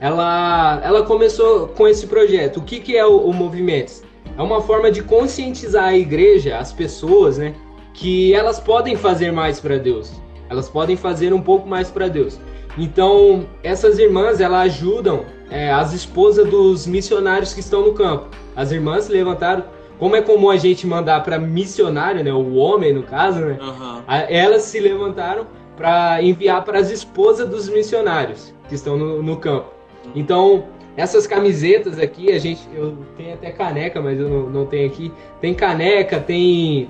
ela, 0.00 0.80
ela 0.82 1.02
começou 1.02 1.68
com 1.68 1.86
esse 1.88 2.06
projeto. 2.06 2.58
O 2.58 2.62
que, 2.62 2.80
que 2.80 2.96
é 2.96 3.04
o, 3.04 3.18
o 3.18 3.34
Movimentos? 3.34 4.02
É 4.38 4.42
uma 4.42 4.62
forma 4.62 4.90
de 4.90 5.02
conscientizar 5.02 5.84
a 5.84 5.96
igreja, 5.96 6.56
as 6.56 6.72
pessoas, 6.72 7.36
né? 7.36 7.54
Que 7.92 8.32
elas 8.32 8.60
podem 8.60 8.96
fazer 8.96 9.32
mais 9.32 9.60
para 9.60 9.76
Deus. 9.76 10.12
Elas 10.48 10.68
podem 10.68 10.96
fazer 10.96 11.34
um 11.34 11.42
pouco 11.42 11.68
mais 11.68 11.90
para 11.90 12.08
Deus. 12.08 12.38
Então, 12.78 13.46
essas 13.62 13.98
irmãs, 13.98 14.40
elas 14.40 14.62
ajudam 14.62 15.24
é, 15.50 15.70
as 15.70 15.92
esposas 15.92 16.48
dos 16.48 16.86
missionários 16.86 17.52
que 17.52 17.60
estão 17.60 17.82
no 17.82 17.92
campo. 17.92 18.28
As 18.54 18.72
irmãs 18.72 19.04
se 19.04 19.12
levantaram 19.12 19.64
como 19.98 20.16
é 20.16 20.22
comum 20.22 20.48
a 20.48 20.56
gente 20.56 20.86
mandar 20.86 21.22
para 21.22 21.38
missionário, 21.38 22.24
né, 22.24 22.32
o 22.32 22.54
homem 22.54 22.92
no 22.92 23.02
caso, 23.02 23.40
né? 23.40 23.58
Uhum. 23.60 24.02
Elas 24.28 24.62
se 24.62 24.80
levantaram 24.80 25.46
para 25.76 26.22
enviar 26.22 26.64
para 26.64 26.78
as 26.78 26.90
esposas 26.90 27.48
dos 27.48 27.68
missionários 27.68 28.54
que 28.68 28.74
estão 28.74 28.96
no, 28.96 29.22
no 29.22 29.36
campo. 29.36 29.68
Uhum. 30.06 30.12
Então, 30.14 30.64
essas 30.96 31.26
camisetas 31.26 31.98
aqui, 31.98 32.32
a 32.32 32.38
gente, 32.38 32.60
eu 32.74 32.96
tenho 33.16 33.34
até 33.34 33.50
caneca, 33.50 34.00
mas 34.00 34.18
eu 34.18 34.28
não, 34.28 34.50
não 34.50 34.66
tenho 34.66 34.86
aqui. 34.86 35.12
Tem 35.40 35.54
caneca, 35.54 36.18
tem 36.18 36.88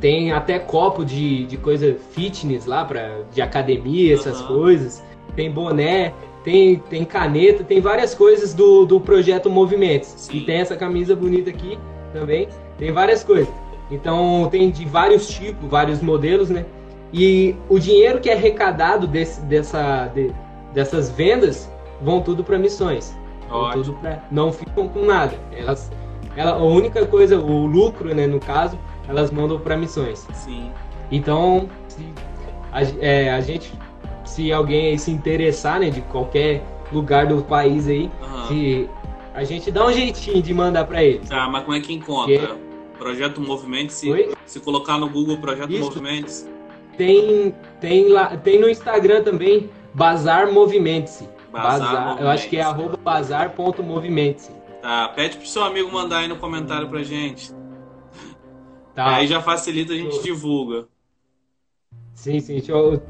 tem 0.00 0.32
até 0.32 0.58
copo 0.58 1.04
de, 1.04 1.44
de 1.46 1.56
coisa 1.56 1.96
fitness 2.12 2.66
lá 2.66 2.84
para 2.84 3.22
de 3.32 3.42
academia, 3.42 4.14
essas 4.14 4.40
uhum. 4.42 4.46
coisas. 4.46 5.02
Tem 5.34 5.50
boné, 5.50 6.12
tem, 6.44 6.76
tem 6.76 7.04
caneta, 7.04 7.64
tem 7.64 7.80
várias 7.80 8.14
coisas 8.14 8.54
do, 8.54 8.84
do 8.84 9.00
projeto 9.00 9.50
Movimentos. 9.50 10.14
Sim. 10.16 10.38
E 10.38 10.40
tem 10.44 10.60
essa 10.60 10.76
camisa 10.76 11.14
bonita 11.16 11.50
aqui 11.50 11.78
também. 12.12 12.48
Tem 12.78 12.92
várias 12.92 13.24
coisas. 13.24 13.52
Então 13.90 14.48
tem 14.50 14.70
de 14.70 14.84
vários 14.84 15.28
tipos, 15.28 15.68
vários 15.68 16.00
modelos, 16.00 16.50
né? 16.50 16.64
E 17.12 17.56
o 17.68 17.78
dinheiro 17.78 18.20
que 18.20 18.28
é 18.28 18.34
arrecadado 18.34 19.06
desse, 19.06 19.40
dessa, 19.42 20.10
de, 20.14 20.30
dessas 20.74 21.10
vendas 21.10 21.70
vão 22.00 22.20
tudo 22.20 22.44
para 22.44 22.58
missões. 22.58 23.16
Vão 23.48 23.70
tudo 23.70 23.94
pra, 23.94 24.22
não 24.30 24.52
ficam 24.52 24.86
com 24.88 25.04
nada. 25.04 25.34
Elas, 25.56 25.90
ela, 26.36 26.52
a 26.52 26.62
única 26.62 27.06
coisa, 27.06 27.38
o 27.38 27.66
lucro, 27.66 28.14
né, 28.14 28.26
no 28.26 28.38
caso, 28.38 28.78
elas 29.08 29.30
mandam 29.30 29.58
para 29.58 29.76
missões. 29.76 30.26
Sim. 30.34 30.70
Então, 31.10 31.68
se 31.88 32.06
a, 32.72 32.82
é, 33.00 33.30
a 33.30 33.40
gente, 33.40 33.72
se 34.24 34.52
alguém 34.52 34.96
se 34.98 35.10
interessar, 35.10 35.80
né, 35.80 35.90
de 35.90 36.00
qualquer 36.02 36.62
lugar 36.92 37.26
do 37.26 37.42
país 37.42 37.88
aí. 37.88 38.10
Aham. 38.22 38.46
Se 38.48 38.90
a 39.34 39.44
gente 39.44 39.70
dá 39.70 39.86
um 39.86 39.92
jeitinho 39.92 40.42
de 40.42 40.52
mandar 40.52 40.84
pra 40.86 41.02
eles. 41.02 41.28
Tá, 41.28 41.48
mas 41.48 41.64
como 41.64 41.76
é 41.76 41.80
que 41.80 41.92
encontra? 41.92 42.38
Que- 42.38 42.68
Projeto 42.98 43.40
Movimento, 43.40 43.90
se, 43.90 44.10
Oi? 44.10 44.34
se 44.44 44.58
colocar 44.58 44.98
no 44.98 45.08
Google 45.08 45.36
Projeto 45.38 45.70
Isso. 45.70 45.84
Movimentos, 45.84 46.46
Tem, 46.96 47.54
tem, 47.80 48.08
lá, 48.08 48.36
tem 48.36 48.58
no 48.60 48.68
Instagram 48.68 49.22
também, 49.22 49.70
Bazar 49.94 50.52
Movimente-se. 50.52 51.28
Bazar 51.52 52.16
eu 52.20 52.28
acho 52.28 52.48
que 52.48 52.56
é 52.56 52.62
arroba 52.62 52.96
bazar.movimente-se. 52.96 54.50
tá? 54.82 55.08
Pede 55.14 55.36
pro 55.36 55.46
seu 55.46 55.62
amigo 55.62 55.90
mandar 55.92 56.18
aí 56.18 56.28
no 56.28 56.36
comentário 56.36 56.88
pra 56.88 57.02
gente. 57.04 57.52
Tá? 58.98 59.14
Aí 59.14 59.28
já 59.28 59.40
facilita, 59.40 59.92
a 59.92 59.96
gente 59.96 60.20
divulga. 60.24 60.88
Sim, 62.14 62.40
sim. 62.40 62.54
Deixa 62.54 62.72
eu... 62.72 63.00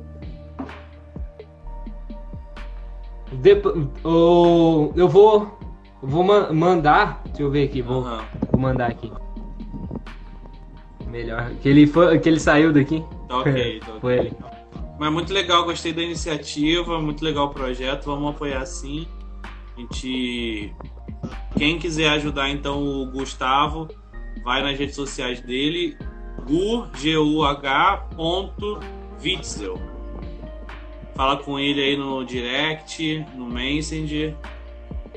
Depo- 3.33 3.91
o- 4.05 4.93
Eu 4.95 5.09
vou, 5.09 5.59
vou 6.03 6.23
ma- 6.23 6.53
mandar. 6.53 7.23
Deixa 7.25 7.41
eu 7.43 7.51
ver 7.51 7.65
aqui. 7.65 7.81
Vou, 7.81 8.03
Aham. 8.05 8.23
vou 8.51 8.61
mandar 8.61 8.91
aqui. 8.91 9.11
Melhor. 11.07 11.53
Que 11.63 11.71
ele, 11.71 11.87
foi, 11.87 12.19
que 12.19 12.29
ele 12.29 12.39
saiu 12.39 12.71
daqui. 12.71 13.03
Tá 13.27 13.39
ok, 13.39 13.81
tá 13.81 13.87
ok. 13.89 14.01
Foi 14.03 14.19
ele. 14.19 14.37
Mas 14.99 15.11
muito 15.11 15.33
legal, 15.33 15.65
gostei 15.65 15.95
da 15.95 16.03
iniciativa, 16.03 17.01
muito 17.01 17.25
legal 17.25 17.47
o 17.47 17.55
projeto, 17.55 18.05
vamos 18.05 18.29
apoiar 18.35 18.67
sim. 18.67 19.09
A 19.75 19.81
gente. 19.81 20.71
Quem 21.57 21.79
quiser 21.79 22.11
ajudar 22.11 22.51
então 22.51 22.83
o 22.85 23.11
Gustavo, 23.11 23.89
vai 24.43 24.63
nas 24.63 24.79
redes 24.79 24.95
sociais 24.95 25.41
dele, 25.41 25.97
gu, 26.45 26.87
G-U-H, 26.97 28.09
ponto, 28.17 28.81
Witzel. 29.23 29.81
Fala 31.15 31.37
com 31.37 31.59
ele 31.59 31.83
aí 31.83 31.97
no 31.97 32.25
direct, 32.25 33.27
no 33.35 33.47
Messenger. 33.47 34.35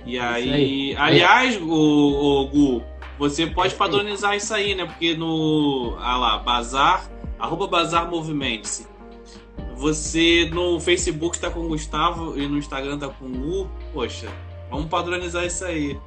E 0.05 0.17
aí. 0.17 0.51
aí. 0.51 0.95
Aliás, 0.97 1.61
o, 1.61 1.71
o 1.71 2.47
Gu, 2.47 2.83
você 3.19 3.45
pode 3.45 3.75
padronizar 3.75 4.35
isso 4.35 4.53
aí, 4.53 4.73
né? 4.73 4.85
Porque 4.85 5.15
no. 5.15 5.95
Ah 5.99 6.17
lá, 6.17 6.37
Bazar, 6.39 7.07
arroba 7.37 7.67
Bazar 7.67 8.09
Movimente-se. 8.09 8.87
Você 9.75 10.49
no 10.51 10.79
Facebook 10.79 11.39
tá 11.39 11.49
com 11.49 11.61
o 11.61 11.67
Gustavo 11.67 12.39
e 12.39 12.47
no 12.47 12.57
Instagram 12.57 12.97
tá 12.97 13.09
com 13.09 13.25
o 13.25 13.61
U. 13.61 13.69
Poxa, 13.93 14.27
vamos 14.69 14.87
padronizar 14.87 15.45
isso 15.45 15.63
aí. 15.65 15.99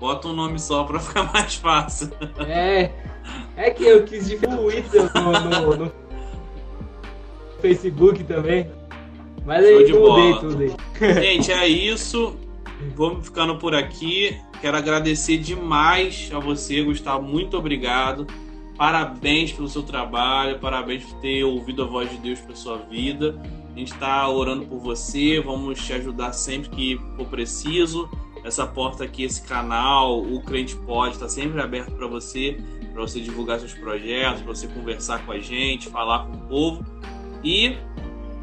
Bota 0.00 0.28
um 0.28 0.32
nome 0.32 0.58
só 0.58 0.84
pra 0.84 0.98
ficar 0.98 1.24
mais 1.32 1.54
fácil. 1.54 2.10
É. 2.38 2.90
É 3.56 3.70
que 3.70 3.84
eu 3.84 4.04
quis 4.04 4.26
diferenciar 4.26 5.12
no, 5.14 5.32
no, 5.32 5.76
no 5.84 5.92
Facebook 7.60 8.24
também. 8.24 8.70
Mas 9.44 9.66
Show 9.66 9.78
aí 9.78 9.84
de 9.84 9.92
mudei 9.92 10.30
bola. 10.32 10.40
tudo 10.40 10.62
aí. 10.62 10.74
Gente, 11.22 11.52
é 11.52 11.68
isso. 11.68 12.34
Vamos 12.96 13.26
ficando 13.26 13.56
por 13.58 13.74
aqui. 13.74 14.36
Quero 14.60 14.76
agradecer 14.76 15.36
demais 15.38 16.30
a 16.34 16.38
você, 16.38 16.82
Gustavo. 16.82 17.22
Muito 17.22 17.56
obrigado. 17.56 18.26
Parabéns 18.76 19.52
pelo 19.52 19.68
seu 19.68 19.82
trabalho, 19.82 20.58
parabéns 20.58 21.04
por 21.04 21.20
ter 21.20 21.44
ouvido 21.44 21.82
a 21.82 21.86
voz 21.86 22.10
de 22.10 22.16
Deus 22.16 22.40
para 22.40 22.56
sua 22.56 22.78
vida. 22.78 23.38
A 23.74 23.78
gente 23.78 23.92
está 23.92 24.26
orando 24.26 24.64
por 24.64 24.78
você, 24.78 25.38
vamos 25.38 25.84
te 25.84 25.92
ajudar 25.92 26.32
sempre 26.32 26.70
que 26.70 27.00
for 27.14 27.26
preciso. 27.26 28.08
Essa 28.44 28.66
porta 28.66 29.04
aqui, 29.04 29.24
esse 29.24 29.42
canal, 29.42 30.20
o 30.22 30.40
Crente 30.42 30.74
Pode, 30.76 31.14
está 31.14 31.28
sempre 31.28 31.60
aberto 31.60 31.92
para 31.92 32.06
você, 32.06 32.58
para 32.92 33.02
você 33.02 33.20
divulgar 33.20 33.58
seus 33.60 33.74
projetos, 33.74 34.42
para 34.42 34.54
você 34.54 34.66
conversar 34.66 35.24
com 35.24 35.32
a 35.32 35.38
gente, 35.38 35.88
falar 35.88 36.26
com 36.26 36.36
o 36.36 36.40
povo. 36.48 36.84
E 37.44 37.76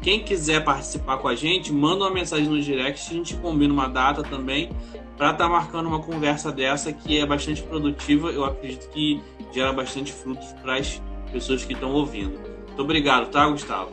quem 0.02 0.20
quiser 0.20 0.64
participar 0.64 1.18
com 1.18 1.28
a 1.28 1.34
gente, 1.34 1.72
manda 1.72 2.04
uma 2.04 2.10
mensagem 2.10 2.48
no 2.48 2.60
direct, 2.60 3.10
a 3.10 3.14
gente 3.14 3.34
combina 3.36 3.72
uma 3.72 3.88
data 3.88 4.22
também 4.22 4.70
para 5.16 5.32
estar 5.32 5.48
marcando 5.48 5.86
uma 5.86 6.00
conversa 6.00 6.52
dessa 6.52 6.92
que 6.92 7.18
é 7.18 7.26
bastante 7.26 7.62
produtiva. 7.62 8.30
Eu 8.30 8.44
acredito 8.44 8.88
que 8.90 9.20
gera 9.52 9.72
bastante 9.72 10.12
frutos 10.12 10.52
para 10.62 10.76
as 10.76 11.02
pessoas 11.32 11.64
que 11.64 11.72
estão 11.72 11.92
ouvindo. 11.92 12.38
Muito 12.38 12.82
obrigado, 12.82 13.28
tá, 13.30 13.48
Gustavo? 13.48 13.92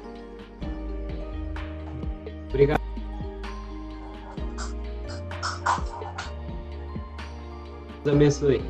Obrigado. 2.49 2.84
Abençoe. 8.11 8.61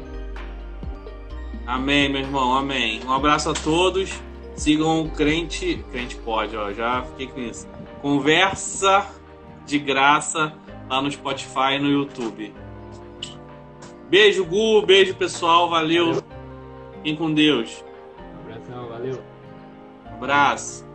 Amém, 1.66 2.10
meu 2.10 2.22
irmão, 2.22 2.54
amém. 2.54 3.02
Um 3.06 3.12
abraço 3.12 3.50
a 3.50 3.54
todos. 3.54 4.22
Sigam 4.56 5.02
o 5.02 5.10
Crente. 5.10 5.84
Crente 5.92 6.16
pode, 6.18 6.56
ó, 6.56 6.72
já 6.72 7.04
fiquei 7.04 7.28
com 7.28 7.40
isso. 7.40 7.68
Conversa 8.02 9.08
de 9.66 9.80
graça 9.80 10.54
lá 10.90 11.02
no 11.02 11.12
Spotify 11.12 11.74
e 11.76 11.80
no 11.80 11.90
YouTube. 11.90 12.54
Beijo, 14.10 14.46
Gu, 14.46 14.86
beijo, 14.86 15.16
pessoal, 15.16 15.70
valeu. 15.70 16.24
Fiquem 16.94 17.16
com 17.16 17.34
Deus. 17.34 17.84
Um 18.20 18.52
abração, 18.52 18.88
valeu. 18.88 19.22
Um 20.06 20.16
abraço. 20.16 20.86